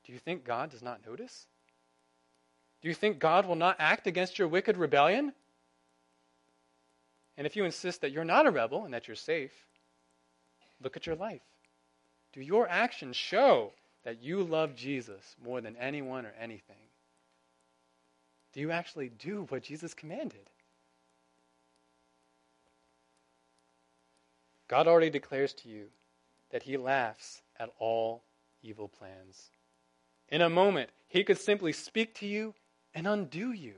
Do 0.04 0.12
you 0.12 0.18
think 0.18 0.44
God 0.44 0.72
does 0.72 0.82
not 0.82 1.06
notice? 1.06 1.46
Do 2.82 2.88
you 2.88 2.94
think 2.94 3.20
God 3.20 3.46
will 3.46 3.54
not 3.54 3.76
act 3.78 4.08
against 4.08 4.36
your 4.36 4.48
wicked 4.48 4.76
rebellion? 4.76 5.32
And 7.36 7.46
if 7.46 7.54
you 7.54 7.64
insist 7.64 8.00
that 8.00 8.10
you're 8.10 8.24
not 8.24 8.48
a 8.48 8.50
rebel 8.50 8.84
and 8.84 8.94
that 8.94 9.06
you're 9.06 9.14
safe, 9.14 9.52
look 10.82 10.96
at 10.96 11.06
your 11.06 11.14
life. 11.14 11.42
Do 12.32 12.40
your 12.40 12.68
actions 12.68 13.14
show 13.14 13.74
that 14.04 14.22
you 14.22 14.42
love 14.42 14.74
Jesus 14.74 15.36
more 15.42 15.60
than 15.60 15.76
anyone 15.76 16.26
or 16.26 16.32
anything? 16.40 16.76
Do 18.52 18.60
you 18.60 18.70
actually 18.70 19.08
do 19.08 19.46
what 19.48 19.62
Jesus 19.62 19.94
commanded? 19.94 20.50
God 24.68 24.86
already 24.86 25.10
declares 25.10 25.52
to 25.54 25.68
you 25.68 25.86
that 26.50 26.62
he 26.62 26.76
laughs 26.76 27.42
at 27.58 27.70
all 27.78 28.22
evil 28.62 28.88
plans. 28.88 29.50
In 30.28 30.40
a 30.40 30.48
moment, 30.48 30.90
he 31.08 31.24
could 31.24 31.38
simply 31.38 31.72
speak 31.72 32.14
to 32.16 32.26
you 32.26 32.54
and 32.94 33.06
undo 33.06 33.52
you. 33.52 33.74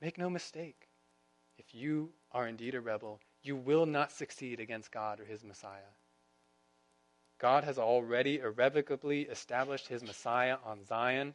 Make 0.00 0.18
no 0.18 0.28
mistake. 0.28 0.88
If 1.58 1.74
you 1.74 2.10
are 2.32 2.48
indeed 2.48 2.74
a 2.74 2.80
rebel, 2.80 3.20
you 3.42 3.56
will 3.56 3.86
not 3.86 4.10
succeed 4.10 4.58
against 4.58 4.90
God 4.90 5.20
or 5.20 5.24
his 5.24 5.44
Messiah. 5.44 5.92
God 7.42 7.64
has 7.64 7.76
already 7.76 8.38
irrevocably 8.38 9.22
established 9.22 9.88
his 9.88 10.04
Messiah 10.04 10.58
on 10.64 10.84
Zion. 10.84 11.34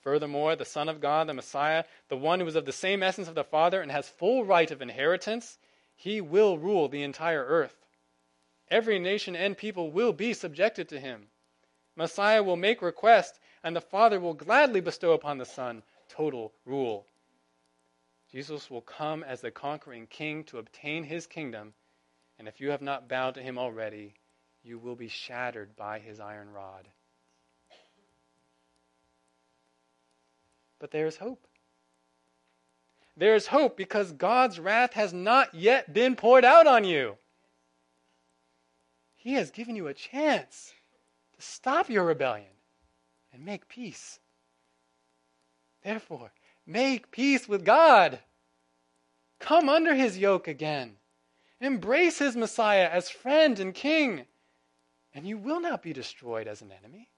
Furthermore, 0.00 0.56
the 0.56 0.64
Son 0.64 0.88
of 0.88 1.02
God, 1.02 1.26
the 1.26 1.34
Messiah, 1.34 1.84
the 2.08 2.16
one 2.16 2.40
who 2.40 2.46
is 2.46 2.56
of 2.56 2.64
the 2.64 2.72
same 2.72 3.02
essence 3.02 3.28
of 3.28 3.34
the 3.34 3.44
Father 3.44 3.82
and 3.82 3.92
has 3.92 4.08
full 4.08 4.46
right 4.46 4.70
of 4.70 4.80
inheritance, 4.80 5.58
he 5.94 6.22
will 6.22 6.56
rule 6.56 6.88
the 6.88 7.02
entire 7.02 7.44
earth. 7.44 7.84
Every 8.70 8.98
nation 8.98 9.36
and 9.36 9.54
people 9.54 9.90
will 9.90 10.14
be 10.14 10.32
subjected 10.32 10.88
to 10.88 10.98
him. 10.98 11.28
Messiah 11.94 12.42
will 12.42 12.56
make 12.56 12.80
request, 12.80 13.38
and 13.62 13.76
the 13.76 13.82
Father 13.82 14.18
will 14.18 14.32
gladly 14.32 14.80
bestow 14.80 15.12
upon 15.12 15.36
the 15.36 15.44
Son 15.44 15.82
total 16.08 16.54
rule. 16.64 17.04
Jesus 18.32 18.70
will 18.70 18.80
come 18.80 19.22
as 19.22 19.42
the 19.42 19.50
conquering 19.50 20.06
king 20.06 20.42
to 20.44 20.58
obtain 20.58 21.04
his 21.04 21.26
kingdom, 21.26 21.74
and 22.38 22.48
if 22.48 22.62
you 22.62 22.70
have 22.70 22.82
not 22.82 23.08
bowed 23.08 23.34
to 23.34 23.42
him 23.42 23.58
already, 23.58 24.14
you 24.66 24.78
will 24.78 24.96
be 24.96 25.08
shattered 25.08 25.76
by 25.76 26.00
his 26.00 26.18
iron 26.18 26.50
rod. 26.52 26.88
But 30.78 30.90
there 30.90 31.06
is 31.06 31.16
hope. 31.16 31.46
There 33.16 33.34
is 33.34 33.46
hope 33.46 33.76
because 33.76 34.12
God's 34.12 34.58
wrath 34.58 34.92
has 34.94 35.12
not 35.12 35.54
yet 35.54 35.94
been 35.94 36.16
poured 36.16 36.44
out 36.44 36.66
on 36.66 36.84
you. 36.84 37.16
He 39.14 39.34
has 39.34 39.50
given 39.50 39.76
you 39.76 39.86
a 39.86 39.94
chance 39.94 40.74
to 41.34 41.42
stop 41.42 41.88
your 41.88 42.04
rebellion 42.04 42.52
and 43.32 43.44
make 43.44 43.68
peace. 43.68 44.18
Therefore, 45.82 46.32
make 46.66 47.10
peace 47.10 47.48
with 47.48 47.64
God. 47.64 48.18
Come 49.38 49.68
under 49.68 49.94
his 49.94 50.18
yoke 50.18 50.48
again. 50.48 50.96
Embrace 51.60 52.18
his 52.18 52.36
Messiah 52.36 52.88
as 52.90 53.08
friend 53.08 53.58
and 53.58 53.74
king, 53.74 54.26
and 55.16 55.26
you 55.26 55.38
will 55.38 55.60
not 55.60 55.82
be 55.82 55.94
destroyed 55.94 56.46
as 56.46 56.60
an 56.60 56.70
enemy. 56.70 57.08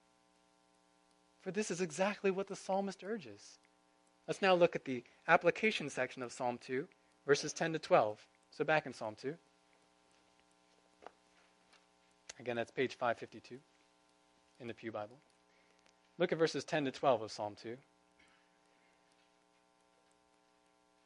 For 1.41 1.51
this 1.51 1.69
is 1.69 1.81
exactly 1.81 2.31
what 2.31 2.47
the 2.47 2.55
psalmist 2.55 3.03
urges. 3.03 3.59
Let's 4.25 4.41
now 4.41 4.55
look 4.55 4.73
at 4.73 4.85
the 4.85 5.03
application 5.27 5.89
section 5.89 6.23
of 6.23 6.31
Psalm 6.31 6.57
2, 6.65 6.87
verses 7.27 7.51
10 7.51 7.73
to 7.73 7.79
12. 7.79 8.25
So 8.51 8.63
back 8.63 8.85
in 8.85 8.93
Psalm 8.93 9.15
2. 9.21 9.35
Again, 12.39 12.55
that's 12.55 12.71
page 12.71 12.95
552 12.95 13.59
in 14.61 14.67
the 14.67 14.73
Pew 14.73 14.93
Bible. 14.93 15.17
Look 16.17 16.31
at 16.31 16.37
verses 16.37 16.63
10 16.63 16.85
to 16.85 16.91
12 16.91 17.23
of 17.23 17.31
Psalm 17.33 17.55
2. 17.61 17.75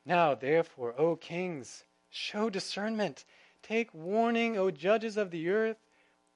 Now, 0.06 0.36
therefore, 0.36 0.94
O 0.96 1.16
kings, 1.16 1.86
show 2.12 2.52
discernment. 2.52 3.26
Take 3.64 3.92
warning, 3.96 4.58
O 4.58 4.70
judges 4.70 5.18
of 5.18 5.32
the 5.32 5.50
earth. 5.50 5.78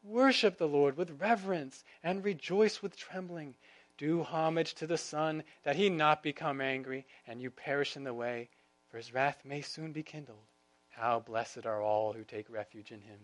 Worship 0.03 0.57
the 0.57 0.67
Lord 0.67 0.97
with 0.97 1.19
reverence 1.19 1.83
and 2.03 2.23
rejoice 2.23 2.81
with 2.81 2.95
trembling. 2.95 3.55
Do 3.97 4.23
homage 4.23 4.75
to 4.75 4.87
the 4.87 4.97
Son, 4.97 5.43
that 5.63 5.75
he 5.75 5.89
not 5.89 6.21
become 6.21 6.61
angry, 6.61 7.05
and 7.25 7.41
you 7.41 7.49
perish 7.49 7.95
in 7.95 8.03
the 8.03 8.13
way, 8.13 8.49
for 8.89 8.97
his 8.97 9.13
wrath 9.13 9.43
may 9.43 9.61
soon 9.61 9.91
be 9.91 10.03
kindled. 10.03 10.45
How 10.89 11.19
blessed 11.19 11.65
are 11.65 11.81
all 11.81 12.13
who 12.13 12.23
take 12.23 12.49
refuge 12.49 12.91
in 12.91 13.01
him. 13.01 13.19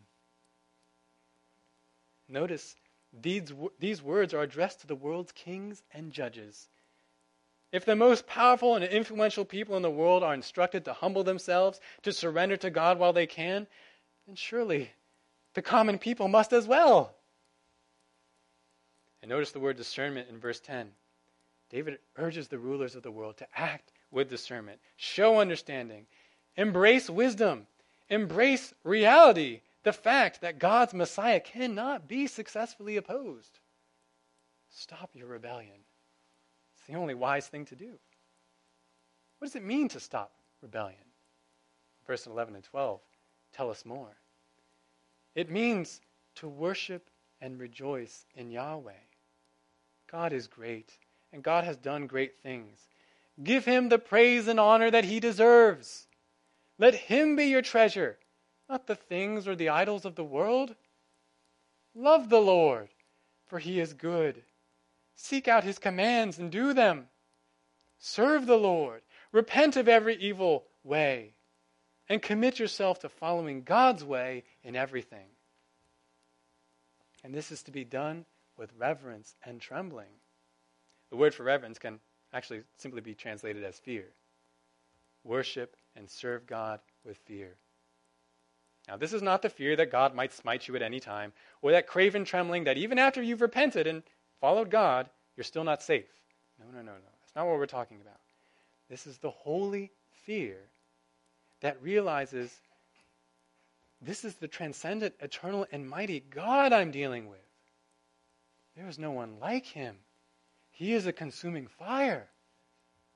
Notice 2.27 2.75
these, 3.11 3.51
these 3.79 4.01
words 4.01 4.33
are 4.33 4.41
addressed 4.41 4.81
to 4.81 4.87
the 4.87 4.95
world's 4.95 5.31
kings 5.31 5.83
and 5.93 6.11
judges. 6.11 6.69
If 7.71 7.85
the 7.85 7.95
most 7.95 8.27
powerful 8.27 8.75
and 8.75 8.83
influential 8.83 9.45
people 9.45 9.75
in 9.75 9.81
the 9.81 9.89
world 9.89 10.23
are 10.23 10.33
instructed 10.33 10.85
to 10.85 10.93
humble 10.93 11.23
themselves, 11.23 11.79
to 12.03 12.13
surrender 12.13 12.57
to 12.57 12.69
God 12.69 12.99
while 12.99 13.13
they 13.13 13.27
can, 13.27 13.67
then 14.25 14.35
surely 14.35 14.91
the 15.53 15.61
common 15.61 15.97
people 15.97 16.27
must 16.27 16.53
as 16.53 16.67
well. 16.67 17.15
And 19.21 19.29
notice 19.29 19.51
the 19.51 19.59
word 19.59 19.77
discernment 19.77 20.29
in 20.29 20.39
verse 20.39 20.59
10. 20.59 20.91
David 21.69 21.99
urges 22.17 22.47
the 22.47 22.59
rulers 22.59 22.95
of 22.95 23.03
the 23.03 23.11
world 23.11 23.37
to 23.37 23.47
act 23.55 23.93
with 24.11 24.29
discernment, 24.29 24.79
show 24.97 25.39
understanding, 25.39 26.05
embrace 26.55 27.09
wisdom, 27.09 27.65
embrace 28.09 28.73
reality, 28.83 29.61
the 29.83 29.93
fact 29.93 30.41
that 30.41 30.59
God's 30.59 30.93
Messiah 30.93 31.39
cannot 31.39 32.07
be 32.07 32.27
successfully 32.27 32.97
opposed. 32.97 33.59
Stop 34.69 35.11
your 35.13 35.27
rebellion. 35.27 35.85
It's 36.77 36.87
the 36.87 36.95
only 36.95 37.15
wise 37.15 37.47
thing 37.47 37.65
to 37.65 37.75
do. 37.75 37.97
What 39.39 39.47
does 39.47 39.55
it 39.55 39.63
mean 39.63 39.89
to 39.89 39.99
stop 39.99 40.31
rebellion? 40.61 40.99
Verse 42.05 42.27
11 42.27 42.55
and 42.55 42.63
12 42.63 42.99
tell 43.53 43.69
us 43.69 43.85
more. 43.85 44.15
It 45.35 45.49
means 45.49 46.01
to 46.35 46.47
worship 46.47 47.09
and 47.41 47.59
rejoice 47.59 48.25
in 48.35 48.51
Yahweh. 48.51 48.93
God 50.11 50.31
is 50.31 50.47
great, 50.47 50.91
and 51.31 51.43
God 51.43 51.63
has 51.63 51.77
done 51.77 52.07
great 52.07 52.41
things. 52.41 52.87
Give 53.43 53.65
him 53.65 53.89
the 53.89 53.99
praise 53.99 54.47
and 54.47 54.59
honor 54.59 54.91
that 54.91 55.05
he 55.05 55.19
deserves. 55.19 56.07
Let 56.77 56.93
him 56.93 57.35
be 57.35 57.45
your 57.45 57.61
treasure, 57.61 58.17
not 58.69 58.87
the 58.87 58.95
things 58.95 59.47
or 59.47 59.55
the 59.55 59.69
idols 59.69 60.05
of 60.05 60.15
the 60.15 60.23
world. 60.23 60.75
Love 61.95 62.29
the 62.29 62.41
Lord, 62.41 62.89
for 63.47 63.59
he 63.59 63.79
is 63.79 63.93
good. 63.93 64.43
Seek 65.15 65.47
out 65.47 65.63
his 65.63 65.79
commands 65.79 66.39
and 66.39 66.51
do 66.51 66.73
them. 66.73 67.07
Serve 67.99 68.45
the 68.45 68.57
Lord. 68.57 69.01
Repent 69.31 69.75
of 69.77 69.87
every 69.87 70.15
evil 70.15 70.65
way. 70.83 71.32
And 72.13 72.21
commit 72.21 72.59
yourself 72.59 72.99
to 72.99 73.09
following 73.09 73.63
God's 73.63 74.03
way 74.03 74.43
in 74.63 74.75
everything. 74.75 75.25
And 77.23 77.33
this 77.33 77.51
is 77.51 77.63
to 77.63 77.71
be 77.71 77.83
done 77.83 78.25
with 78.55 78.69
reverence 78.77 79.33
and 79.43 79.59
trembling. 79.59 80.11
The 81.09 81.15
word 81.15 81.33
for 81.33 81.41
reverence 81.41 81.79
can 81.79 81.97
actually 82.31 82.61
simply 82.77 83.01
be 83.01 83.15
translated 83.15 83.63
as 83.63 83.79
fear. 83.79 84.05
Worship 85.23 85.75
and 85.95 86.07
serve 86.07 86.45
God 86.45 86.81
with 87.03 87.17
fear. 87.17 87.55
Now, 88.87 88.95
this 88.95 89.13
is 89.13 89.23
not 89.23 89.41
the 89.41 89.49
fear 89.49 89.75
that 89.77 89.91
God 89.91 90.13
might 90.13 90.33
smite 90.33 90.67
you 90.67 90.75
at 90.75 90.83
any 90.83 90.99
time, 90.99 91.33
or 91.63 91.71
that 91.71 91.87
craven 91.87 92.25
trembling 92.25 92.65
that 92.65 92.77
even 92.77 92.99
after 92.99 93.23
you've 93.23 93.41
repented 93.41 93.87
and 93.87 94.03
followed 94.39 94.69
God, 94.69 95.09
you're 95.35 95.43
still 95.43 95.63
not 95.63 95.81
safe. 95.81 96.11
No, 96.59 96.67
no, 96.67 96.83
no, 96.83 96.91
no. 96.91 97.09
That's 97.21 97.35
not 97.35 97.47
what 97.47 97.57
we're 97.57 97.65
talking 97.65 98.01
about. 98.01 98.19
This 98.87 99.07
is 99.07 99.17
the 99.17 99.31
holy 99.31 99.89
fear 100.27 100.59
that 101.63 101.81
realizes 101.81 102.51
this 104.01 104.25
is 104.25 104.35
the 104.35 104.49
transcendent, 104.49 105.15
eternal, 105.21 105.65
and 105.71 105.89
mighty 105.89 106.19
God 106.19 106.73
I'm 106.73 106.91
dealing 106.91 107.29
with. 107.29 107.39
There 108.75 108.89
is 108.89 108.99
no 108.99 109.11
one 109.11 109.39
like 109.39 109.65
him. 109.65 109.95
He 110.71 110.91
is 110.91 111.07
a 111.07 111.13
consuming 111.13 111.67
fire. 111.67 112.27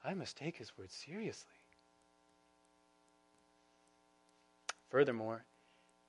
I 0.01 0.13
must 0.13 0.37
take 0.37 0.55
his 0.55 0.71
word 0.77 0.89
seriously. 0.89 1.59
Furthermore, 4.89 5.43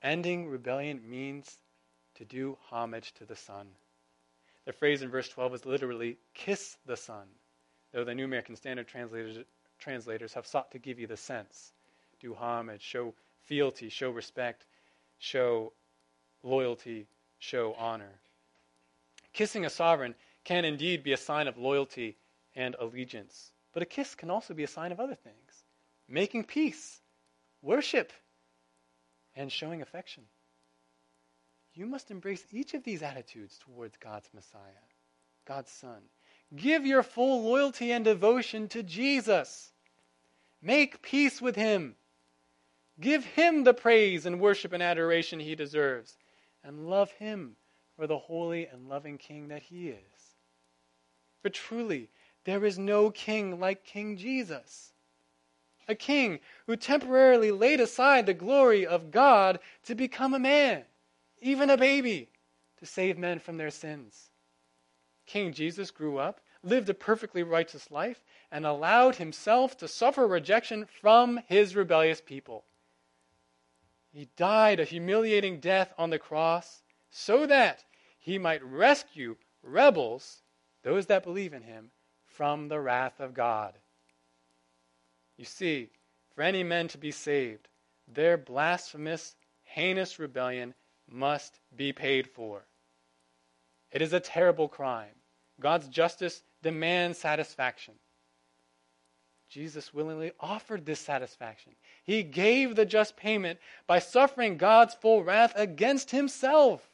ending 0.01 0.49
rebellion 0.49 1.01
means 1.11 1.59
to 2.15 2.25
do 2.25 2.57
homage 2.71 3.15
to 3.15 3.25
the 3.25 3.35
Son. 3.35 3.67
The 4.65 4.73
phrase 4.73 5.03
in 5.03 5.11
verse 5.11 5.29
12 5.29 5.55
is 5.55 5.67
literally 5.67 6.19
kiss 6.35 6.77
the 6.87 6.97
Son, 6.97 7.27
though 7.93 8.05
the 8.05 8.15
New 8.15 8.27
American 8.27 8.55
Standard 8.55 8.87
translators, 8.87 9.45
translators 9.81 10.35
have 10.35 10.47
sought 10.47 10.71
to 10.71 10.79
give 10.79 11.01
you 11.01 11.09
the 11.09 11.17
sense. 11.17 11.73
Do 12.21 12.35
homage, 12.35 12.83
show 12.83 13.15
fealty, 13.43 13.89
show 13.89 14.11
respect, 14.11 14.67
show 15.19 15.73
loyalty 16.43 17.07
show 17.39 17.75
honor. 17.79 18.21
Kissing 19.33 19.65
a 19.65 19.71
sovereign 19.71 20.15
can 20.45 20.65
indeed 20.65 21.03
be 21.03 21.13
a 21.13 21.17
sign 21.17 21.47
of 21.47 21.57
loyalty 21.57 22.17
and 22.55 22.75
allegiance, 22.81 23.53
but 23.73 23.83
a 23.83 23.87
kiss 23.87 24.15
can 24.15 24.31
also 24.31 24.55
be 24.55 24.65
a 24.65 24.69
sign 24.69 24.93
of 24.93 25.01
other 25.01 25.15
things 25.15 25.65
making 26.11 26.43
peace, 26.43 27.03
worship, 27.61 28.13
and 29.37 29.53
showing 29.53 29.83
affection. 29.83 30.25
You 31.75 31.85
must 31.85 32.11
embrace 32.11 32.45
each 32.51 32.73
of 32.73 32.83
these 32.83 33.03
attitudes 33.03 33.59
towards 33.59 33.99
God's 33.99 34.29
Messiah, 34.33 34.87
God's 35.47 35.71
Son. 35.71 36.01
Give 36.57 36.87
your 36.87 37.03
full 37.03 37.43
loyalty 37.43 37.93
and 37.93 38.05
devotion 38.07 38.69
to 38.69 38.83
Jesus. 38.83 39.71
Make 40.63 41.03
peace 41.03 41.43
with 41.43 41.57
him. 41.57 41.95
Give 43.01 43.25
him 43.25 43.65
the 43.65 43.75
praise 43.75 44.27
and 44.27 44.41
worship 44.41 44.73
and 44.73 44.83
adoration 44.83 45.39
he 45.39 45.55
deserves. 45.55 46.17
And 46.65 46.89
love 46.91 47.13
him 47.13 47.57
for 47.97 48.07
the 48.07 48.19
holy 48.19 48.67
and 48.67 48.89
loving 48.89 49.19
king 49.19 49.49
that 49.49 49.63
he 49.63 49.89
is. 49.89 50.35
For 51.43 51.49
truly, 51.49 52.11
there 52.45 52.65
is 52.65 52.79
no 52.79 53.11
king 53.11 53.61
like 53.61 53.85
King 53.85 54.17
Jesus. 54.17 54.93
A 55.87 55.95
king 55.95 56.41
who 56.67 56.77
temporarily 56.77 57.51
laid 57.51 57.81
aside 57.81 58.27
the 58.27 58.35
glory 58.35 58.87
of 58.87 59.11
God 59.11 59.61
to 59.85 59.95
become 59.95 60.35
a 60.35 60.39
man, 60.39 60.85
even 61.41 61.71
a 61.71 61.77
baby, 61.77 62.29
to 62.79 62.87
save 62.87 63.17
men 63.17 63.39
from 63.39 63.57
their 63.57 63.71
sins. 63.71 64.31
King 65.27 65.53
Jesus 65.53 65.91
grew 65.91 66.19
up, 66.19 66.41
lived 66.63 66.89
a 66.89 66.95
perfectly 66.95 67.43
righteous 67.43 67.91
life, 67.91 68.25
and 68.51 68.67
allowed 68.67 69.17
himself 69.17 69.77
to 69.79 69.89
suffer 69.89 70.27
rejection 70.27 70.87
from 71.01 71.41
his 71.47 71.77
rebellious 71.77 72.21
people. 72.21 72.65
He 74.11 74.29
died 74.37 74.81
a 74.81 74.85
humiliating 74.85 75.61
death 75.61 75.93
on 75.99 76.11
the 76.11 76.19
cross 76.19 76.83
so 77.11 77.47
that 77.47 77.85
he 78.19 78.39
might 78.39 78.63
rescue 78.63 79.37
rebels, 79.63 80.43
those 80.83 81.07
that 81.07 81.25
believe 81.25 81.53
in 81.53 81.63
him, 81.63 81.91
from 82.25 82.69
the 82.69 82.81
wrath 82.81 83.21
of 83.21 83.35
God. 83.35 83.79
You 85.37 85.45
see, 85.45 85.91
for 86.35 86.43
any 86.43 86.63
men 86.63 86.89
to 86.89 86.99
be 86.99 87.11
saved, 87.11 87.69
their 88.07 88.37
blasphemous, 88.37 89.37
heinous 89.63 90.19
rebellion 90.19 90.75
must 91.09 91.61
be 91.75 91.93
paid 91.93 92.29
for. 92.29 92.67
It 93.91 94.03
is 94.03 94.13
a 94.13 94.21
terrible 94.21 94.69
crime. 94.69 95.15
God's 95.61 95.89
justice 95.89 96.43
demands 96.63 97.19
satisfaction. 97.19 97.95
Jesus 99.49 99.95
willingly 99.95 100.33
offered 100.41 100.85
this 100.85 101.01
satisfaction. 101.01 101.73
He 102.05 102.23
gave 102.23 102.77
the 102.77 102.85
just 102.85 103.17
payment 103.17 103.59
by 103.87 103.99
suffering 103.99 104.57
God's 104.57 104.95
full 104.95 105.25
wrath 105.25 105.53
against 105.57 106.11
himself. 106.11 106.89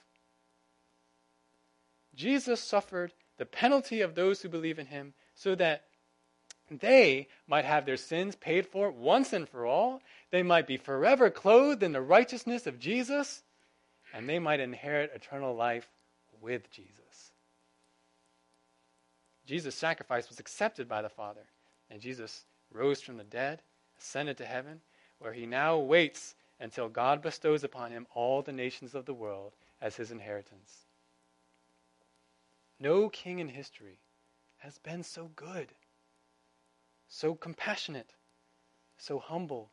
Jesus 2.15 2.61
suffered 2.61 3.13
the 3.39 3.47
penalty 3.47 4.01
of 4.01 4.15
those 4.15 4.41
who 4.41 4.49
believe 4.49 4.79
in 4.79 4.87
him 4.87 5.15
so 5.35 5.55
that 5.57 5.85
they 6.71 7.29
might 7.47 7.65
have 7.65 7.85
their 7.85 7.97
sins 7.97 8.37
paid 8.37 8.67
for 8.67 8.91
once 8.91 9.33
and 9.33 9.49
for 9.49 9.67
all. 9.67 10.01
They 10.31 10.43
might 10.43 10.67
be 10.67 10.77
forever 10.77 11.31
clothed 11.31 11.83
in 11.83 11.93
the 11.93 12.01
righteousness 12.01 12.67
of 12.67 12.79
Jesus, 12.79 13.43
and 14.13 14.29
they 14.29 14.39
might 14.39 14.61
inherit 14.61 15.13
eternal 15.15 15.55
life 15.55 15.89
with 16.41 16.71
Jesus. 16.71 17.33
Jesus' 19.47 19.75
sacrifice 19.75 20.29
was 20.29 20.41
accepted 20.41 20.89
by 20.89 21.03
the 21.03 21.09
Father, 21.09 21.43
and 21.95 22.03
Jesus 22.03 22.45
rose 22.73 23.01
from 23.01 23.19
the 23.19 23.25
dead, 23.25 23.63
ascended 24.01 24.37
to 24.39 24.45
heaven, 24.45 24.81
where 25.21 25.33
he 25.33 25.47
now 25.47 25.79
waits 25.79 26.35
until 26.59 26.89
God 26.89 27.23
bestows 27.23 27.63
upon 27.63 27.93
him 27.93 28.09
all 28.13 28.43
the 28.43 28.53
nations 28.53 28.97
of 28.97 29.05
the 29.05 29.15
world 29.15 29.53
as 29.81 29.95
his 29.95 30.11
inheritance. 30.11 30.87
No 32.81 33.09
king 33.09 33.39
in 33.39 33.49
history 33.49 34.01
has 34.57 34.77
been 34.79 35.05
so 35.05 35.31
good, 35.37 35.69
so 37.07 37.37
compassionate, 37.37 38.15
so 38.99 39.21
humble, 39.21 39.71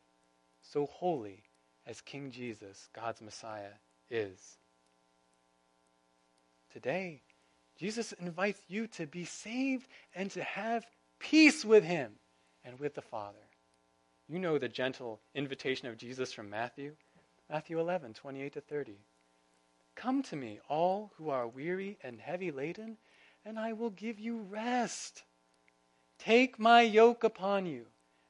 so 0.60 0.86
holy 0.86 1.42
as 1.88 2.00
King 2.00 2.30
Jesus, 2.30 2.88
God's 2.92 3.20
Messiah, 3.20 3.74
is. 4.08 4.58
Today, 6.72 7.22
Jesus 7.76 8.12
invites 8.12 8.60
you 8.68 8.86
to 8.86 9.08
be 9.08 9.24
saved 9.24 9.88
and 10.14 10.30
to 10.30 10.44
have 10.44 10.86
peace 11.22 11.64
with 11.64 11.84
him 11.84 12.12
and 12.64 12.78
with 12.78 12.94
the 12.94 13.02
Father. 13.02 13.38
You 14.28 14.38
know 14.38 14.58
the 14.58 14.68
gentle 14.68 15.20
invitation 15.34 15.88
of 15.88 15.96
Jesus 15.96 16.32
from 16.32 16.50
Matthew, 16.50 16.94
Matthew 17.48 17.78
11, 17.78 18.14
28 18.14 18.52
to 18.54 18.60
30. 18.60 18.98
Come 19.94 20.22
to 20.24 20.36
me, 20.36 20.58
all 20.68 21.12
who 21.16 21.30
are 21.30 21.46
weary 21.46 21.98
and 22.02 22.20
heavy 22.20 22.50
laden, 22.50 22.96
and 23.44 23.58
I 23.58 23.72
will 23.72 23.90
give 23.90 24.18
you 24.18 24.40
rest. 24.42 25.22
Take 26.18 26.58
my 26.58 26.82
yoke 26.82 27.24
upon 27.24 27.66
you 27.66 27.86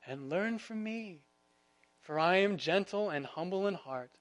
and 0.06 0.28
learn 0.28 0.58
from 0.58 0.82
me, 0.82 1.20
for 2.00 2.18
I 2.18 2.36
am 2.36 2.56
gentle 2.56 3.10
and 3.10 3.24
humble 3.24 3.66
in 3.68 3.74
heart, 3.74 4.18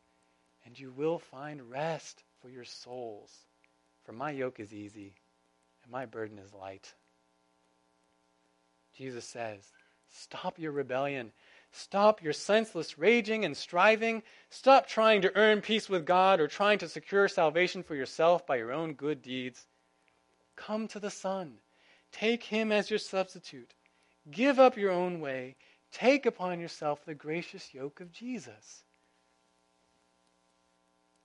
and 0.66 0.80
you 0.80 0.92
will 0.92 1.20
find 1.20 1.70
rest 1.70 2.24
for 2.40 2.50
your 2.50 2.66
souls. 2.66 3.46
For 4.06 4.14
my 4.14 4.32
yoke 4.32 4.60
is 4.60 4.74
easy 4.74 5.16
and 5.84 5.92
my 5.92 6.06
burden 6.06 6.38
is 6.40 6.54
light. 6.54 6.94
Jesus 8.96 9.26
says, 9.26 9.72
Stop 10.10 10.60
your 10.60 10.72
rebellion. 10.72 11.32
Stop 11.72 12.22
your 12.22 12.34
senseless 12.34 12.98
raging 12.98 13.46
and 13.46 13.56
striving. 13.56 14.24
Stop 14.50 14.88
trying 14.88 15.22
to 15.22 15.36
earn 15.36 15.62
peace 15.62 15.88
with 15.88 16.06
God 16.06 16.40
or 16.42 16.48
trying 16.48 16.80
to 16.80 16.90
secure 16.90 17.28
salvation 17.28 17.82
for 17.82 17.96
yourself 17.96 18.46
by 18.46 18.58
your 18.58 18.74
own 18.74 18.94
good 18.94 19.22
deeds. 19.22 19.66
Come 20.56 20.88
to 20.90 21.00
the 21.00 21.10
Son. 21.10 21.60
Take 22.12 22.44
him 22.44 22.72
as 22.72 22.90
your 22.90 23.00
substitute. 23.00 23.74
Give 24.30 24.60
up 24.60 24.78
your 24.78 24.92
own 24.92 25.22
way. 25.22 25.56
Take 25.92 26.26
upon 26.26 26.60
yourself 26.60 27.06
the 27.06 27.16
gracious 27.16 27.74
yoke 27.74 28.02
of 28.02 28.12
Jesus. 28.12 28.84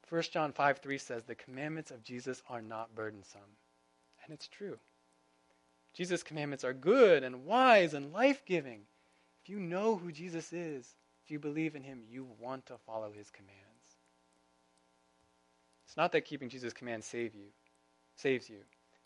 1 0.08 0.22
John 0.32 0.52
5 0.52 0.78
3 0.78 0.98
says, 0.98 1.24
The 1.24 1.34
commandments 1.34 1.90
of 1.90 2.04
Jesus 2.04 2.40
are 2.48 2.62
not 2.62 2.94
burdensome. 2.94 3.56
And 4.24 4.32
it's 4.32 4.46
true. 4.46 4.78
Jesus' 5.97 6.22
commandments 6.22 6.62
are 6.62 6.74
good 6.74 7.24
and 7.24 7.47
wise 7.47 7.94
and 7.94 8.12
life 8.12 8.44
giving. 8.44 8.82
If 9.42 9.49
you 9.49 9.59
know 9.59 9.97
who 9.97 10.12
Jesus 10.12 10.53
is, 10.53 10.94
if 11.24 11.30
you 11.30 11.38
believe 11.38 11.74
in 11.74 11.82
him, 11.82 12.03
you 12.07 12.28
want 12.38 12.66
to 12.66 12.76
follow 12.86 13.11
his 13.12 13.30
commands. 13.30 13.57
It's 15.86 15.97
not 15.97 16.12
that 16.12 16.26
keeping 16.26 16.51
Jesus' 16.51 16.74
commands 16.74 17.07
save 17.07 17.34
you, 17.34 17.47
saves 18.14 18.51
you. 18.51 18.59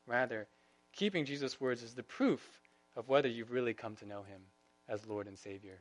Rather, 0.05 0.49
keeping 0.93 1.25
Jesus' 1.25 1.61
words 1.61 1.85
is 1.85 1.95
the 1.95 2.03
proof 2.03 2.61
of 2.97 3.09
whether 3.09 3.29
you've 3.29 3.53
really 3.53 3.75
come 3.75 3.95
to 3.97 4.07
know 4.07 4.25
him 4.25 4.41
as 4.89 5.07
Lord 5.07 5.29
and 5.29 5.39
Savior. 5.39 5.79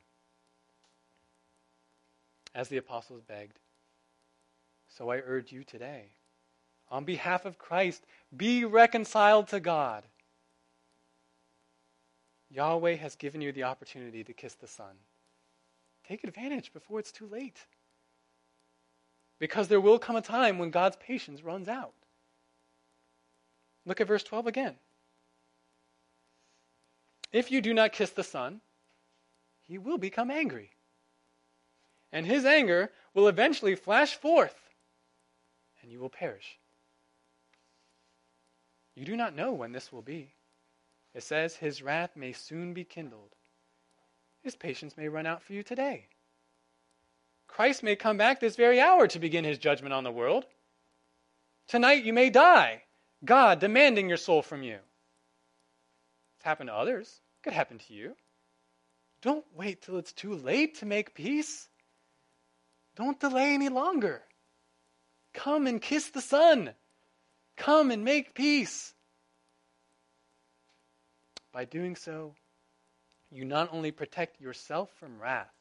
As 2.53 2.69
the 2.69 2.77
apostles 2.77 3.23
begged, 3.23 3.57
so 4.87 5.09
I 5.09 5.17
urge 5.25 5.51
you 5.51 5.63
today, 5.63 6.11
on 6.91 7.03
behalf 7.03 7.45
of 7.45 7.57
Christ, 7.57 8.05
be 8.35 8.63
reconciled 8.63 9.47
to 9.47 9.59
God. 9.59 10.03
Yahweh 12.49 12.95
has 12.95 13.15
given 13.15 13.41
you 13.41 13.51
the 13.51 13.63
opportunity 13.63 14.23
to 14.23 14.33
kiss 14.33 14.55
the 14.55 14.67
Son. 14.67 14.95
Take 16.07 16.23
advantage 16.23 16.73
before 16.73 16.99
it's 16.99 17.11
too 17.11 17.27
late. 17.27 17.65
Because 19.37 19.67
there 19.67 19.79
will 19.79 19.99
come 19.99 20.15
a 20.15 20.21
time 20.21 20.57
when 20.57 20.71
God's 20.71 20.97
patience 20.97 21.43
runs 21.43 21.67
out. 21.67 21.93
Look 23.85 24.01
at 24.01 24.07
verse 24.07 24.23
12 24.23 24.47
again. 24.47 24.75
If 27.31 27.51
you 27.51 27.61
do 27.61 27.73
not 27.73 27.91
kiss 27.91 28.09
the 28.09 28.23
Son, 28.23 28.61
he 29.61 29.77
will 29.77 29.99
become 29.99 30.31
angry. 30.31 30.71
And 32.11 32.25
his 32.25 32.43
anger 32.43 32.91
will 33.13 33.27
eventually 33.27 33.75
flash 33.75 34.15
forth, 34.15 34.55
and 35.81 35.91
you 35.91 35.99
will 35.99 36.09
perish. 36.09 36.57
You 38.95 39.05
do 39.05 39.15
not 39.15 39.35
know 39.35 39.53
when 39.53 39.71
this 39.71 39.91
will 39.91 40.01
be. 40.01 40.33
It 41.13 41.23
says, 41.23 41.55
His 41.55 41.81
wrath 41.81 42.15
may 42.15 42.33
soon 42.33 42.73
be 42.73 42.83
kindled. 42.83 43.35
His 44.41 44.55
patience 44.55 44.95
may 44.95 45.09
run 45.09 45.25
out 45.25 45.43
for 45.43 45.53
you 45.53 45.63
today. 45.63 46.07
Christ 47.47 47.83
may 47.83 47.95
come 47.95 48.17
back 48.17 48.39
this 48.39 48.55
very 48.55 48.79
hour 48.79 49.07
to 49.07 49.19
begin 49.19 49.43
his 49.43 49.57
judgment 49.57 49.93
on 49.93 50.03
the 50.03 50.11
world. 50.11 50.45
Tonight 51.67 52.05
you 52.05 52.13
may 52.13 52.29
die, 52.29 52.83
God 53.25 53.59
demanding 53.59 54.07
your 54.07 54.17
soul 54.17 54.41
from 54.41 54.63
you. 54.63 54.77
It's 56.37 56.45
happened 56.45 56.69
to 56.69 56.75
others, 56.75 57.07
it 57.07 57.43
could 57.43 57.53
happen 57.53 57.79
to 57.79 57.93
you. 57.93 58.15
Don't 59.21 59.45
wait 59.53 59.81
till 59.81 59.97
it's 59.97 60.13
too 60.13 60.35
late 60.35 60.75
to 60.79 60.85
make 60.85 61.13
peace. 61.13 61.67
Don't 62.95 63.19
delay 63.19 63.53
any 63.53 63.69
longer. 63.69 64.21
Come 65.33 65.67
and 65.67 65.81
kiss 65.81 66.09
the 66.09 66.21
Son. 66.21 66.73
Come 67.57 67.91
and 67.91 68.05
make 68.05 68.33
peace. 68.33 68.93
By 71.51 71.65
doing 71.65 71.95
so, 71.95 72.35
you 73.31 73.45
not 73.45 73.69
only 73.71 73.91
protect 73.91 74.41
yourself 74.41 74.89
from 74.99 75.19
wrath, 75.19 75.53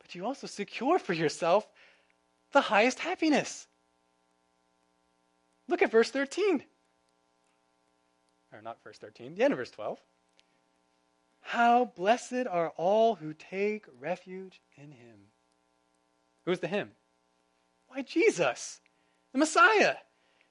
but 0.00 0.14
you 0.14 0.26
also 0.26 0.46
secure 0.46 0.98
for 0.98 1.12
yourself 1.12 1.66
the 2.52 2.60
highest 2.60 2.98
happiness 2.98 3.66
Look 5.68 5.82
at 5.82 5.90
verse 5.90 6.10
13. 6.10 6.62
Or 8.52 8.60
not 8.60 8.82
verse 8.84 8.98
13, 8.98 9.34
the 9.34 9.42
end 9.42 9.52
of 9.52 9.58
verse 9.58 9.70
12. 9.70 9.98
How 11.40 11.86
blessed 11.96 12.46
are 12.48 12.70
all 12.76 13.14
who 13.14 13.32
take 13.32 13.86
refuge 13.98 14.60
in 14.76 14.92
him. 14.92 15.16
Who's 16.44 16.60
the 16.60 16.68
him? 16.68 16.90
Why, 17.88 18.02
Jesus, 18.02 18.80
the 19.32 19.38
Messiah. 19.38 19.94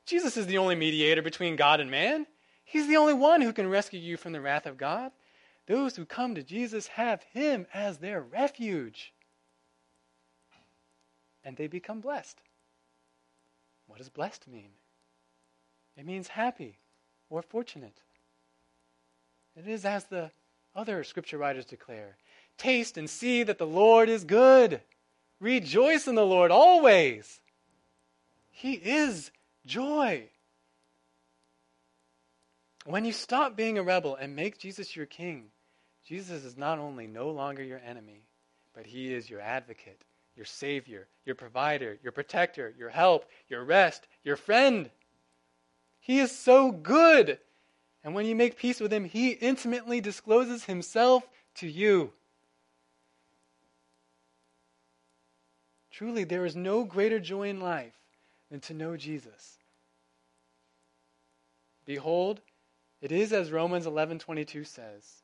Jesus 0.06 0.38
is 0.38 0.48
the 0.48 0.58
only 0.58 0.76
mediator 0.76 1.22
between 1.22 1.56
God 1.56 1.80
and 1.80 1.92
man. 1.92 2.26
He's 2.64 2.88
the 2.88 2.98
only 2.98 3.14
one 3.14 3.42
who 3.42 3.54
can 3.54 3.70
rescue 3.70 4.00
you 4.00 4.18
from 4.18 4.34
the 4.34 4.42
wrath 4.42 4.66
of 4.66 4.78
God. 4.78 5.12
Those 5.68 5.96
who 5.96 6.06
come 6.06 6.36
to 6.36 6.44
Jesus 6.44 6.88
have 6.88 7.24
him 7.34 7.66
as 7.74 7.98
their 7.98 8.22
refuge. 8.22 9.14
And 11.44 11.58
they 11.58 11.68
become 11.68 12.02
blessed. 12.02 12.40
What 13.88 13.98
does 13.98 14.10
blessed 14.10 14.48
mean? 14.48 14.70
It 15.98 16.06
means 16.06 16.30
happy 16.30 16.78
or 17.30 17.42
fortunate. 17.42 18.02
It 19.56 19.68
is 19.68 19.86
as 19.86 20.06
the 20.06 20.32
other 20.76 21.04
scripture 21.04 21.38
writers 21.38 21.66
declare 21.66 22.16
Taste 22.58 22.98
and 22.98 23.10
see 23.10 23.42
that 23.44 23.58
the 23.58 23.66
Lord 23.66 24.08
is 24.08 24.24
good. 24.24 24.82
Rejoice 25.40 26.08
in 26.08 26.14
the 26.14 26.26
Lord 26.26 26.52
always. 26.52 27.40
He 28.52 28.74
is 28.74 29.32
joy. 29.66 30.30
When 32.86 33.06
you 33.06 33.14
stop 33.14 33.56
being 33.56 33.78
a 33.78 33.84
rebel 33.84 34.16
and 34.16 34.36
make 34.36 34.58
Jesus 34.58 34.96
your 34.96 35.06
king, 35.06 35.52
Jesus 36.08 36.44
is 36.44 36.58
not 36.58 36.80
only 36.80 37.08
no 37.08 37.30
longer 37.30 37.64
your 37.64 37.80
enemy, 37.86 38.24
but 38.74 38.86
he 38.86 39.14
is 39.14 39.30
your 39.30 39.42
advocate, 39.42 40.04
your 40.36 40.46
savior, 40.46 41.08
your 41.26 41.36
provider, 41.36 41.98
your 42.02 42.12
protector, 42.12 42.74
your 42.78 42.90
help, 42.90 43.26
your 43.48 43.64
rest, 43.64 44.08
your 44.24 44.36
friend. 44.36 44.90
He 46.00 46.20
is 46.20 46.32
so 46.32 46.72
good. 46.72 47.38
And 48.04 48.16
when 48.16 48.26
you 48.26 48.36
make 48.36 48.58
peace 48.58 48.80
with 48.80 48.92
him, 48.92 49.06
he 49.06 49.30
intimately 49.30 50.02
discloses 50.02 50.64
himself 50.64 51.28
to 51.56 51.68
you. 51.68 52.12
Truly, 55.92 56.24
there 56.24 56.46
is 56.46 56.56
no 56.56 56.84
greater 56.84 57.20
joy 57.20 57.50
in 57.50 57.60
life 57.60 57.94
than 58.50 58.60
to 58.62 58.74
know 58.74 58.98
Jesus. 58.98 59.60
Behold, 61.86 62.42
it 63.02 63.12
is 63.12 63.34
as 63.34 63.52
Romans 63.52 63.86
11:22 63.86 64.64
says. 64.66 65.24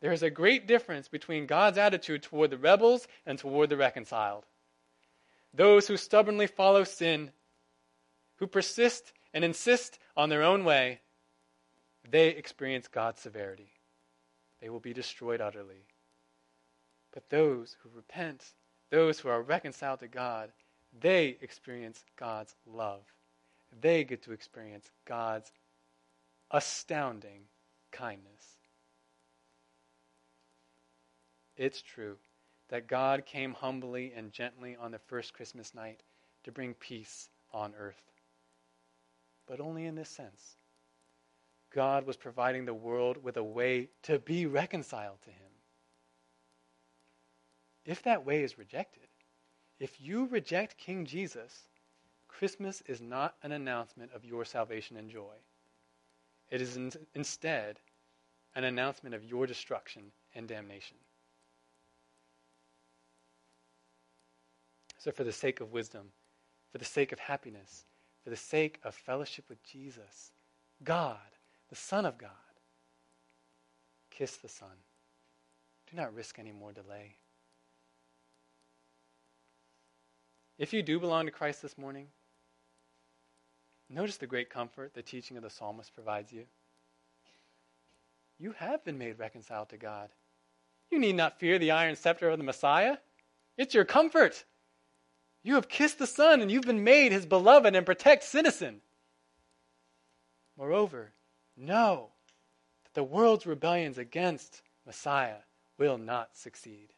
There 0.00 0.12
is 0.12 0.22
a 0.22 0.30
great 0.30 0.66
difference 0.66 1.08
between 1.08 1.46
God's 1.46 1.76
attitude 1.76 2.22
toward 2.22 2.50
the 2.50 2.58
rebels 2.58 3.06
and 3.26 3.38
toward 3.38 3.68
the 3.68 3.76
reconciled. 3.76 4.46
Those 5.52 5.88
who 5.88 5.96
stubbornly 5.96 6.46
follow 6.46 6.84
sin, 6.84 7.32
who 8.36 8.46
persist 8.46 9.12
and 9.34 9.44
insist 9.44 9.98
on 10.16 10.28
their 10.30 10.42
own 10.42 10.64
way, 10.64 11.00
they 12.08 12.28
experience 12.28 12.88
God's 12.88 13.20
severity. 13.20 13.72
They 14.60 14.70
will 14.70 14.80
be 14.80 14.94
destroyed 14.94 15.40
utterly. 15.40 15.86
But 17.12 17.28
those 17.28 17.76
who 17.82 17.90
repent, 17.92 18.54
those 18.90 19.20
who 19.20 19.28
are 19.28 19.42
reconciled 19.42 20.00
to 20.00 20.08
God, 20.08 20.52
they 20.98 21.38
experience 21.40 22.04
God's 22.16 22.54
love. 22.66 23.02
They 23.80 24.04
get 24.04 24.22
to 24.22 24.32
experience 24.32 24.90
God's 25.04 25.52
astounding 26.50 27.42
kindness. 27.92 28.58
It's 31.56 31.82
true 31.82 32.16
that 32.68 32.86
God 32.86 33.26
came 33.26 33.52
humbly 33.52 34.12
and 34.16 34.32
gently 34.32 34.76
on 34.80 34.92
the 34.92 34.98
first 34.98 35.34
Christmas 35.34 35.74
night 35.74 36.02
to 36.44 36.52
bring 36.52 36.74
peace 36.74 37.28
on 37.52 37.74
earth. 37.78 38.00
But 39.46 39.60
only 39.60 39.86
in 39.86 39.94
this 39.94 40.08
sense. 40.08 40.56
God 41.72 42.06
was 42.06 42.16
providing 42.16 42.64
the 42.64 42.74
world 42.74 43.22
with 43.22 43.36
a 43.36 43.44
way 43.44 43.88
to 44.02 44.18
be 44.18 44.46
reconciled 44.46 45.20
to 45.22 45.30
Him. 45.30 45.50
If 47.84 48.02
that 48.02 48.24
way 48.24 48.42
is 48.42 48.58
rejected, 48.58 49.08
if 49.78 50.00
you 50.00 50.26
reject 50.26 50.78
King 50.78 51.06
Jesus, 51.06 51.68
Christmas 52.28 52.82
is 52.86 53.00
not 53.00 53.34
an 53.42 53.52
announcement 53.52 54.12
of 54.14 54.24
your 54.24 54.44
salvation 54.44 54.96
and 54.96 55.10
joy. 55.10 55.34
It 56.50 56.60
is 56.60 56.76
in, 56.76 56.92
instead 57.14 57.78
an 58.54 58.64
announcement 58.64 59.14
of 59.14 59.24
your 59.24 59.46
destruction 59.46 60.12
and 60.34 60.48
damnation. 60.48 60.96
So, 64.98 65.10
for 65.10 65.24
the 65.24 65.32
sake 65.32 65.60
of 65.60 65.72
wisdom, 65.72 66.08
for 66.72 66.78
the 66.78 66.84
sake 66.84 67.12
of 67.12 67.18
happiness, 67.18 67.86
for 68.22 68.30
the 68.30 68.36
sake 68.36 68.80
of 68.84 68.94
fellowship 68.94 69.46
with 69.48 69.62
Jesus, 69.62 70.32
God, 70.84 71.16
the 71.68 71.76
Son 71.76 72.04
of 72.04 72.18
God, 72.18 72.30
kiss 74.10 74.36
the 74.36 74.48
Son. 74.48 74.68
Do 75.90 75.96
not 75.96 76.14
risk 76.14 76.38
any 76.38 76.52
more 76.52 76.72
delay. 76.72 77.16
If 80.58 80.74
you 80.74 80.82
do 80.82 81.00
belong 81.00 81.24
to 81.24 81.32
Christ 81.32 81.62
this 81.62 81.78
morning, 81.78 82.08
notice 83.90 84.16
the 84.16 84.26
great 84.26 84.48
comfort 84.48 84.94
the 84.94 85.02
teaching 85.02 85.36
of 85.36 85.42
the 85.42 85.50
psalmist 85.50 85.94
provides 85.94 86.32
you. 86.32 86.44
You 88.38 88.52
have 88.52 88.84
been 88.84 88.96
made 88.96 89.18
reconciled 89.18 89.68
to 89.68 89.76
God. 89.76 90.08
You 90.90 90.98
need 90.98 91.16
not 91.16 91.38
fear 91.38 91.58
the 91.58 91.72
iron 91.72 91.96
scepter 91.96 92.30
of 92.30 92.38
the 92.38 92.44
Messiah. 92.44 92.96
It's 93.58 93.74
your 93.74 93.84
comfort. 93.84 94.44
You 95.42 95.54
have 95.54 95.68
kissed 95.68 95.98
the 95.98 96.06
Son, 96.06 96.40
and 96.40 96.50
you've 96.50 96.64
been 96.64 96.84
made 96.84 97.12
his 97.12 97.26
beloved 97.26 97.74
and 97.74 97.84
protect 97.84 98.24
citizen. 98.24 98.80
Moreover, 100.56 101.12
know 101.56 102.10
that 102.84 102.94
the 102.94 103.04
world's 103.04 103.46
rebellions 103.46 103.98
against 103.98 104.62
Messiah 104.86 105.38
will 105.78 105.98
not 105.98 106.36
succeed. 106.36 106.92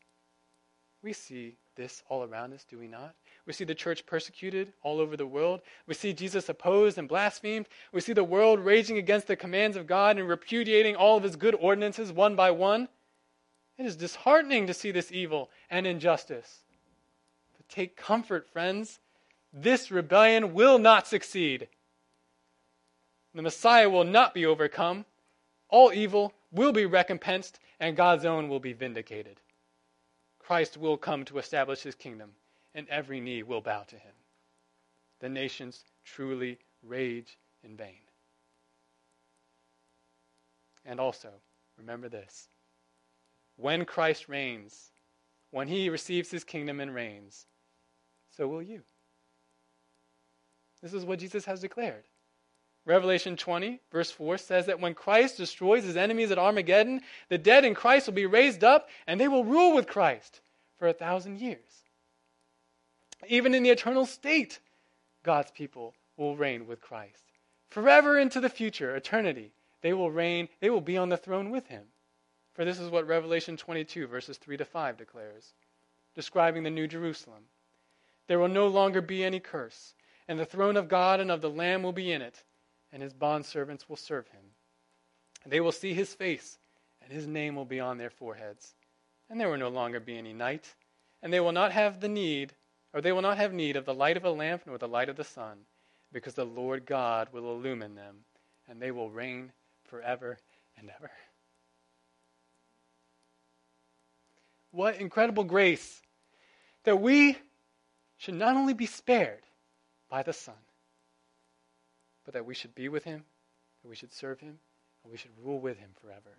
We 1.02 1.12
see 1.12 1.56
this 1.76 2.02
all 2.08 2.24
around 2.24 2.52
us, 2.52 2.64
do 2.64 2.78
we 2.78 2.88
not? 2.88 3.14
We 3.46 3.52
see 3.52 3.64
the 3.64 3.74
church 3.74 4.06
persecuted 4.06 4.72
all 4.82 5.00
over 5.00 5.16
the 5.16 5.26
world. 5.26 5.62
We 5.86 5.94
see 5.94 6.12
Jesus 6.12 6.48
opposed 6.48 6.96
and 6.96 7.08
blasphemed. 7.08 7.68
We 7.92 8.00
see 8.00 8.12
the 8.12 8.22
world 8.22 8.60
raging 8.60 8.98
against 8.98 9.26
the 9.26 9.36
commands 9.36 9.76
of 9.76 9.86
God 9.86 10.16
and 10.16 10.28
repudiating 10.28 10.94
all 10.94 11.16
of 11.16 11.24
his 11.24 11.34
good 11.34 11.56
ordinances 11.56 12.12
one 12.12 12.36
by 12.36 12.52
one. 12.52 12.88
It 13.78 13.86
is 13.86 13.96
disheartening 13.96 14.68
to 14.68 14.74
see 14.74 14.92
this 14.92 15.10
evil 15.10 15.50
and 15.70 15.86
injustice. 15.86 16.60
But 17.56 17.68
take 17.68 17.96
comfort, 17.96 18.46
friends. 18.46 19.00
This 19.52 19.90
rebellion 19.90 20.54
will 20.54 20.78
not 20.78 21.08
succeed. 21.08 21.66
The 23.34 23.42
Messiah 23.42 23.90
will 23.90 24.04
not 24.04 24.34
be 24.34 24.46
overcome. 24.46 25.04
All 25.68 25.92
evil 25.92 26.32
will 26.52 26.72
be 26.72 26.86
recompensed, 26.86 27.58
and 27.80 27.96
God's 27.96 28.24
own 28.24 28.48
will 28.48 28.60
be 28.60 28.72
vindicated. 28.72 29.40
Christ 30.38 30.76
will 30.76 30.96
come 30.96 31.24
to 31.24 31.38
establish 31.38 31.82
his 31.82 31.94
kingdom 31.94 32.32
and 32.74 32.88
every 32.88 33.20
knee 33.20 33.42
will 33.42 33.60
bow 33.60 33.82
to 33.82 33.96
him. 33.96 34.12
The 35.20 35.28
nations 35.28 35.84
truly 36.04 36.58
rage 36.82 37.38
in 37.62 37.76
vain. 37.76 38.02
And 40.84 40.98
also, 40.98 41.30
remember 41.78 42.08
this 42.08 42.48
when 43.56 43.84
Christ 43.84 44.28
reigns, 44.28 44.90
when 45.50 45.68
he 45.68 45.88
receives 45.88 46.30
his 46.30 46.42
kingdom 46.42 46.80
and 46.80 46.94
reigns, 46.94 47.46
so 48.36 48.48
will 48.48 48.62
you. 48.62 48.82
This 50.82 50.94
is 50.94 51.04
what 51.04 51.20
Jesus 51.20 51.44
has 51.44 51.60
declared. 51.60 52.04
Revelation 52.84 53.36
20, 53.36 53.80
verse 53.92 54.10
4 54.10 54.38
says 54.38 54.66
that 54.66 54.80
when 54.80 54.94
Christ 54.94 55.36
destroys 55.36 55.84
his 55.84 55.96
enemies 55.96 56.32
at 56.32 56.38
Armageddon, 56.38 57.02
the 57.28 57.38
dead 57.38 57.64
in 57.64 57.74
Christ 57.74 58.08
will 58.08 58.14
be 58.14 58.26
raised 58.26 58.64
up 58.64 58.88
and 59.06 59.20
they 59.20 59.28
will 59.28 59.44
rule 59.44 59.72
with 59.72 59.86
Christ 59.86 60.40
for 60.78 60.88
a 60.88 60.92
thousand 60.92 61.38
years. 61.38 61.81
Even 63.28 63.54
in 63.54 63.62
the 63.62 63.70
eternal 63.70 64.06
state, 64.06 64.58
God's 65.22 65.50
people 65.50 65.94
will 66.16 66.36
reign 66.36 66.66
with 66.66 66.80
Christ. 66.80 67.22
Forever 67.70 68.18
into 68.18 68.40
the 68.40 68.48
future, 68.48 68.94
eternity, 68.94 69.52
they 69.80 69.92
will 69.92 70.10
reign, 70.10 70.48
they 70.60 70.70
will 70.70 70.80
be 70.80 70.96
on 70.96 71.08
the 71.08 71.16
throne 71.16 71.50
with 71.50 71.68
him. 71.68 71.84
For 72.54 72.64
this 72.64 72.78
is 72.78 72.90
what 72.90 73.06
Revelation 73.06 73.56
22, 73.56 74.06
verses 74.06 74.36
3 74.36 74.56
to 74.58 74.64
5 74.64 74.96
declares, 74.96 75.54
describing 76.14 76.62
the 76.62 76.70
New 76.70 76.86
Jerusalem. 76.86 77.44
There 78.26 78.38
will 78.38 78.48
no 78.48 78.66
longer 78.66 79.00
be 79.00 79.24
any 79.24 79.40
curse, 79.40 79.94
and 80.28 80.38
the 80.38 80.44
throne 80.44 80.76
of 80.76 80.88
God 80.88 81.20
and 81.20 81.30
of 81.30 81.40
the 81.40 81.50
Lamb 81.50 81.82
will 81.82 81.92
be 81.92 82.12
in 82.12 82.22
it, 82.22 82.44
and 82.92 83.02
his 83.02 83.14
bondservants 83.14 83.88
will 83.88 83.96
serve 83.96 84.28
him. 84.28 84.42
And 85.44 85.52
they 85.52 85.60
will 85.60 85.72
see 85.72 85.94
his 85.94 86.14
face, 86.14 86.58
and 87.02 87.12
his 87.12 87.26
name 87.26 87.56
will 87.56 87.64
be 87.64 87.80
on 87.80 87.98
their 87.98 88.10
foreheads. 88.10 88.74
And 89.30 89.40
there 89.40 89.48
will 89.48 89.56
no 89.56 89.68
longer 89.68 89.98
be 89.98 90.18
any 90.18 90.32
night, 90.32 90.74
and 91.22 91.32
they 91.32 91.40
will 91.40 91.52
not 91.52 91.72
have 91.72 92.00
the 92.00 92.08
need 92.08 92.52
or 92.92 93.00
they 93.00 93.12
will 93.12 93.22
not 93.22 93.38
have 93.38 93.52
need 93.52 93.76
of 93.76 93.84
the 93.84 93.94
light 93.94 94.16
of 94.16 94.24
a 94.24 94.30
lamp 94.30 94.62
nor 94.66 94.78
the 94.78 94.88
light 94.88 95.08
of 95.08 95.16
the 95.16 95.24
sun, 95.24 95.58
because 96.12 96.34
the 96.34 96.44
Lord 96.44 96.84
God 96.84 97.28
will 97.32 97.52
illumine 97.52 97.94
them, 97.94 98.16
and 98.68 98.80
they 98.80 98.90
will 98.90 99.10
reign 99.10 99.52
forever 99.84 100.38
and 100.76 100.90
ever. 100.90 101.10
What 104.70 104.96
incredible 104.96 105.44
grace 105.44 106.00
that 106.84 107.00
we 107.00 107.36
should 108.16 108.34
not 108.34 108.56
only 108.56 108.74
be 108.74 108.86
spared 108.86 109.42
by 110.08 110.22
the 110.22 110.32
Son, 110.32 110.54
but 112.24 112.34
that 112.34 112.46
we 112.46 112.54
should 112.54 112.74
be 112.74 112.88
with 112.88 113.04
him, 113.04 113.24
that 113.82 113.88
we 113.88 113.96
should 113.96 114.12
serve 114.12 114.40
him, 114.40 114.58
and 115.02 115.10
we 115.10 115.18
should 115.18 115.32
rule 115.42 115.60
with 115.60 115.78
him 115.78 115.90
forever. 116.00 116.38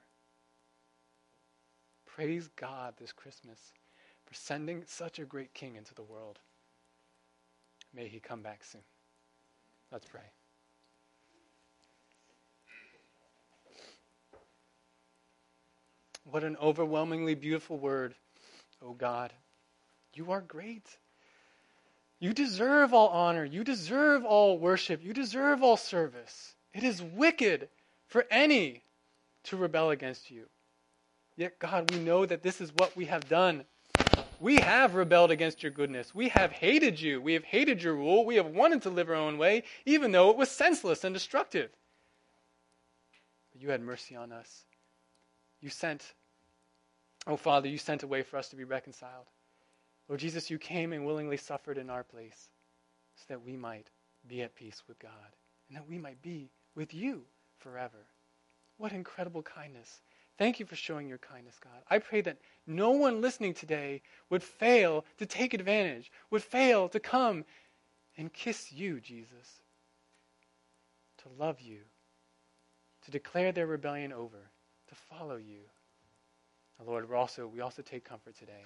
Praise 2.05 2.47
God 2.55 2.93
this 2.97 3.11
Christmas 3.11 3.59
for 4.33 4.39
sending 4.39 4.83
such 4.87 5.19
a 5.19 5.25
great 5.25 5.53
king 5.53 5.75
into 5.75 5.93
the 5.93 6.01
world. 6.01 6.39
May 7.93 8.07
he 8.07 8.19
come 8.19 8.41
back 8.41 8.63
soon. 8.63 8.81
Let's 9.91 10.07
pray. 10.07 10.21
What 16.23 16.43
an 16.43 16.57
overwhelmingly 16.61 17.35
beautiful 17.35 17.77
word, 17.77 18.15
oh 18.81 18.93
God. 18.93 19.33
You 20.15 20.31
are 20.31 20.41
great. 20.41 20.97
You 22.19 22.33
deserve 22.33 22.93
all 22.93 23.09
honor. 23.09 23.45
You 23.45 23.63
deserve 23.63 24.23
all 24.23 24.57
worship. 24.57 25.03
You 25.03 25.13
deserve 25.13 25.61
all 25.61 25.77
service. 25.77 26.55
It 26.73 26.83
is 26.83 27.03
wicked 27.03 27.67
for 28.07 28.25
any 28.31 28.81
to 29.45 29.57
rebel 29.57 29.91
against 29.91 30.31
you. 30.31 30.45
Yet, 31.35 31.59
God, 31.59 31.91
we 31.91 31.99
know 31.99 32.25
that 32.25 32.41
this 32.41 32.61
is 32.61 32.73
what 32.73 32.95
we 32.95 33.05
have 33.05 33.27
done. 33.27 33.65
We 34.43 34.57
have 34.57 34.95
rebelled 34.95 35.31
against 35.31 35.63
your 35.63 35.71
goodness. 35.71 36.13
We 36.13 36.27
have 36.27 36.51
hated 36.51 36.99
you. 36.99 37.21
We 37.21 37.31
have 37.31 37.45
hated 37.45 37.81
your 37.81 37.95
rule. 37.95 38.25
We 38.25 38.35
have 38.35 38.47
wanted 38.47 38.81
to 38.81 38.89
live 38.89 39.07
our 39.07 39.15
own 39.15 39.37
way, 39.37 39.63
even 39.85 40.11
though 40.11 40.31
it 40.31 40.35
was 40.35 40.51
senseless 40.51 41.05
and 41.05 41.13
destructive. 41.13 41.69
But 43.53 43.61
you 43.61 43.69
had 43.69 43.79
mercy 43.79 44.17
on 44.17 44.33
us. 44.33 44.65
You 45.61 45.69
sent, 45.69 46.13
oh 47.25 47.37
Father, 47.37 47.69
you 47.69 47.77
sent 47.77 48.03
a 48.03 48.07
way 48.07 48.21
for 48.21 48.35
us 48.35 48.49
to 48.49 48.57
be 48.57 48.65
reconciled. 48.65 49.27
Lord 50.09 50.19
Jesus, 50.19 50.49
you 50.49 50.57
came 50.57 50.91
and 50.91 51.05
willingly 51.05 51.37
suffered 51.37 51.77
in 51.77 51.89
our 51.89 52.03
place 52.03 52.49
so 53.15 53.23
that 53.29 53.45
we 53.45 53.55
might 53.55 53.91
be 54.27 54.41
at 54.41 54.55
peace 54.55 54.83
with 54.89 54.99
God 54.99 55.37
and 55.69 55.77
that 55.77 55.87
we 55.87 55.97
might 55.97 56.21
be 56.21 56.51
with 56.75 56.93
you 56.93 57.21
forever. 57.59 58.07
What 58.75 58.91
incredible 58.91 59.41
kindness. 59.41 60.01
Thank 60.37 60.59
you 60.59 60.65
for 60.65 60.75
showing 60.75 61.07
your 61.07 61.19
kindness, 61.19 61.59
God. 61.63 61.83
I 61.89 61.99
pray 61.99 62.21
that 62.21 62.37
no 62.65 62.91
one 62.91 63.21
listening 63.21 63.53
today 63.53 64.01
would 64.29 64.41
fail 64.41 65.05
to 65.17 65.25
take 65.25 65.53
advantage, 65.53 66.11
would 66.31 66.43
fail 66.43 66.89
to 66.89 66.99
come 66.99 67.45
and 68.17 68.33
kiss 68.33 68.71
you, 68.71 68.99
Jesus, 68.99 69.61
to 71.17 71.29
love 71.37 71.61
you, 71.61 71.79
to 73.05 73.11
declare 73.11 73.51
their 73.51 73.67
rebellion 73.67 74.11
over, 74.11 74.49
to 74.87 74.95
follow 74.95 75.35
you. 75.35 75.61
Lord, 76.85 77.09
we 77.09 77.15
also, 77.15 77.47
we 77.47 77.61
also 77.61 77.81
take 77.81 78.03
comfort 78.03 78.37
today 78.37 78.65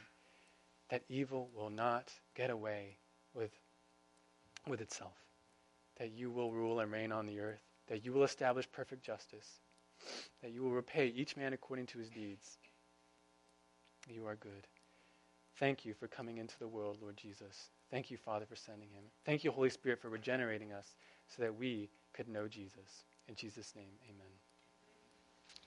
that 0.90 1.04
evil 1.10 1.50
will 1.54 1.70
not 1.70 2.12
get 2.36 2.50
away 2.50 2.98
with, 3.34 3.52
with 4.68 4.82
itself, 4.82 5.14
that 6.00 6.12
you 6.12 6.32
will 6.32 6.52
rule 6.52 6.80
and 6.80 6.92
reign 6.92 7.12
on 7.12 7.26
the 7.26 7.40
earth, 7.40 7.62
that 7.88 8.06
you 8.06 8.14
will 8.14 8.24
establish 8.24 8.72
perfect 8.72 9.04
justice, 9.04 9.60
that 10.42 10.52
you 10.52 10.64
will 10.64 10.72
repay 10.72 11.08
each 11.08 11.38
man 11.38 11.54
according 11.54 11.86
to 11.88 12.00
his 12.00 12.10
deeds. 12.10 12.58
You 14.10 14.26
are 14.28 14.36
good. 14.36 14.68
Thank 15.60 15.86
you 15.86 15.94
for 15.94 16.08
coming 16.08 16.38
into 16.38 16.58
the 16.60 16.68
world, 16.68 17.00
Lord 17.02 17.18
Jesus. 17.18 17.70
Thank 17.90 18.12
you, 18.12 18.18
Father, 18.18 18.46
for 18.46 18.56
sending 18.56 18.90
him. 18.90 19.04
Thank 19.26 19.44
you, 19.44 19.52
Holy 19.52 19.70
Spirit, 19.70 20.02
for 20.02 20.10
regenerating 20.10 20.72
us 20.72 20.96
so 21.28 21.42
that 21.42 21.58
we 21.58 21.90
could 22.14 22.28
know 22.28 22.48
Jesus. 22.48 23.04
In 23.28 23.36
Jesus' 23.36 23.74
name, 23.76 23.94
amen. 24.10 24.47